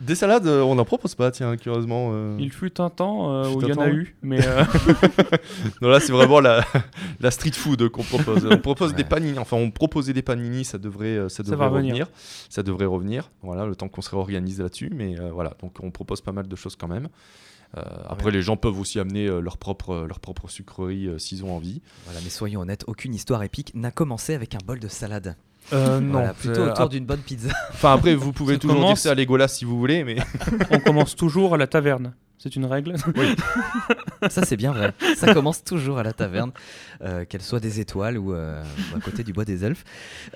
Des 0.00 0.14
salades, 0.14 0.46
euh, 0.46 0.62
on 0.62 0.74
n'en 0.74 0.84
propose 0.84 1.14
pas, 1.14 1.30
tiens, 1.30 1.56
curieusement. 1.56 2.10
euh. 2.12 2.36
Il 2.38 2.52
fut 2.52 2.80
un 2.80 2.87
temps 2.90 3.32
euh, 3.32 3.48
où 3.50 3.60
il 3.62 3.68
y 3.68 3.72
un 3.72 3.76
en 3.76 3.80
a 3.82 3.88
eu, 3.90 4.16
mais 4.22 4.40
euh, 4.46 4.64
Non, 5.82 5.88
là, 5.88 6.00
c'est 6.00 6.12
vraiment 6.12 6.40
la, 6.40 6.64
la 7.20 7.30
street 7.30 7.52
food 7.52 7.88
qu'on 7.88 8.02
propose. 8.02 8.46
On 8.50 8.58
propose 8.58 8.94
des 8.94 9.04
panini, 9.04 9.38
enfin, 9.38 9.56
on 9.56 9.70
proposait 9.70 10.12
des 10.12 10.22
panini, 10.22 10.64
ça 10.64 10.78
devrait, 10.78 11.06
euh, 11.16 11.28
ça 11.28 11.36
Ça 11.38 11.42
devrait 11.44 11.56
va 11.56 11.68
revenir. 11.68 11.92
revenir. 11.94 12.06
Ça 12.48 12.62
devrait 12.62 12.86
revenir, 12.86 13.30
voilà, 13.42 13.66
le 13.66 13.74
temps 13.76 13.88
qu'on 13.88 14.02
se 14.02 14.10
réorganise 14.10 14.60
là-dessus. 14.60 14.90
Mais 14.94 15.18
euh, 15.18 15.30
voilà, 15.32 15.54
donc 15.62 15.72
on 15.82 15.90
propose 15.90 16.20
pas 16.20 16.32
mal 16.32 16.48
de 16.48 16.56
choses 16.56 16.76
quand 16.76 16.88
même. 16.88 17.08
Euh, 17.76 17.82
après, 18.08 18.26
Ouais. 18.26 18.32
les 18.32 18.40
gens 18.42 18.56
peuvent 18.56 18.78
aussi 18.80 18.98
amener 18.98 19.26
euh, 19.26 19.40
leur, 19.40 19.58
propre, 19.58 20.06
leur 20.08 20.20
propre 20.20 20.48
sucrerie 20.48 21.06
euh, 21.06 21.18
s'ils 21.18 21.44
ont 21.44 21.54
envie. 21.54 21.82
Voilà, 22.06 22.20
mais 22.24 22.30
soyons 22.30 22.60
honnêtes, 22.62 22.84
aucune 22.86 23.14
histoire 23.14 23.42
épique 23.42 23.72
n'a 23.74 23.90
commencé 23.90 24.34
avec 24.34 24.54
un 24.54 24.58
bol 24.66 24.78
de 24.78 24.88
salade. 24.88 25.36
Euh, 25.74 26.00
Voilà, 26.10 26.32
plutôt 26.32 26.62
autour 26.62 26.88
d'une 26.88 27.04
bonne 27.04 27.20
pizza. 27.20 27.50
Enfin, 27.74 27.92
après, 27.92 28.14
vous 28.14 28.32
pouvez 28.32 28.54
Ça 28.54 28.60
toujours 28.60 28.76
dire 28.76 28.84
commence- 28.84 29.00
ça 29.02 29.10
à 29.10 29.14
Legolas 29.14 29.48
si 29.48 29.66
vous 29.66 29.78
voulez, 29.78 30.02
mais. 30.02 30.16
on 30.70 30.78
commence 30.78 31.14
toujours 31.14 31.52
à 31.54 31.58
la 31.58 31.66
taverne. 31.66 32.14
C'est 32.38 32.54
une 32.54 32.66
règle? 32.66 32.94
Ça, 34.30 34.44
c'est 34.44 34.56
bien 34.56 34.72
vrai. 34.72 34.92
Ça 35.16 35.34
commence 35.34 35.64
toujours 35.64 35.98
à 35.98 36.02
la 36.02 36.12
taverne, 36.12 36.52
euh, 37.02 37.24
qu'elle 37.24 37.42
soit 37.42 37.58
des 37.60 37.80
étoiles 37.80 38.16
ou, 38.16 38.32
euh, 38.32 38.62
ou 38.92 38.96
à 38.96 39.00
côté 39.00 39.24
du 39.24 39.32
bois 39.32 39.44
des 39.44 39.64
elfes. 39.64 39.84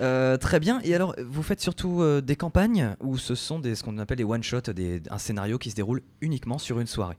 Euh, 0.01 0.35
très 0.37 0.59
bien. 0.59 0.81
Et 0.83 0.93
alors, 0.95 1.15
vous 1.25 1.43
faites 1.43 1.61
surtout 1.61 2.01
euh, 2.01 2.19
des 2.21 2.35
campagnes 2.35 2.95
ou 2.99 3.17
ce 3.17 3.35
sont 3.35 3.59
des, 3.59 3.75
ce 3.75 3.83
qu'on 3.83 3.97
appelle 3.99 4.17
les 4.17 4.23
one-shots, 4.25 4.71
des- 4.73 5.01
un 5.09 5.17
scénario 5.17 5.57
qui 5.57 5.69
se 5.71 5.75
déroule 5.75 6.01
uniquement 6.21 6.57
sur 6.57 6.79
une 6.79 6.87
soirée? 6.87 7.17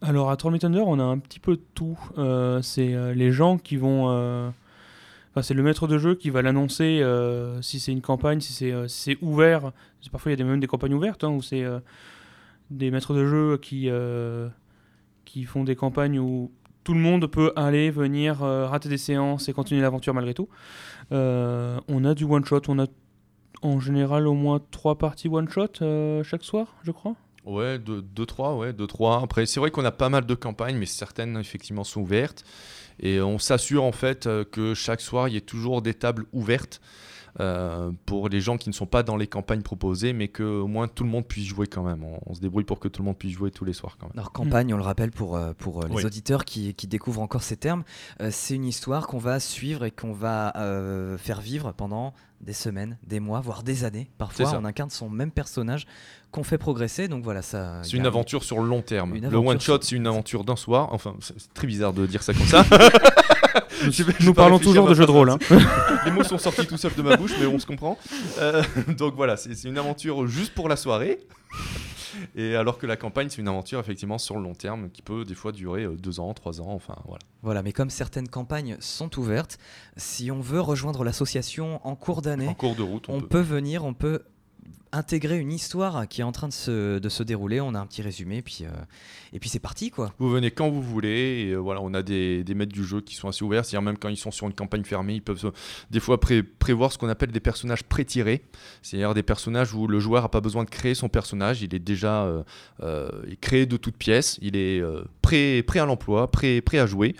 Alors 0.00 0.30
à 0.30 0.36
Me 0.50 0.58
Thunder, 0.58 0.82
on 0.84 0.98
a 0.98 1.04
un 1.04 1.18
petit 1.18 1.38
peu 1.38 1.56
de 1.56 1.62
tout. 1.74 1.98
C'est 2.62 3.14
les 3.14 3.30
gens 3.32 3.56
qui 3.58 3.76
vont. 3.76 4.52
Enfin, 5.34 5.42
c'est 5.42 5.54
le 5.54 5.62
maître 5.62 5.86
de 5.86 5.96
jeu 5.96 6.14
qui 6.14 6.28
va 6.30 6.42
l'annoncer 6.42 7.00
euh, 7.02 7.62
si 7.62 7.80
c'est 7.80 7.92
une 7.92 8.02
campagne, 8.02 8.40
si 8.40 8.52
c'est 8.52 8.72
euh, 8.72 8.86
si 8.88 9.16
ouvert. 9.22 9.72
Parfois, 10.10 10.30
il 10.30 10.32
y 10.32 10.34
a 10.34 10.36
des- 10.36 10.44
même 10.44 10.60
des 10.60 10.66
campagnes 10.66 10.92
ouvertes 10.94 11.22
hein, 11.24 11.28
où 11.30 11.40
c'est 11.40 11.62
euh, 11.64 11.78
des 12.72 12.90
maîtres 12.90 13.14
de 13.14 13.26
jeu 13.26 13.58
qui, 13.58 13.88
euh, 13.88 14.48
qui 15.24 15.44
font 15.44 15.64
des 15.64 15.76
campagnes 15.76 16.18
où 16.18 16.50
tout 16.84 16.94
le 16.94 17.00
monde 17.00 17.26
peut 17.26 17.52
aller, 17.54 17.90
venir, 17.90 18.42
euh, 18.42 18.66
rater 18.66 18.88
des 18.88 18.98
séances 18.98 19.48
et 19.48 19.52
continuer 19.52 19.80
l'aventure 19.80 20.14
malgré 20.14 20.34
tout. 20.34 20.48
Euh, 21.12 21.78
on 21.88 22.04
a 22.04 22.14
du 22.14 22.24
one-shot, 22.24 22.62
on 22.68 22.78
a 22.78 22.86
en 23.62 23.78
général 23.78 24.26
au 24.26 24.34
moins 24.34 24.60
trois 24.70 24.98
parties 24.98 25.28
one-shot 25.28 26.22
chaque 26.24 26.42
soir, 26.42 26.74
je 26.82 26.90
crois. 26.90 27.14
Ouais, 27.44 27.78
2-3, 27.78 28.56
ouais, 28.56 28.72
2-3. 28.72 29.22
Après, 29.22 29.46
c'est 29.46 29.60
vrai 29.60 29.70
qu'on 29.70 29.84
a 29.84 29.92
pas 29.92 30.08
mal 30.08 30.26
de 30.26 30.34
campagnes, 30.34 30.76
mais 30.76 30.86
certaines 30.86 31.36
effectivement 31.36 31.84
sont 31.84 32.00
ouvertes. 32.00 32.44
Et 33.00 33.20
on 33.20 33.38
s'assure 33.38 33.84
en 33.84 33.92
fait 33.92 34.28
que 34.50 34.74
chaque 34.74 35.00
soir, 35.00 35.28
il 35.28 35.34
y 35.34 35.36
ait 35.36 35.40
toujours 35.40 35.82
des 35.82 35.94
tables 35.94 36.26
ouvertes. 36.32 36.80
Euh, 37.40 37.90
pour 38.04 38.28
les 38.28 38.40
gens 38.40 38.58
qui 38.58 38.68
ne 38.68 38.74
sont 38.74 38.86
pas 38.86 39.02
dans 39.02 39.16
les 39.16 39.26
campagnes 39.26 39.62
proposées, 39.62 40.12
mais 40.12 40.28
que 40.28 40.42
au 40.42 40.66
moins 40.66 40.86
tout 40.86 41.04
le 41.04 41.10
monde 41.10 41.26
puisse 41.26 41.46
jouer 41.46 41.66
quand 41.66 41.82
même. 41.82 42.04
On, 42.26 42.34
se 42.34 42.40
débrouille 42.40 42.64
pour 42.64 42.78
que 42.78 42.88
tout 42.88 43.02
le 43.02 43.06
monde 43.06 43.16
puisse 43.16 43.32
jouer 43.32 43.50
tous 43.50 43.64
les 43.64 43.72
soirs 43.72 43.96
quand 43.98 44.06
même. 44.06 44.18
Alors 44.18 44.32
campagne, 44.32 44.72
on 44.74 44.76
le 44.76 44.82
rappelle 44.82 45.10
pour, 45.10 45.36
euh, 45.36 45.52
pour 45.54 45.84
les 45.84 46.04
auditeurs 46.04 46.44
qui, 46.44 46.74
qui, 46.74 46.86
découvrent 46.86 47.22
encore 47.22 47.42
ces 47.42 47.56
termes, 47.56 47.84
c'est 48.30 48.54
une 48.54 48.66
histoire 48.66 49.06
qu'on 49.06 49.18
va 49.18 49.40
suivre 49.40 49.84
et 49.84 49.90
qu'on 49.90 50.12
va 50.12 50.52
faire 51.18 51.40
vivre 51.40 51.72
pendant 51.72 52.12
des 52.42 52.52
semaines, 52.52 52.98
des 53.06 53.20
mois, 53.20 53.40
voire 53.40 53.62
des 53.62 53.84
années. 53.84 54.10
Parfois, 54.18 54.52
on 54.58 54.64
incarne 54.64 54.90
son 54.90 55.08
même 55.08 55.30
personnage 55.30 55.86
qu'on 56.32 56.42
fait 56.42 56.58
progresser. 56.58 57.06
Donc 57.06 57.22
voilà, 57.22 57.42
ça. 57.42 57.80
C'est 57.82 57.96
une 57.96 58.06
aventure 58.06 58.42
sur 58.42 58.60
le 58.60 58.68
long 58.68 58.82
terme. 58.82 59.14
Le 59.14 59.36
one 59.36 59.60
shot, 59.60 59.78
c'est 59.82 59.94
une 59.94 60.06
aventure 60.06 60.42
d'un 60.42 60.56
soir. 60.56 60.88
Enfin, 60.92 61.14
c'est 61.20 61.54
très 61.54 61.68
bizarre 61.68 61.92
de 61.92 62.06
dire 62.06 62.22
ça 62.22 62.34
comme 62.34 62.46
ça. 62.46 62.64
Nous 64.20 64.34
parlons 64.34 64.58
toujours 64.58 64.88
de 64.88 64.94
jeux 64.94 65.06
de 65.06 65.10
rôle. 65.10 65.30
Hein. 65.30 65.38
Les 66.04 66.10
mots 66.10 66.24
sont 66.24 66.38
sortis 66.38 66.66
tout 66.66 66.76
seuls 66.76 66.94
de 66.96 67.02
ma 67.02 67.16
bouche, 67.16 67.32
mais 67.38 67.46
on 67.46 67.58
se 67.58 67.66
comprend. 67.66 67.98
Euh, 68.38 68.62
donc 68.96 69.14
voilà, 69.14 69.36
c'est 69.36 69.64
une 69.64 69.78
aventure 69.78 70.26
juste 70.26 70.54
pour 70.54 70.68
la 70.68 70.76
soirée. 70.76 71.20
Et 72.34 72.56
alors 72.56 72.78
que 72.78 72.86
la 72.86 72.96
campagne, 72.96 73.28
c'est 73.30 73.40
une 73.40 73.48
aventure 73.48 73.80
effectivement 73.80 74.18
sur 74.18 74.36
le 74.36 74.42
long 74.42 74.54
terme 74.54 74.90
qui 74.90 75.02
peut 75.02 75.24
des 75.24 75.34
fois 75.34 75.50
durer 75.52 75.84
euh, 75.84 75.96
deux 75.96 76.20
ans, 76.20 76.34
trois 76.34 76.60
ans, 76.60 76.68
enfin 76.68 76.94
voilà. 77.06 77.20
Voilà, 77.42 77.62
mais 77.62 77.72
comme 77.72 77.88
certaines 77.90 78.28
campagnes 78.28 78.76
sont 78.80 79.18
ouvertes, 79.18 79.58
si 79.96 80.30
on 80.30 80.40
veut 80.40 80.60
rejoindre 80.60 81.04
l'association 81.04 81.80
en 81.86 81.96
cours 81.96 82.20
d'année, 82.20 82.48
en 82.48 82.54
cours 82.54 82.76
de 82.76 82.82
route, 82.82 83.06
on, 83.08 83.22
peut 83.22 83.40
venir, 83.40 83.84
on 83.84 83.94
peut 83.94 84.22
intégrer 84.92 85.38
une 85.38 85.52
histoire 85.52 86.06
qui 86.06 86.20
est 86.20 86.24
en 86.24 86.32
train 86.32 86.48
de 86.48 86.52
se, 86.52 86.98
de 86.98 87.08
se 87.08 87.22
dérouler. 87.22 87.60
On 87.60 87.74
a 87.74 87.80
un 87.80 87.86
petit 87.86 88.02
résumé, 88.02 88.42
puis, 88.42 88.60
euh, 88.62 88.70
et 89.32 89.38
puis 89.38 89.48
c'est 89.48 89.58
parti. 89.58 89.90
quoi. 89.90 90.12
Vous 90.18 90.30
venez 90.30 90.50
quand 90.50 90.70
vous 90.70 90.82
voulez. 90.82 91.46
Et, 91.48 91.50
euh, 91.52 91.56
voilà, 91.56 91.80
on 91.82 91.94
a 91.94 92.02
des, 92.02 92.44
des, 92.44 92.54
maîtres 92.54 92.72
du 92.72 92.84
jeu 92.84 93.00
qui 93.00 93.14
sont 93.14 93.28
assez 93.28 93.42
ouverts. 93.44 93.64
C'est-à-dire 93.64 93.82
même 93.82 93.98
quand 93.98 94.10
ils 94.10 94.16
sont 94.16 94.30
sur 94.30 94.46
une 94.46 94.52
campagne 94.52 94.84
fermée, 94.84 95.14
ils 95.14 95.22
peuvent 95.22 95.52
des 95.90 96.00
fois 96.00 96.20
prévoir 96.58 96.92
ce 96.92 96.98
qu'on 96.98 97.08
appelle 97.08 97.32
des 97.32 97.40
personnages 97.40 97.82
pré-tirés. 97.84 98.42
C'est-à-dire 98.82 99.14
des 99.14 99.22
personnages 99.22 99.74
où 99.74 99.86
le 99.86 99.98
joueur 99.98 100.22
n'a 100.22 100.28
pas 100.28 100.40
besoin 100.40 100.64
de 100.64 100.70
créer 100.70 100.94
son 100.94 101.08
personnage. 101.08 101.62
Il 101.62 101.74
est 101.74 101.78
déjà 101.78 102.30
euh, 102.82 103.10
créé 103.40 103.66
de 103.66 103.76
toutes 103.76 103.96
pièces. 103.96 104.38
Il 104.42 104.56
est 104.56 104.82
prêt, 105.22 105.62
prêt 105.62 105.80
à 105.80 105.86
l'emploi, 105.86 106.30
prêt, 106.30 106.60
prêt 106.60 106.78
à 106.78 106.86
jouer. 106.86 107.14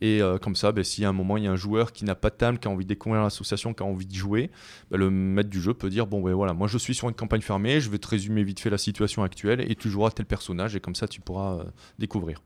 Et 0.00 0.22
euh, 0.22 0.38
comme 0.38 0.54
ça, 0.54 0.70
bah, 0.72 0.84
si 0.84 1.04
à 1.04 1.08
un 1.08 1.12
moment 1.12 1.36
il 1.36 1.44
y 1.44 1.46
a 1.46 1.50
un 1.50 1.56
joueur 1.56 1.92
qui 1.92 2.04
n'a 2.04 2.14
pas 2.14 2.30
de 2.30 2.36
table, 2.36 2.58
qui 2.58 2.68
a 2.68 2.70
envie 2.70 2.84
de 2.84 2.88
découvrir 2.88 3.22
l'association, 3.22 3.74
qui 3.74 3.82
a 3.82 3.86
envie 3.86 4.06
de 4.06 4.14
jouer, 4.14 4.50
bah, 4.90 4.96
le 4.96 5.10
maître 5.10 5.50
du 5.50 5.60
jeu 5.60 5.74
peut 5.74 5.90
dire 5.90 6.06
bon, 6.06 6.22
ben 6.22 6.32
voilà, 6.34 6.52
moi 6.52 6.68
je 6.68 6.78
suis 6.78 6.94
sur 6.94 7.07
une 7.08 7.14
campagne 7.14 7.40
fermée, 7.40 7.80
je 7.80 7.90
vais 7.90 7.98
te 7.98 8.08
résumer 8.08 8.42
vite 8.42 8.60
fait 8.60 8.70
la 8.70 8.78
situation 8.78 9.22
actuelle 9.22 9.60
et 9.60 9.74
tu 9.74 9.88
joueras 9.88 10.10
tel 10.10 10.26
personnage 10.26 10.76
et 10.76 10.80
comme 10.80 10.94
ça 10.94 11.08
tu 11.08 11.20
pourras 11.20 11.58
euh, 11.58 11.64
découvrir. 11.98 12.42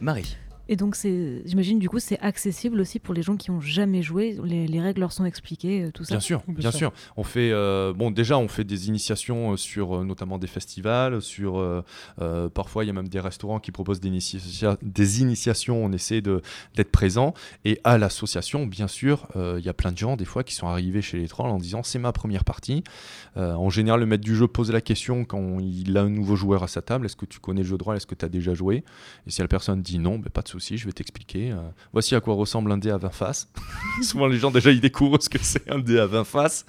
Marie. 0.00 0.36
Et 0.68 0.76
donc, 0.76 0.96
j'imagine, 0.96 1.78
du 1.78 1.88
coup, 1.88 1.98
c'est 1.98 2.18
accessible 2.20 2.80
aussi 2.80 2.98
pour 2.98 3.14
les 3.14 3.22
gens 3.22 3.36
qui 3.36 3.50
n'ont 3.50 3.60
jamais 3.60 4.02
joué. 4.02 4.36
Les, 4.44 4.80
règles 4.80 5.00
leur 5.00 5.12
sont 5.12 5.24
expliquées, 5.24 5.84
euh, 5.84 5.90
tout 5.92 6.04
ça. 6.04 6.14
Bien 6.14 6.20
sûr, 6.20 6.42
bien, 6.48 6.70
sûr. 6.70 6.92
On 7.16 7.24
fait, 7.24 7.50
euh, 7.52 7.92
bon, 7.92 8.10
déjà, 8.10 8.38
on 8.38 8.48
fait 8.48 8.64
des 8.64 8.88
initiations 8.88 9.52
euh, 9.52 9.56
sur 9.56 10.04
notamment 10.04 10.38
des 10.38 10.46
festivals, 10.46 11.20
sur 11.22 11.84
parfois 12.54 12.84
il 12.84 12.88
y 12.88 12.90
a 12.90 12.92
même 12.92 13.08
des 13.08 13.20
restaurants 13.20 13.60
qui 13.60 13.72
proposent 13.72 14.00
des, 14.00 14.10
des 14.82 15.20
initiations. 15.20 15.84
On 15.84 15.92
essaie 15.92 16.20
d'être 16.20 16.90
présent. 16.90 17.34
Et 17.64 17.80
à 17.84 17.98
l'association, 17.98 18.66
bien 18.66 18.88
sûr, 18.88 19.28
il 19.36 19.64
y 19.64 19.68
a 19.68 19.74
plein 19.74 19.92
de 19.92 19.98
gens 19.98 20.16
des 20.16 20.24
fois 20.24 20.44
qui 20.44 20.54
sont 20.54 20.66
arrivés 20.66 21.02
chez 21.02 21.18
les 21.18 21.28
trolls 21.28 21.50
en 21.50 21.58
disant 21.58 21.82
c'est 21.82 21.98
ma 21.98 22.12
première 22.12 22.44
partie. 22.44 22.84
en 23.36 23.70
général, 23.70 24.00
le 24.00 24.06
maître 24.06 24.24
du 24.24 24.34
jeu 24.34 24.46
pose 24.46 24.70
la 24.70 24.80
question 24.80 25.24
quand 25.24 25.58
il 25.60 25.96
a 25.96 26.02
un 26.02 26.08
nouveau 26.08 26.36
joueur 26.36 26.62
à 26.62 26.68
sa 26.68 26.82
table 26.82 27.06
est-ce 27.06 27.16
que 27.16 27.26
tu 27.26 27.38
connais 27.38 27.62
le 27.62 27.68
jeu 27.68 27.78
de 27.78 27.84
rôle? 27.84 27.96
Est-ce 27.96 28.06
que 28.06 28.14
tu 28.14 28.24
as 28.24 28.28
déjà 28.28 28.54
joué? 28.54 28.84
Et 29.26 29.30
si 29.30 29.40
la 29.40 29.48
personne 29.48 29.82
dit 29.82 29.98
non, 29.98 30.18
ben, 30.18 30.30
pas 30.30 30.42
de 30.42 30.48
je 30.58 30.86
vais 30.86 30.92
t'expliquer. 30.92 31.52
Euh, 31.52 31.60
voici 31.92 32.14
à 32.14 32.20
quoi 32.20 32.34
ressemble 32.34 32.70
un 32.72 32.78
dé 32.78 32.90
à 32.90 32.96
20 32.96 33.10
faces. 33.10 33.48
Souvent, 34.02 34.26
les 34.26 34.38
gens, 34.38 34.50
déjà, 34.50 34.70
ils 34.70 34.80
découvrent 34.80 35.20
ce 35.20 35.28
que 35.28 35.38
c'est 35.42 35.70
un 35.70 35.78
dé 35.78 35.98
à 35.98 36.06
20 36.06 36.24
faces. 36.24 36.66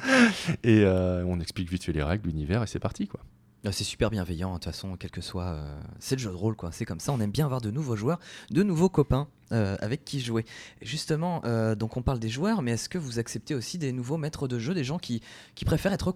Et 0.64 0.82
euh, 0.84 1.24
on 1.26 1.40
explique 1.40 1.70
vite 1.70 1.84
fait 1.84 1.94
les 1.94 2.04
règles, 2.04 2.28
l'univers, 2.28 2.64
et 2.64 2.68
c'est 2.68 2.80
parti, 2.80 3.08
quoi. 3.08 3.20
Ah, 3.68 3.72
c'est 3.72 3.84
super 3.84 4.12
bienveillant, 4.12 4.50
de 4.50 4.56
toute 4.56 4.66
façon, 4.66 4.96
quel 4.96 5.10
que 5.10 5.22
soit. 5.22 5.46
Euh, 5.46 5.80
c'est 6.00 6.16
le 6.16 6.22
jeu 6.22 6.30
de 6.30 6.36
rôle, 6.36 6.56
quoi. 6.56 6.72
C'est 6.72 6.86
comme 6.86 7.00
ça. 7.00 7.12
On 7.12 7.20
aime 7.20 7.32
bien 7.32 7.46
avoir 7.46 7.62
de 7.62 7.72
nouveaux 7.72 7.96
joueurs, 7.96 8.20
de 8.52 8.64
nouveaux 8.64 8.90
copains 8.90 9.28
avec 9.52 10.04
qui 10.04 10.20
jouer. 10.20 10.44
justement, 10.82 11.42
donc 11.76 11.96
on 11.96 12.02
parle 12.02 12.20
des 12.20 12.28
joueurs, 12.28 12.62
mais 12.62 12.72
est-ce 12.72 12.90
que 12.90 12.98
vous 12.98 13.20
acceptez 13.20 13.56
aussi 13.56 13.78
des 13.78 13.94
nouveaux 13.94 14.18
maîtres 14.18 14.50
de 14.50 14.60
jeu, 14.60 14.74
des 14.74 14.84
gens 14.84 14.98
qui, 14.98 15.22
qui 15.54 15.64
préfèrent 15.64 15.94
être 15.94 16.12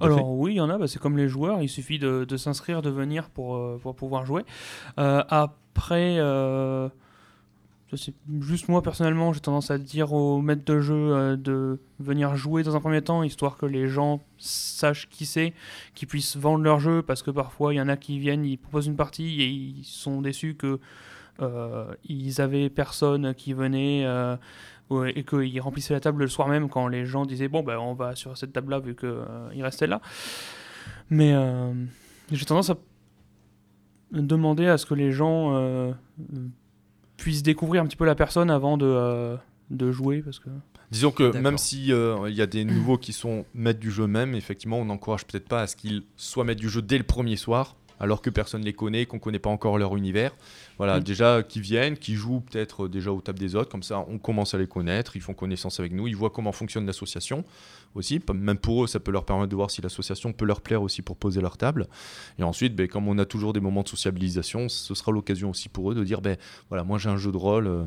alors 0.00 0.30
oui, 0.30 0.54
il 0.54 0.56
y 0.56 0.60
en 0.60 0.70
a, 0.70 0.78
bah, 0.78 0.86
c'est 0.86 0.98
comme 0.98 1.16
les 1.16 1.28
joueurs, 1.28 1.62
il 1.62 1.68
suffit 1.68 1.98
de, 1.98 2.36
s'inscrire, 2.36 2.82
de 2.82 2.90
venir 2.90 3.30
pour, 3.30 3.56
euh, 3.56 3.78
pour 3.82 3.94
pouvoir 3.94 4.24
jouer. 4.24 4.44
Euh, 4.98 5.22
après, 5.28 6.16
euh, 6.18 6.88
juste 8.40 8.68
moi 8.68 8.82
personnellement, 8.82 9.32
j'ai 9.32 9.40
tendance 9.40 9.70
à 9.70 9.78
dire 9.78 10.12
aux 10.12 10.40
maîtres 10.40 10.64
de 10.64 10.80
jeu 10.80 11.36
de 11.36 11.78
venir 12.00 12.36
jouer 12.36 12.62
dans 12.62 12.74
un 12.76 12.80
premier 12.80 13.02
temps, 13.02 13.22
histoire 13.22 13.56
que 13.56 13.66
les 13.66 13.88
gens 13.88 14.20
sachent 14.38 15.08
qui 15.08 15.26
c'est, 15.26 15.52
qu'ils 15.94 16.08
puissent 16.08 16.36
vendre 16.36 16.64
leur 16.64 16.80
jeu, 16.80 17.02
parce 17.02 17.22
que 17.22 17.30
parfois 17.30 17.74
il 17.74 17.76
y 17.76 17.80
en 17.80 17.88
a 17.88 17.96
qui 17.96 18.18
viennent, 18.18 18.44
ils 18.44 18.58
proposent 18.58 18.86
une 18.86 18.96
partie 18.96 19.42
et 19.42 19.46
ils 19.46 19.84
sont 19.84 20.22
déçus 20.22 20.54
que 20.54 20.80
ils 22.04 22.40
avaient 22.40 22.70
personne 22.70 23.34
qui 23.34 23.52
venait 23.52 24.06
et 25.06 25.24
qu'il 25.24 25.60
remplissait 25.60 25.94
la 25.94 26.00
table 26.00 26.22
le 26.22 26.28
soir 26.28 26.48
même 26.48 26.68
quand 26.68 26.86
les 26.88 27.06
gens 27.06 27.24
disaient 27.24 27.48
bon 27.48 27.62
ben 27.62 27.78
on 27.78 27.94
va 27.94 28.14
sur 28.14 28.36
cette 28.36 28.52
table 28.52 28.72
là 28.72 28.78
vu 28.78 28.94
qu'il 28.94 29.08
euh, 29.08 29.48
restait 29.62 29.86
là. 29.86 30.00
Mais 31.10 31.32
euh, 31.32 31.72
j'ai 32.30 32.44
tendance 32.44 32.70
à 32.70 32.76
demander 34.12 34.66
à 34.66 34.78
ce 34.78 34.86
que 34.86 34.94
les 34.94 35.12
gens 35.12 35.54
euh, 35.54 35.92
puissent 37.16 37.42
découvrir 37.42 37.82
un 37.82 37.86
petit 37.86 37.96
peu 37.96 38.04
la 38.04 38.14
personne 38.14 38.50
avant 38.50 38.76
de, 38.76 39.36
de 39.70 39.92
jouer 39.92 40.22
parce 40.22 40.38
que 40.38 40.50
Disons 40.90 41.10
que 41.10 41.34
même 41.38 41.56
s'il 41.56 41.88
il 42.28 42.34
y 42.34 42.42
a 42.42 42.46
des 42.46 42.66
nouveaux 42.66 42.98
qui 42.98 43.14
sont 43.14 43.46
maîtres 43.54 43.80
du 43.80 43.90
jeu 43.90 44.06
même, 44.06 44.34
effectivement, 44.34 44.76
on 44.76 44.84
n'encourage 44.84 45.24
peut-être 45.24 45.48
pas 45.48 45.62
à 45.62 45.66
ce 45.66 45.74
qu'ils 45.74 46.02
soient 46.16 46.44
maîtres 46.44 46.60
du 46.60 46.68
jeu 46.68 46.82
dès 46.82 46.98
le 46.98 47.04
premier 47.04 47.36
soir 47.36 47.76
alors 48.02 48.20
que 48.20 48.30
personne 48.30 48.60
ne 48.60 48.66
les 48.66 48.72
connaît, 48.72 49.06
qu'on 49.06 49.16
ne 49.16 49.22
connaît 49.22 49.38
pas 49.38 49.48
encore 49.48 49.78
leur 49.78 49.96
univers. 49.96 50.34
Voilà, 50.76 50.98
mm. 50.98 51.04
déjà 51.04 51.42
qui 51.42 51.60
viennent, 51.60 51.96
qui 51.96 52.14
jouent 52.14 52.40
peut-être 52.40 52.88
déjà 52.88 53.12
au 53.12 53.20
table 53.20 53.38
des 53.38 53.54
autres, 53.54 53.70
comme 53.70 53.84
ça 53.84 54.04
on 54.08 54.18
commence 54.18 54.54
à 54.54 54.58
les 54.58 54.66
connaître, 54.66 55.16
ils 55.16 55.22
font 55.22 55.34
connaissance 55.34 55.78
avec 55.78 55.92
nous, 55.92 56.08
ils 56.08 56.16
voient 56.16 56.30
comment 56.30 56.52
fonctionne 56.52 56.84
l'association 56.84 57.44
aussi. 57.94 58.20
Même 58.34 58.58
pour 58.58 58.84
eux, 58.84 58.86
ça 58.88 58.98
peut 58.98 59.12
leur 59.12 59.24
permettre 59.24 59.50
de 59.50 59.56
voir 59.56 59.70
si 59.70 59.80
l'association 59.80 60.32
peut 60.32 60.44
leur 60.44 60.60
plaire 60.60 60.82
aussi 60.82 61.00
pour 61.00 61.16
poser 61.16 61.40
leur 61.40 61.56
table. 61.56 61.86
Et 62.40 62.42
ensuite, 62.42 62.74
ben, 62.74 62.88
comme 62.88 63.06
on 63.06 63.16
a 63.18 63.24
toujours 63.24 63.52
des 63.52 63.60
moments 63.60 63.84
de 63.84 63.88
sociabilisation, 63.88 64.68
ce 64.68 64.94
sera 64.94 65.12
l'occasion 65.12 65.50
aussi 65.50 65.68
pour 65.68 65.92
eux 65.92 65.94
de 65.94 66.02
dire, 66.02 66.20
ben 66.20 66.36
voilà, 66.68 66.82
moi 66.82 66.98
j'ai 66.98 67.08
un 67.08 67.16
jeu 67.16 67.30
de 67.30 67.36
rôle 67.36 67.68
euh, 67.68 67.84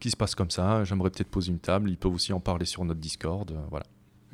qui 0.00 0.10
se 0.10 0.16
passe 0.16 0.34
comme 0.34 0.50
ça, 0.50 0.84
j'aimerais 0.84 1.10
peut-être 1.10 1.30
poser 1.30 1.50
une 1.50 1.60
table, 1.60 1.90
ils 1.90 1.98
peuvent 1.98 2.14
aussi 2.14 2.32
en 2.32 2.40
parler 2.40 2.64
sur 2.64 2.82
notre 2.86 3.00
Discord, 3.00 3.50
euh, 3.50 3.60
voilà. 3.68 3.84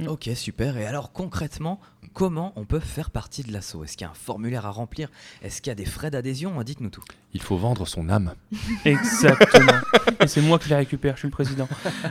Ok, 0.06 0.30
super. 0.34 0.76
Et 0.76 0.86
alors 0.86 1.12
concrètement, 1.12 1.80
comment 2.14 2.52
on 2.56 2.64
peut 2.64 2.80
faire 2.80 3.10
partie 3.10 3.42
de 3.42 3.52
l'assaut? 3.52 3.84
Est-ce 3.84 3.96
qu'il 3.96 4.04
y 4.04 4.08
a 4.08 4.10
un 4.10 4.14
formulaire 4.14 4.66
à 4.66 4.70
remplir? 4.70 5.10
Est-ce 5.42 5.60
qu'il 5.60 5.70
y 5.70 5.72
a 5.72 5.76
des 5.76 5.84
frais 5.84 6.10
d'adhésion? 6.10 6.60
Dites-nous 6.62 6.90
tout. 6.90 7.04
Il 7.32 7.40
faut 7.40 7.56
vendre 7.56 7.86
son 7.86 8.08
âme. 8.08 8.34
Exactement. 8.84 9.72
Et 10.20 10.26
c'est 10.26 10.40
moi 10.40 10.58
qui 10.58 10.68
les 10.68 10.74
récupère, 10.74 11.14
je 11.14 11.20
suis 11.20 11.28
le 11.28 11.32
président. 11.32 11.68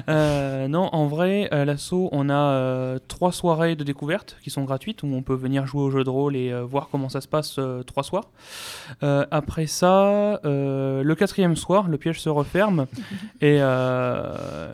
Euh, 0.08 0.68
non, 0.68 0.89
en 0.94 1.08
vrai, 1.08 1.50
à 1.50 1.65
l'assaut, 1.65 2.10
on 2.12 2.30
a 2.30 2.34
euh, 2.34 3.00
trois 3.08 3.32
soirées 3.32 3.76
de 3.76 3.84
découverte 3.84 4.38
qui 4.42 4.50
sont 4.50 4.63
gratuites 4.63 5.04
où 5.04 5.08
on 5.08 5.22
peut 5.22 5.36
venir 5.36 5.68
jouer 5.68 5.82
au 5.82 5.92
jeu 5.92 6.04
de 6.04 6.10
rôle 6.10 6.36
et 6.36 6.52
euh, 6.52 6.63
voir 6.63 6.88
comment 6.89 7.10
ça 7.10 7.22
se 7.22 7.28
passe 7.28 7.60
trois 7.86 8.04
soirs. 8.04 8.30
après 9.02 9.68
ça, 9.68 10.39
le 10.44 11.13
quatrième 11.15 11.56
soir, 11.56 11.88
le 11.89 11.98
piège 11.98 12.22
se 12.22 12.30
referme 12.30 12.88
et 13.42 13.60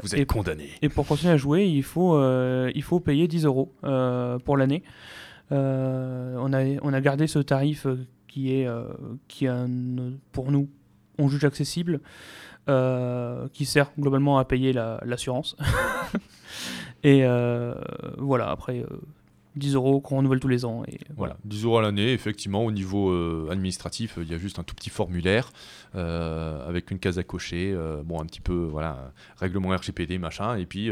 vous 0.03 0.15
êtes 0.15 0.27
condamné. 0.27 0.69
Et 0.81 0.89
pour 0.89 1.07
continuer 1.07 1.33
à 1.33 1.37
jouer, 1.37 1.65
il 1.65 1.83
faut 1.83 2.21
il 2.69 2.83
faut 2.83 2.99
payer 3.05 3.27
10 3.27 3.45
euros 3.45 3.73
pour 4.43 4.57
l'année. 4.57 4.83
on, 5.51 6.53
a, 6.53 6.79
on 6.81 6.93
a 6.93 7.01
gardé 7.01 7.27
ce 7.27 7.39
tarif 7.39 7.87
qui 8.27 8.53
est, 8.53 8.67
qui 9.27 9.47
pour 10.31 10.51
nous, 10.51 10.69
on 11.17 11.29
juge 11.29 11.45
accessible. 11.45 12.01
Euh, 12.67 13.47
qui 13.53 13.63
sert 13.63 13.91
globalement 13.99 14.39
à 14.39 14.45
payer 14.45 14.73
l'assurance. 14.73 15.55
et 17.03 17.23
euh, 17.23 17.75
voilà, 18.17 18.49
après, 18.49 18.83
10 19.55 19.73
euh, 19.73 19.77
euros 19.77 20.01
qu'on 20.01 20.17
renouvelle 20.17 20.39
tous 20.39 20.47
les 20.47 20.65
ans. 20.65 20.83
Et 20.87 20.99
voilà. 21.15 21.37
10 21.45 21.65
euros 21.65 21.77
à 21.77 21.81
l'année, 21.81 22.13
effectivement, 22.13 22.63
au 22.65 22.71
niveau 22.71 23.11
administratif, 23.49 24.17
il 24.21 24.29
y 24.29 24.33
a 24.33 24.37
juste 24.37 24.59
un 24.59 24.63
tout 24.63 24.75
petit 24.75 24.89
formulaire 24.89 25.51
avec 25.93 26.91
une 26.91 26.99
case 26.99 27.17
à 27.19 27.23
cocher, 27.23 27.73
bon, 28.03 28.19
un 28.21 28.25
petit 28.25 28.41
peu, 28.41 28.67
voilà, 28.69 29.11
règlement 29.37 29.69
RGPD, 29.69 30.17
machin, 30.17 30.57
et 30.57 30.65
puis 30.65 30.89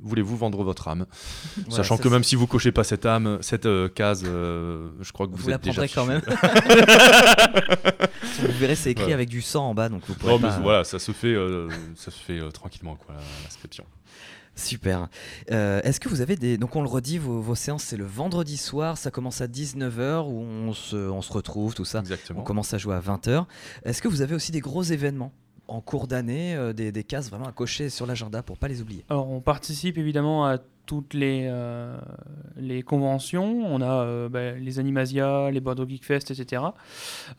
voulez-vous 0.00 0.36
vendre 0.36 0.62
votre 0.62 0.88
âme? 0.88 1.06
Sachant 1.70 1.96
que 1.96 2.08
même 2.08 2.24
si 2.24 2.36
vous 2.36 2.46
cochez 2.46 2.72
pas 2.72 2.84
cette 2.84 3.06
âme, 3.06 3.38
cette 3.40 3.68
case, 3.94 4.24
je 4.24 5.12
crois 5.12 5.26
que 5.26 5.32
vous, 5.32 5.44
vous 5.44 5.50
êtes 5.50 5.64
déjà 5.64 5.88
quand 5.88 6.04
même. 6.04 6.20
vous 8.40 8.58
verrez, 8.58 8.74
c'est 8.74 8.90
écrit 8.90 9.12
avec 9.12 9.28
du 9.28 9.42
sang 9.42 9.70
en 9.70 9.74
bas, 9.74 9.88
donc 9.88 10.02
vous 10.06 10.14
pourrez. 10.14 10.32
Non, 10.32 10.38
mais 10.38 10.50
voilà, 10.62 10.84
ça 10.84 10.98
se 10.98 11.12
fait, 11.12 11.34
euh, 11.34 11.68
ça 11.96 12.10
se 12.10 12.18
fait 12.18 12.40
euh, 12.40 12.50
tranquillement, 12.50 12.96
quoi, 12.96 13.14
l'inscription. 13.44 13.84
Super. 14.56 15.08
Euh, 15.50 15.80
Est-ce 15.82 15.98
que 16.00 16.08
vous 16.08 16.20
avez 16.20 16.36
des... 16.36 16.56
Donc 16.58 16.76
on 16.76 16.82
le 16.82 16.88
redit, 16.88 17.18
vos, 17.18 17.40
vos 17.40 17.54
séances, 17.54 17.82
c'est 17.84 17.96
le 17.96 18.04
vendredi 18.04 18.56
soir, 18.56 18.96
ça 18.96 19.10
commence 19.10 19.40
à 19.40 19.46
19h, 19.46 20.26
où 20.28 20.40
on 20.40 20.72
se, 20.72 20.96
on 20.96 21.22
se 21.22 21.32
retrouve, 21.32 21.74
tout 21.74 21.84
ça. 21.84 21.98
On 21.98 22.02
Exactement. 22.02 22.42
commence 22.42 22.72
à 22.74 22.78
jouer 22.78 22.94
à 22.94 23.00
20h. 23.00 23.46
Est-ce 23.84 24.00
que 24.00 24.08
vous 24.08 24.22
avez 24.22 24.34
aussi 24.34 24.52
des 24.52 24.60
gros 24.60 24.82
événements 24.82 25.32
en 25.66 25.80
cours 25.80 26.06
d'année, 26.06 26.54
euh, 26.54 26.72
des, 26.72 26.92
des 26.92 27.04
cases 27.04 27.30
vraiment 27.30 27.46
à 27.46 27.52
cocher 27.52 27.88
sur 27.88 28.06
l'agenda 28.06 28.42
pour 28.42 28.58
pas 28.58 28.68
les 28.68 28.80
oublier? 28.82 29.04
Alors, 29.08 29.28
on 29.30 29.40
participe 29.40 29.98
évidemment 29.98 30.46
à 30.46 30.58
toutes 30.86 31.14
les, 31.14 31.46
euh, 31.48 31.96
les 32.58 32.82
conventions. 32.82 33.64
On 33.66 33.80
a 33.80 34.04
euh, 34.04 34.28
bah, 34.28 34.52
les 34.52 34.78
Animasia, 34.78 35.50
les 35.50 35.60
Bordeaux 35.60 35.88
Geek 35.88 36.04
Fest, 36.04 36.30
etc. 36.30 36.62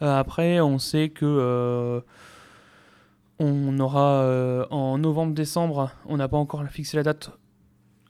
Euh, 0.02 0.20
après, 0.20 0.60
on 0.62 0.80
sait 0.80 1.10
que 1.10 1.26
euh, 1.26 2.02
on 3.40 3.78
aura 3.80 4.22
euh, 4.22 4.66
en 4.70 4.98
novembre-décembre, 4.98 5.92
on 6.06 6.18
n'a 6.18 6.28
pas 6.28 6.38
encore 6.38 6.64
fixé 6.70 6.96
la 6.98 7.04
date, 7.04 7.32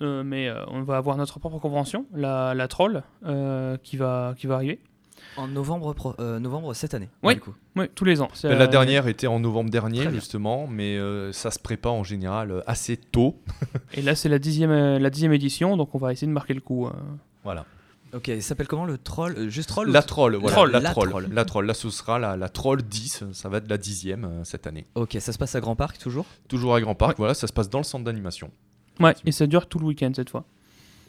euh, 0.01 0.23
mais 0.23 0.47
euh, 0.49 0.63
on 0.67 0.83
va 0.83 0.97
avoir 0.97 1.17
notre 1.17 1.39
propre 1.39 1.59
convention, 1.59 2.05
la, 2.13 2.53
la 2.53 2.67
Troll, 2.67 3.03
euh, 3.25 3.77
qui, 3.83 3.97
va, 3.97 4.33
qui 4.37 4.45
va 4.47 4.55
arriver. 4.55 4.79
En 5.37 5.47
novembre, 5.47 5.93
pro- 5.93 6.13
euh, 6.19 6.39
novembre 6.39 6.73
cette 6.73 6.93
année. 6.93 7.09
Oui. 7.23 7.33
du 7.35 7.41
coup. 7.41 7.53
Oui, 7.75 7.85
tous 7.93 8.05
les 8.05 8.21
ans. 8.21 8.29
La 8.43 8.67
dernière 8.67 9.07
était 9.07 9.27
en 9.27 9.39
novembre 9.39 9.69
dernier, 9.69 10.09
justement, 10.11 10.67
mais 10.67 10.97
euh, 10.97 11.31
ça 11.33 11.51
se 11.51 11.59
prépare 11.59 11.93
en 11.93 12.03
général 12.03 12.63
assez 12.67 12.95
tôt. 12.95 13.41
Et 13.93 14.01
là, 14.01 14.15
c'est 14.15 14.29
la 14.29 14.39
dixième, 14.39 14.71
la 14.71 15.09
dixième 15.09 15.33
édition, 15.33 15.75
donc 15.77 15.93
on 15.95 15.97
va 15.97 16.11
essayer 16.13 16.27
de 16.27 16.31
marquer 16.33 16.53
le 16.53 16.61
coup. 16.61 16.85
euh. 16.87 16.91
Voilà. 17.43 17.65
Ok, 18.15 18.29
il 18.29 18.41
s'appelle 18.41 18.67
comment 18.67 18.85
le 18.85 18.97
troll 18.97 19.35
Euh, 19.37 19.49
Juste 19.49 19.69
troll 19.69 19.89
ou- 19.89 19.91
La 19.91 20.01
troll, 20.01 20.35
voilà. 20.35 20.51
Troll, 20.55 20.71
la, 20.71 20.79
la 20.79 20.91
troll, 20.91 21.09
troll. 21.09 21.27
La 21.31 21.45
troll. 21.45 21.65
Là, 21.65 21.73
ce 21.73 21.89
sera 21.89 22.17
la, 22.17 22.37
la 22.37 22.49
troll 22.49 22.81
10. 22.81 23.25
Ça 23.33 23.49
va 23.49 23.57
être 23.57 23.69
la 23.69 23.77
dixième 23.77 24.23
euh, 24.25 24.43
cette 24.43 24.67
année. 24.67 24.85
Ok, 24.95 25.17
ça 25.19 25.33
se 25.33 25.37
passe 25.37 25.55
à 25.55 25.59
Grand 25.59 25.75
Parc 25.75 25.97
toujours? 25.97 26.25
Toujours 26.47 26.73
à 26.75 26.81
Grand 26.81 26.95
Parc. 26.95 27.17
Voilà, 27.17 27.33
ça 27.33 27.47
se 27.47 27.53
passe 27.53 27.69
dans 27.69 27.79
le 27.79 27.83
centre 27.83 28.05
d'animation. 28.05 28.51
Ouais, 28.99 29.13
et 29.25 29.31
ça 29.33 29.47
dure 29.47 29.67
tout 29.67 29.79
le 29.79 29.85
week-end 29.85 30.11
cette 30.15 30.29
fois. 30.29 30.45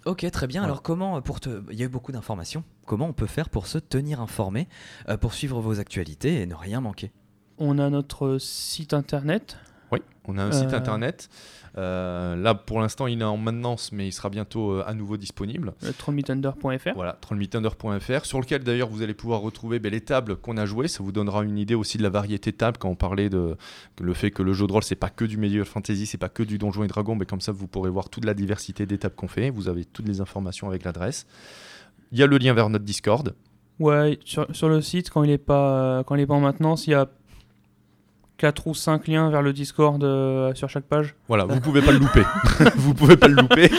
Ok, 0.05 0.29
très 0.31 0.47
bien. 0.47 0.63
Ouais. 0.63 0.67
Alors 0.67 0.83
comment, 0.83 1.17
euh, 1.17 1.21
pour 1.21 1.41
te... 1.41 1.63
il 1.71 1.79
y 1.79 1.83
a 1.83 1.87
eu 1.87 1.89
beaucoup 1.89 2.13
d'informations, 2.13 2.65
comment 2.87 3.07
on 3.07 3.13
peut 3.13 3.27
faire 3.27 3.49
pour 3.51 3.67
se 3.67 3.79
tenir 3.79 4.21
informé, 4.21 4.69
euh, 5.09 5.17
pour 5.17 5.35
suivre 5.35 5.61
vos 5.61 5.79
actualités 5.81 6.41
et 6.43 6.47
ne 6.47 6.55
rien 6.55 6.81
manquer? 6.81 7.13
On 7.59 7.79
a 7.79 7.89
notre 7.91 8.39
site 8.39 8.95
internet. 8.95 9.57
Oui, 9.93 10.01
on 10.27 10.39
a 10.39 10.45
un 10.45 10.53
site 10.53 10.73
Euh. 10.73 10.77
internet. 10.77 11.29
Euh, 11.79 12.37
là, 12.37 12.55
pour 12.55 12.81
l'instant, 12.81 13.07
il 13.07 13.21
est 13.21 13.25
en 13.25 13.37
maintenance, 13.37 13.93
mais 13.93 14.09
il 14.09 14.13
sera 14.13 14.31
bientôt 14.31 14.73
euh, 14.73 14.85
à 14.87 14.95
nouveau 14.95 15.19
disponible. 15.19 15.75
le 15.83 15.93
trollmeethunder.fr. 15.93 16.95
Voilà, 16.95 17.19
trollmeethunder.fr, 17.21 18.25
sur 18.25 18.41
lequel 18.41 18.65
d'ailleurs 18.65 18.89
vous 18.89 19.03
allez 19.03 19.13
pouvoir 19.13 19.43
retrouver 19.43 19.79
ben, 19.79 19.93
les 19.93 20.01
tables 20.01 20.37
qu'on 20.37 20.57
a 20.57 20.65
jouées. 20.65 20.89
Ça 20.89 21.03
vous 21.03 21.13
donnera 21.13 21.45
une 21.45 21.59
idée 21.59 21.75
aussi 21.75 21.99
de 21.99 22.03
la 22.03 22.09
variété 22.09 22.51
de 22.51 22.57
tables 22.57 22.79
quand 22.79 22.89
on 22.89 22.95
parlait 22.97 23.29
de 23.29 23.57
le 24.01 24.15
fait 24.15 24.31
que 24.31 24.43
le 24.43 24.55
jeu 24.55 24.67
de 24.67 24.73
rôle 24.73 24.83
c'est 24.85 24.95
pas 24.95 25.11
que 25.11 25.25
du 25.27 25.37
Medieval 25.37 25.67
Fantasy, 25.67 26.07
c'est 26.07 26.19
pas 26.19 26.31
que 26.31 26.43
du 26.43 26.57
Donjon 26.57 26.85
et 26.85 26.87
Dragon, 26.89 27.15
mais 27.15 27.27
comme 27.27 27.43
ça 27.43 27.53
vous 27.53 27.67
pourrez 27.67 27.91
voir 27.91 28.09
toute 28.09 28.25
la 28.25 28.35
diversité 28.35 28.87
des 28.87 28.97
tables 28.99 29.15
qu'on 29.15 29.29
fait. 29.29 29.51
Vous 29.51 29.69
avez 29.69 29.85
toutes 29.85 30.09
les 30.09 30.21
informations 30.23 30.69
avec 30.69 30.85
l'adresse. 30.85 31.27
Il 32.13 32.19
y 32.19 32.23
a 32.23 32.27
le 32.27 32.39
lien 32.39 32.55
vers 32.55 32.71
notre 32.71 32.85
Discord. 32.85 33.35
Ouais, 33.79 34.19
sur, 34.25 34.47
sur 34.57 34.71
le 34.71 34.81
site, 34.81 35.11
quand 35.11 35.23
il 35.25 35.29
n'est 35.29 35.37
pas, 35.37 36.03
quand 36.07 36.15
il 36.15 36.23
est 36.23 36.27
pas 36.27 36.35
en 36.35 36.41
maintenance, 36.41 36.87
il 36.87 36.91
y 36.93 36.95
a 36.95 37.07
4 38.39 38.67
ou 38.67 38.75
5 38.75 39.09
liens 39.09 39.31
vers 39.31 39.43
le 39.43 39.53
Discord 39.53 40.03
euh, 40.05 40.55
sur 40.55 40.69
chaque 40.69 40.85
page. 40.85 41.15
Voilà, 41.29 41.45
vous 41.45 41.61
pouvez 41.61 41.81
pas 41.81 41.93
le 41.93 41.99
louper. 41.99 42.23
vous 42.77 42.95
pouvez 42.95 43.17
pas 43.17 43.29
le 43.29 43.35
louper. 43.35 43.71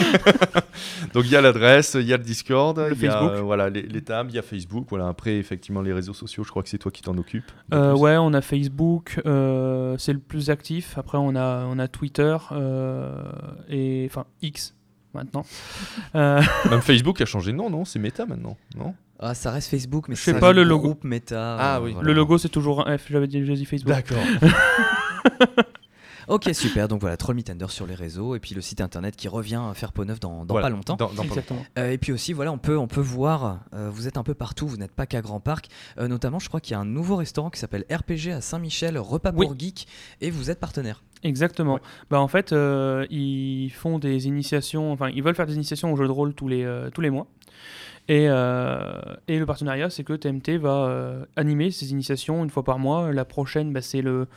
Donc 1.13 1.25
il 1.25 1.31
y 1.31 1.35
a 1.35 1.41
l'adresse, 1.41 1.95
il 1.99 2.07
y 2.07 2.13
a 2.13 2.17
le 2.17 2.23
Discord, 2.23 2.77
il 2.77 3.01
y 3.01 3.07
a 3.07 3.11
Facebook. 3.11 3.31
euh, 3.31 3.41
voilà 3.41 3.69
les, 3.69 3.83
les 3.83 4.01
tables, 4.01 4.31
il 4.31 4.35
y 4.35 4.39
a 4.39 4.43
Facebook. 4.43 4.87
Voilà 4.89 5.07
après 5.07 5.35
effectivement 5.37 5.81
les 5.81 5.93
réseaux 5.93 6.13
sociaux, 6.13 6.43
je 6.43 6.49
crois 6.49 6.63
que 6.63 6.69
c'est 6.69 6.77
toi 6.77 6.91
qui 6.91 7.01
t'en 7.01 7.17
occupes. 7.17 7.51
Euh, 7.73 7.95
ouais, 7.95 8.17
on 8.17 8.33
a 8.33 8.41
Facebook, 8.41 9.21
euh, 9.25 9.95
c'est 9.97 10.13
le 10.13 10.19
plus 10.19 10.49
actif. 10.49 10.97
Après, 10.97 11.17
on 11.17 11.35
a, 11.35 11.65
on 11.65 11.77
a 11.79 11.87
Twitter 11.87 12.37
et 13.69 14.07
enfin 14.09 14.25
X 14.41 14.75
maintenant. 15.13 15.45
Même 16.13 16.81
Facebook 16.81 17.21
a 17.21 17.25
changé 17.25 17.51
de 17.51 17.57
nom, 17.57 17.69
non? 17.69 17.85
C'est 17.85 17.99
Meta 17.99 18.25
maintenant, 18.25 18.57
non? 18.75 18.93
Ah, 19.19 19.33
ça 19.33 19.51
reste 19.51 19.69
Facebook, 19.69 20.07
mais 20.09 20.15
Je 20.15 20.21
sais 20.21 20.39
pas, 20.39 20.53
le 20.53 20.63
logo. 20.63 20.83
groupe 20.89 21.03
Meta. 21.03 21.57
Ah 21.59 21.81
oui. 21.81 21.93
voilà. 21.93 22.07
Le 22.07 22.13
logo, 22.13 22.37
c'est 22.37 22.49
toujours 22.49 22.87
un 22.87 22.97
F. 22.97 23.07
J'avais 23.09 23.27
dit, 23.27 23.45
j'ai 23.45 23.55
dit 23.55 23.65
Facebook. 23.65 23.93
D'accord. 23.93 24.23
Ok, 26.29 26.49
super. 26.51 26.89
Donc 26.89 26.99
voilà, 26.99 27.15
Troll 27.15 27.35
Me 27.37 27.41
Tender 27.41 27.67
sur 27.69 27.87
les 27.87 27.95
réseaux 27.95 28.35
et 28.35 28.39
puis 28.41 28.53
le 28.53 28.59
site 28.59 28.81
internet 28.81 29.15
qui 29.15 29.29
revient 29.29 29.61
faire 29.75 29.93
peau 29.93 30.03
neuve 30.03 30.19
dans, 30.19 30.43
dans 30.43 30.55
Voilà, 30.55 30.67
pas 30.67 30.75
longtemps. 30.75 30.97
Dans, 30.97 31.07
dans 31.07 31.23
pas 31.23 31.29
Exactement. 31.29 31.65
Euh, 31.79 31.91
et 31.91 31.97
puis 31.97 32.11
aussi, 32.11 32.33
voilà, 32.33 32.51
on 32.51 32.57
peut, 32.57 32.77
on 32.77 32.87
peut 32.87 32.99
voir, 32.99 33.61
euh, 33.73 33.89
vous 33.89 34.09
êtes 34.09 34.17
un 34.17 34.23
peu 34.23 34.33
partout, 34.33 34.67
vous 34.67 34.75
n'êtes 34.75 34.91
pas 34.91 35.05
qu'à 35.05 35.21
Grand 35.21 35.39
Parc. 35.39 35.67
Euh, 35.97 36.09
notamment, 36.09 36.39
je 36.39 36.49
crois 36.49 36.59
qu'il 36.59 36.73
y 36.73 36.75
a 36.75 36.79
un 36.79 36.85
nouveau 36.85 37.15
restaurant 37.15 37.49
qui 37.49 37.61
s'appelle 37.61 37.85
RPG 37.89 38.31
à 38.33 38.41
Saint-Michel, 38.41 38.97
Repas 38.97 39.31
Oui. 39.35 39.45
pour 39.45 39.57
Geek, 39.57 39.87
et 40.19 40.29
vous 40.29 40.51
êtes 40.51 40.59
partenaire. 40.59 41.01
Exactement. 41.23 41.75
Ouais. 41.75 41.81
Bah, 42.09 42.19
en 42.19 42.27
fait, 42.27 42.51
euh, 42.51 43.05
ils 43.09 43.69
font 43.69 43.97
des 43.97 44.27
initiations, 44.27 44.91
enfin, 44.91 45.09
ils 45.09 45.23
veulent 45.23 45.33
faire 45.35 45.47
des 45.47 45.55
initiations 45.55 45.93
au 45.93 45.95
jeu 45.95 46.07
de 46.07 46.11
rôle 46.11 46.33
tous 46.33 46.49
les, 46.49 46.63
euh, 46.65 46.89
tous 46.89 46.99
les 47.01 47.09
mois. 47.09 47.27
Et, 48.09 48.27
euh, 48.29 49.01
et 49.27 49.37
le 49.37 49.45
partenariat, 49.45 49.89
c'est 49.89 50.03
que 50.03 50.13
TMT 50.13 50.57
va 50.57 50.85
euh, 50.85 51.25
animer 51.35 51.71
ces 51.71 51.91
initiations 51.91 52.43
une 52.43 52.49
fois 52.49 52.63
par 52.63 52.79
mois. 52.79 53.11
La 53.11 53.25
prochaine, 53.25 53.73
bah, 53.73 53.81
c'est 53.81 54.01
le, 54.01 54.27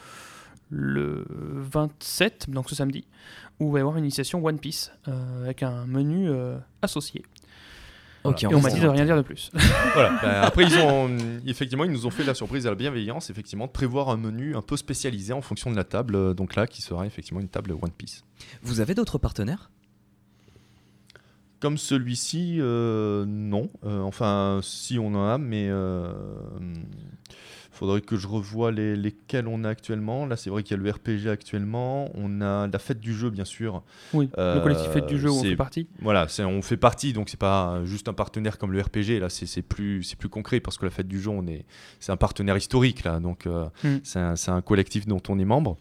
le 0.71 1.25
27, 1.29 2.51
donc 2.51 2.69
ce 2.69 2.75
samedi, 2.75 3.07
où 3.61 3.69
il 3.69 3.73
va 3.73 3.79
y 3.79 3.81
avoir 3.83 3.97
une 3.97 4.05
initiation 4.05 4.45
One 4.45 4.59
Piece 4.59 4.93
euh, 5.09 5.45
avec 5.45 5.63
un 5.63 5.87
menu 5.87 6.29
euh, 6.29 6.57
associé. 6.83 7.23
Ok, 8.23 8.43
Et 8.43 8.47
on 8.49 8.61
m'a 8.61 8.69
dit 8.71 8.81
de 8.81 8.87
en- 8.89 8.93
rien 8.93 9.05
dire 9.07 9.17
de 9.17 9.23
plus. 9.23 9.51
Voilà. 9.95 10.11
bah, 10.23 10.43
après, 10.43 10.65
ils 10.65 10.77
ont 10.79 11.09
effectivement, 11.47 11.85
ils 11.85 11.91
nous 11.93 12.07
ont 12.07 12.11
fait 12.11 12.25
la 12.25 12.35
surprise 12.35 12.67
et 12.67 12.69
la 12.69 12.75
bienveillance, 12.75 13.31
effectivement, 13.31 13.67
de 13.67 13.71
prévoir 13.73 14.11
un 14.11 14.17
menu 14.17 14.57
un 14.57 14.63
peu 14.63 14.77
spécialisé 14.77 15.33
en 15.33 15.41
fonction 15.41 15.71
de 15.71 15.77
la 15.77 15.85
table. 15.85 16.35
Donc 16.35 16.55
là, 16.55 16.67
qui 16.67 16.83
sera 16.83 17.07
effectivement 17.07 17.41
une 17.41 17.49
table 17.49 17.73
One 17.73 17.91
Piece. 17.97 18.25
Vous 18.63 18.81
avez 18.81 18.95
d'autres 18.95 19.17
partenaires? 19.19 19.71
Comme 21.61 21.77
celui-ci, 21.79 22.57
euh, 22.61 23.25
non. 23.27 23.69
Euh, 23.85 24.01
enfin, 24.01 24.61
si 24.63 24.99
on 24.99 25.09
en 25.15 25.27
a, 25.29 25.37
mais 25.39 25.67
euh, 25.69 26.13
faudrait 27.71 28.01
que 28.01 28.17
je 28.17 28.27
revoie 28.27 28.73
les, 28.73 28.97
lesquels 28.97 29.47
on 29.47 29.65
a 29.65 29.69
actuellement. 29.69 30.25
Là, 30.27 30.37
c'est 30.37 30.49
vrai 30.51 30.63
qu'il 30.63 30.77
y 30.77 30.81
a 30.81 30.83
le 30.83 30.91
RPG 30.91 31.29
actuellement. 31.31 32.11
On 32.15 32.41
a 32.41 32.67
la 32.67 32.79
fête 32.79 32.99
du 33.01 33.15
jeu, 33.15 33.31
bien 33.31 33.45
sûr. 33.45 33.83
Oui, 34.15 34.29
le 34.37 34.61
collectif 34.61 34.89
Fête 34.91 35.07
du 35.07 35.19
jeu 35.19 35.31
où 35.31 35.35
on 35.35 35.43
c'est- 35.43 35.51
fait 35.51 35.57
partie. 35.57 35.87
Voilà, 36.01 36.29
c'est- 36.29 36.45
on 36.45 36.63
fait 36.63 36.77
partie, 36.79 37.13
donc 37.13 37.29
c'est 37.29 37.37
pas 37.39 37.85
juste 37.85 38.09
un 38.09 38.15
partenaire 38.15 38.59
comme 38.59 38.73
le 38.73 38.81
RPG. 38.81 39.19
Là, 39.21 39.29
c'est 39.29 39.47
c'est 39.47 39.63
plus, 39.63 40.03
c'est 40.03 40.17
plus 40.19 40.29
concret 40.29 40.61
parce 40.61 40.79
que 40.79 40.85
la 40.87 40.91
fête 40.91 41.09
du 41.09 41.21
jeu, 41.21 41.31
on 41.31 41.47
est, 41.47 41.65
c'est 42.01 42.13
un 42.13 42.17
partenaire 42.17 42.57
historique 42.57 43.05
là, 43.05 43.21
donc 43.21 43.47
Hmm. 43.47 43.99
c'est 44.03 44.19
un, 44.19 44.37
c'est 44.37 44.51
un 44.51 44.63
collectif 44.63 45.07
dont 45.07 45.23
on 45.29 45.39
est 45.39 45.45
membre. 45.45 45.77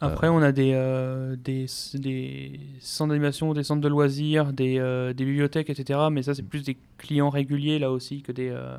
Après, 0.00 0.28
on 0.28 0.38
a 0.38 0.52
des, 0.52 0.72
euh, 0.74 1.34
des, 1.36 1.66
des 1.94 2.60
centres 2.80 3.10
d'animation, 3.10 3.52
des 3.52 3.64
centres 3.64 3.80
de 3.80 3.88
loisirs, 3.88 4.52
des, 4.52 4.78
euh, 4.78 5.12
des 5.12 5.24
bibliothèques, 5.24 5.70
etc. 5.70 5.98
Mais 6.10 6.22
ça, 6.22 6.34
c'est 6.34 6.42
plus 6.42 6.62
des 6.62 6.76
clients 6.98 7.30
réguliers 7.30 7.78
là 7.78 7.90
aussi 7.90 8.22
que 8.22 8.30
des, 8.32 8.48
euh, 8.50 8.76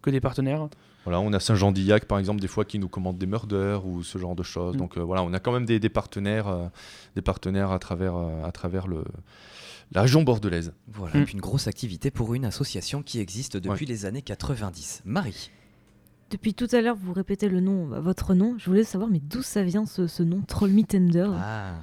que 0.00 0.10
des 0.10 0.20
partenaires. 0.20 0.68
Voilà, 1.04 1.20
on 1.20 1.32
a 1.32 1.40
Saint-Jean-d'Illac 1.40 2.04
par 2.04 2.20
exemple 2.20 2.40
des 2.40 2.46
fois 2.46 2.64
qui 2.64 2.78
nous 2.78 2.88
commande 2.88 3.18
des 3.18 3.26
murders 3.26 3.84
ou 3.84 4.04
ce 4.04 4.18
genre 4.18 4.36
de 4.36 4.44
choses. 4.44 4.76
Mm. 4.76 4.78
Donc 4.78 4.96
euh, 4.96 5.00
voilà, 5.00 5.24
on 5.24 5.32
a 5.32 5.40
quand 5.40 5.50
même 5.52 5.66
des, 5.66 5.80
des 5.80 5.88
partenaires, 5.88 6.46
euh, 6.46 6.66
des 7.16 7.22
partenaires 7.22 7.72
à 7.72 7.78
travers, 7.80 8.14
euh, 8.14 8.44
à 8.44 8.52
travers 8.52 8.86
le, 8.86 9.02
la 9.90 10.02
région 10.02 10.22
bordelaise. 10.22 10.72
Voilà, 10.86 11.16
Mm. 11.18 11.22
et 11.22 11.24
puis 11.24 11.34
une 11.34 11.40
grosse 11.40 11.66
activité 11.66 12.12
pour 12.12 12.34
une 12.34 12.44
association 12.44 13.02
qui 13.02 13.18
existe 13.18 13.56
depuis 13.56 13.86
les 13.86 14.06
années 14.06 14.22
90. 14.22 15.02
Marie 15.04 15.50
Depuis 16.32 16.54
tout 16.54 16.68
à 16.72 16.80
l'heure, 16.80 16.96
vous 16.98 17.12
répétez 17.12 17.48
le 17.48 17.60
nom, 17.60 17.86
bah, 17.86 18.00
votre 18.00 18.32
nom. 18.34 18.54
Je 18.58 18.64
voulais 18.66 18.84
savoir, 18.84 19.10
mais 19.10 19.20
d'où 19.22 19.42
ça 19.42 19.62
vient 19.62 19.84
ce, 19.86 20.06
ce 20.06 20.22
nom, 20.22 20.40
Troll 20.48 20.70
Me 20.70 20.82
Tender? 20.82 21.28
Ah, 21.36 21.74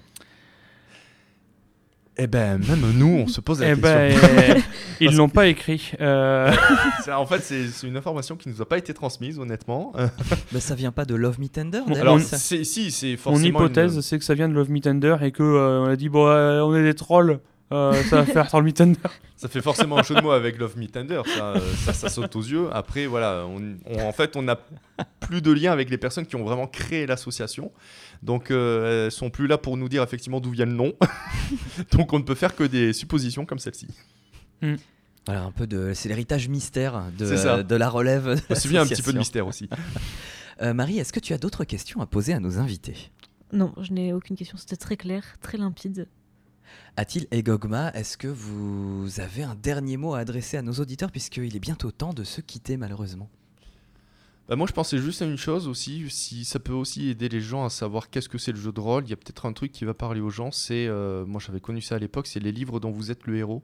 Eh 2.18 2.26
ben 2.28 2.58
même 2.58 2.92
nous, 2.98 3.08
on 3.24 3.28
se 3.28 3.40
pose 3.42 3.62
la 3.62 3.68
Eh 3.68 3.76
question. 3.76 3.84
ben, 3.92 4.12
euh, 4.58 4.60
ils 5.00 5.16
l'ont 5.16 5.30
pas 5.30 5.48
écrit. 5.48 5.92
Euh, 6.02 6.52
en 7.16 7.26
fait, 7.28 7.42
c'est 7.44 7.88
une 7.88 7.96
information 7.96 8.36
qui 8.36 8.50
nous 8.50 8.60
a 8.62 8.68
pas 8.68 8.78
été 8.80 8.92
transmise, 8.94 9.38
honnêtement. 9.40 9.94
Euh, 10.00 10.08
bah, 10.52 10.60
ça 10.60 10.74
vient 10.76 10.92
pas 10.92 11.06
de 11.06 11.14
Love 11.16 11.40
Me 11.40 11.48
Tender 11.48 11.82
alors, 11.96 12.20
c'est- 12.20 12.64
si, 12.64 12.90
c'est 12.92 13.12
mon 13.12 13.18
forcément. 13.18 13.48
hypothèse, 13.60 13.96
une- 13.96 14.02
c'est 14.02 14.18
que 14.18 14.26
ça 14.26 14.34
vient 14.34 14.50
de 14.50 14.54
Love 14.56 14.72
Me 14.72 14.80
Tender 14.80 15.16
et 15.22 15.32
que 15.32 15.44
euh, 15.44 15.82
on 15.82 15.86
a 15.86 15.96
dit 15.96 16.10
bon, 16.10 16.26
euh, 16.28 16.62
on 16.62 16.74
est 16.76 16.84
des 16.84 16.96
trolls, 16.96 17.40
euh, 17.72 18.04
ça 18.04 18.18
va 18.18 18.26
faire 18.26 18.48
Troll 18.48 18.64
Me 18.64 18.72
Tender. 18.72 18.98
Ça 19.36 19.48
fait 19.48 19.62
forcément 19.62 19.98
un 20.00 20.04
jeu 20.04 20.16
de 20.16 20.22
mots 20.22 20.32
avec 20.32 20.58
Love 20.58 20.78
Me 20.78 20.88
Tender, 20.88 21.22
ça, 21.26 21.54
ça, 21.86 21.94
ça 21.94 22.10
saute 22.10 22.36
aux 22.36 22.42
yeux. 22.42 22.68
Après, 22.74 23.06
voilà, 23.06 23.46
on, 23.48 23.78
on- 23.86 24.02
en 24.02 24.12
fait, 24.12 24.36
on 24.36 24.42
n'a 24.42 24.58
plus 25.20 25.42
de 25.42 25.52
lien 25.52 25.72
avec 25.72 25.90
les 25.90 25.98
personnes 25.98 26.26
qui 26.26 26.36
ont 26.36 26.44
vraiment 26.44 26.68
créé 26.68 27.06
l'association. 27.06 27.72
Donc, 28.24 28.52
euh, 28.52 29.06
elles 29.06 29.12
sont 29.12 29.30
plus 29.30 29.48
là 29.48 29.58
pour 29.58 29.78
nous 29.78 29.88
dire 29.90 30.04
effectivement 30.04 30.40
d'où 30.42 30.52
vient 30.52 30.66
le 30.66 30.74
nom. 30.74 30.94
Donc, 31.92 32.12
on 32.14 32.20
ne 32.20 32.24
peut 32.24 32.36
faire 32.36 32.56
que 32.56 32.64
des 32.64 32.92
suppositions 32.94 33.46
comme 33.46 33.60
celle-ci. 33.60 33.88
Voilà, 35.26 35.44
un 35.44 35.52
peu 35.52 35.68
de, 35.68 35.94
c'est 35.94 36.10
l'héritage 36.10 36.50
mystère 36.50 37.04
de, 37.18 37.62
de 37.62 37.76
la 37.76 37.90
relève. 37.90 38.26
de 38.50 38.54
Aussi 38.54 38.68
bien 38.68 38.82
un 38.82 38.86
petit 38.88 39.02
peu 39.02 39.14
de 39.14 39.18
mystère 39.18 39.48
aussi. 39.48 39.70
Euh, 40.62 40.74
Marie, 40.74 41.00
est-ce 41.00 41.14
que 41.14 41.22
tu 41.22 41.32
as 41.32 41.38
d'autres 41.38 41.64
questions 41.64 42.02
à 42.02 42.06
poser 42.06 42.34
à 42.34 42.42
nos 42.42 42.58
invités? 42.60 43.12
Non, 43.54 43.74
je 43.82 43.94
n'ai 43.94 44.12
aucune 44.12 44.36
question. 44.36 44.58
C'était 44.58 44.76
très 44.76 44.98
clair, 44.98 45.24
très 45.42 45.58
limpide. 45.58 46.10
Atil 46.98 47.28
et 47.32 47.44
Gogma, 47.44 47.92
est-ce 47.94 48.18
que 48.18 48.28
vous 48.28 49.20
avez 49.20 49.44
un 49.44 49.56
dernier 49.56 49.98
mot 49.98 50.14
à 50.14 50.20
adresser 50.20 50.58
à 50.58 50.62
nos 50.62 50.74
auditeurs 50.74 51.12
puisqu'il 51.12 51.56
est 51.56 51.60
bientôt 51.60 51.92
temps 51.92 52.14
de 52.14 52.24
se 52.24 52.42
quitter 52.42 52.78
malheureusement? 52.78 53.30
Bah, 54.48 54.56
moi, 54.56 54.66
je 54.68 54.74
pensais 54.74 54.98
juste 54.98 55.22
à 55.22 55.26
une 55.26 55.38
chose 55.38 55.68
aussi, 55.68 56.10
si 56.10 56.44
ça 56.44 56.60
peut 56.60 56.74
aussi 56.74 57.10
aider 57.10 57.30
les 57.30 57.40
gens 57.40 57.66
à 57.66 57.70
savoir 57.70 58.10
qu'est-ce 58.10 58.28
que 58.28 58.40
c'est 58.40 58.52
le 58.52 58.58
jeu 58.58 58.72
de 58.72 58.80
rôle. 58.80 59.04
Il 59.06 59.12
y 59.12 59.14
a 59.14 59.16
peut-être 59.16 59.46
un 59.46 59.54
truc 59.54 59.72
qui 59.72 59.86
va 59.86 59.94
parler 59.94 60.22
aux 60.22 60.32
gens. 60.32 60.52
C'est, 60.52 60.88
euh, 60.88 61.24
moi, 61.26 61.40
j'avais 61.40 61.60
connu 61.60 61.82
ça 61.82 61.96
à 61.96 62.00
l'époque, 62.00 62.26
c'est 62.26 62.40
les 62.40 62.52
livres 62.52 62.80
dont 62.80 62.90
vous 62.90 63.12
êtes 63.12 63.28
le 63.28 63.38
héros. 63.38 63.62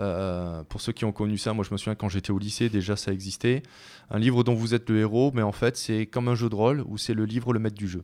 Euh, 0.00 0.64
pour 0.64 0.80
ceux 0.80 0.92
qui 0.92 1.04
ont 1.04 1.12
connu 1.12 1.38
ça, 1.38 1.52
moi 1.52 1.64
je 1.64 1.72
me 1.72 1.76
souviens 1.76 1.94
quand 1.94 2.08
j'étais 2.08 2.32
au 2.32 2.38
lycée, 2.38 2.68
déjà 2.68 2.96
ça 2.96 3.12
existait. 3.12 3.62
Un 4.10 4.18
livre 4.18 4.42
dont 4.42 4.54
vous 4.54 4.74
êtes 4.74 4.90
le 4.90 4.98
héros, 4.98 5.30
mais 5.34 5.42
en 5.42 5.52
fait 5.52 5.76
c'est 5.76 6.06
comme 6.06 6.28
un 6.28 6.34
jeu 6.34 6.48
de 6.48 6.54
rôle 6.54 6.82
où 6.86 6.98
c'est 6.98 7.14
le 7.14 7.24
livre 7.24 7.52
le 7.52 7.60
maître 7.60 7.76
du 7.76 7.88
jeu. 7.88 8.02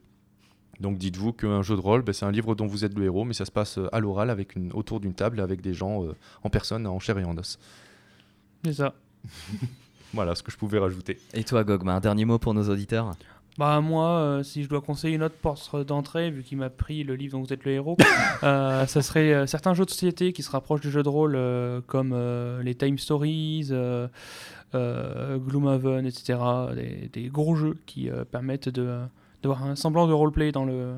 Donc 0.80 0.96
dites-vous 0.98 1.32
qu'un 1.32 1.62
jeu 1.62 1.76
de 1.76 1.80
rôle, 1.80 2.02
ben, 2.02 2.12
c'est 2.12 2.24
un 2.24 2.30
livre 2.30 2.54
dont 2.54 2.66
vous 2.66 2.84
êtes 2.84 2.96
le 2.96 3.04
héros, 3.04 3.24
mais 3.24 3.34
ça 3.34 3.44
se 3.44 3.50
passe 3.50 3.78
euh, 3.78 3.94
à 3.94 4.00
l'oral 4.00 4.30
avec 4.30 4.56
une, 4.56 4.72
autour 4.72 5.00
d'une 5.00 5.14
table 5.14 5.40
avec 5.40 5.60
des 5.60 5.74
gens 5.74 6.04
euh, 6.04 6.16
en 6.42 6.50
personne, 6.50 6.86
en 6.86 6.98
chair 6.98 7.18
et 7.18 7.24
en 7.24 7.36
os. 7.36 7.58
C'est 8.64 8.74
ça. 8.74 8.94
Voilà 10.12 10.34
ce 10.34 10.42
que 10.42 10.50
je 10.50 10.56
pouvais 10.56 10.80
rajouter. 10.80 11.20
Et 11.34 11.44
toi, 11.44 11.62
Gogma, 11.62 11.94
un 11.94 12.00
dernier 12.00 12.24
mot 12.24 12.38
pour 12.38 12.52
nos 12.52 12.68
auditeurs? 12.68 13.12
Bah 13.58 13.80
moi, 13.80 14.08
euh, 14.08 14.42
si 14.42 14.62
je 14.64 14.68
dois 14.68 14.80
conseiller 14.80 15.16
une 15.16 15.22
autre 15.22 15.34
porte 15.34 15.76
d'entrée, 15.86 16.30
vu 16.30 16.42
qu'il 16.42 16.58
m'a 16.58 16.70
pris 16.70 17.04
le 17.04 17.14
livre 17.14 17.32
dont 17.32 17.44
vous 17.44 17.52
êtes 17.52 17.64
le 17.64 17.72
héros, 17.72 17.96
euh, 18.42 18.86
ça 18.86 19.02
serait 19.02 19.32
euh, 19.32 19.46
certains 19.46 19.74
jeux 19.74 19.84
de 19.84 19.90
société 19.90 20.32
qui 20.32 20.42
se 20.42 20.50
rapprochent 20.50 20.80
du 20.80 20.90
jeu 20.90 21.02
de 21.02 21.08
rôle, 21.08 21.34
euh, 21.36 21.80
comme 21.86 22.12
euh, 22.12 22.62
les 22.62 22.74
Time 22.74 22.98
Stories, 22.98 23.68
euh, 23.70 24.08
euh, 24.74 25.36
Gloomhaven, 25.38 26.06
etc. 26.06 26.38
Des, 26.74 27.10
des 27.12 27.28
gros 27.28 27.54
jeux 27.54 27.76
qui 27.86 28.08
euh, 28.08 28.24
permettent 28.24 28.68
de 28.68 29.00
d'avoir 29.42 29.64
un 29.64 29.76
semblant 29.76 30.06
de 30.06 30.12
roleplay 30.12 30.52
dans 30.52 30.64
le, 30.64 30.94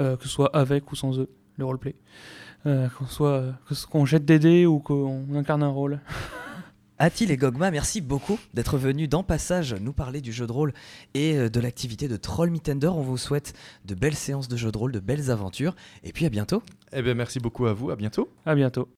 euh, 0.00 0.16
que 0.16 0.24
ce 0.24 0.28
soit 0.28 0.54
avec 0.54 0.90
ou 0.90 0.96
sans 0.96 1.18
eux, 1.18 1.28
le 1.56 1.64
roleplay. 1.64 1.94
Euh, 2.64 2.88
qu'on 2.90 3.06
soit 3.06 3.54
qu'on 3.90 4.04
jette 4.04 4.24
des 4.24 4.38
dés 4.38 4.66
ou 4.66 4.78
qu'on 4.78 5.34
incarne 5.34 5.62
un 5.62 5.68
rôle. 5.68 6.00
Atil 6.98 7.32
et 7.32 7.36
Gogma, 7.36 7.72
merci 7.72 8.00
beaucoup 8.00 8.38
d'être 8.54 8.78
venus 8.78 9.08
dans 9.08 9.24
Passage 9.24 9.74
nous 9.74 9.92
parler 9.92 10.20
du 10.20 10.32
jeu 10.32 10.46
de 10.46 10.52
rôle 10.52 10.72
et 11.14 11.36
euh, 11.36 11.48
de 11.48 11.58
l'activité 11.58 12.06
de 12.06 12.16
Troll 12.16 12.50
Meetender. 12.50 12.88
On 12.88 13.02
vous 13.02 13.16
souhaite 13.16 13.54
de 13.84 13.96
belles 13.96 14.14
séances 14.14 14.46
de 14.46 14.56
jeu 14.56 14.70
de 14.70 14.78
rôle, 14.78 14.92
de 14.92 15.00
belles 15.00 15.30
aventures. 15.30 15.74
Et 16.04 16.12
puis 16.12 16.26
à 16.26 16.28
bientôt. 16.28 16.62
Eh 16.92 17.02
bien 17.02 17.14
merci 17.14 17.40
beaucoup 17.40 17.66
à 17.66 17.72
vous, 17.72 17.90
à 17.90 17.96
bientôt. 17.96 18.28
À 18.46 18.54
bientôt. 18.54 18.88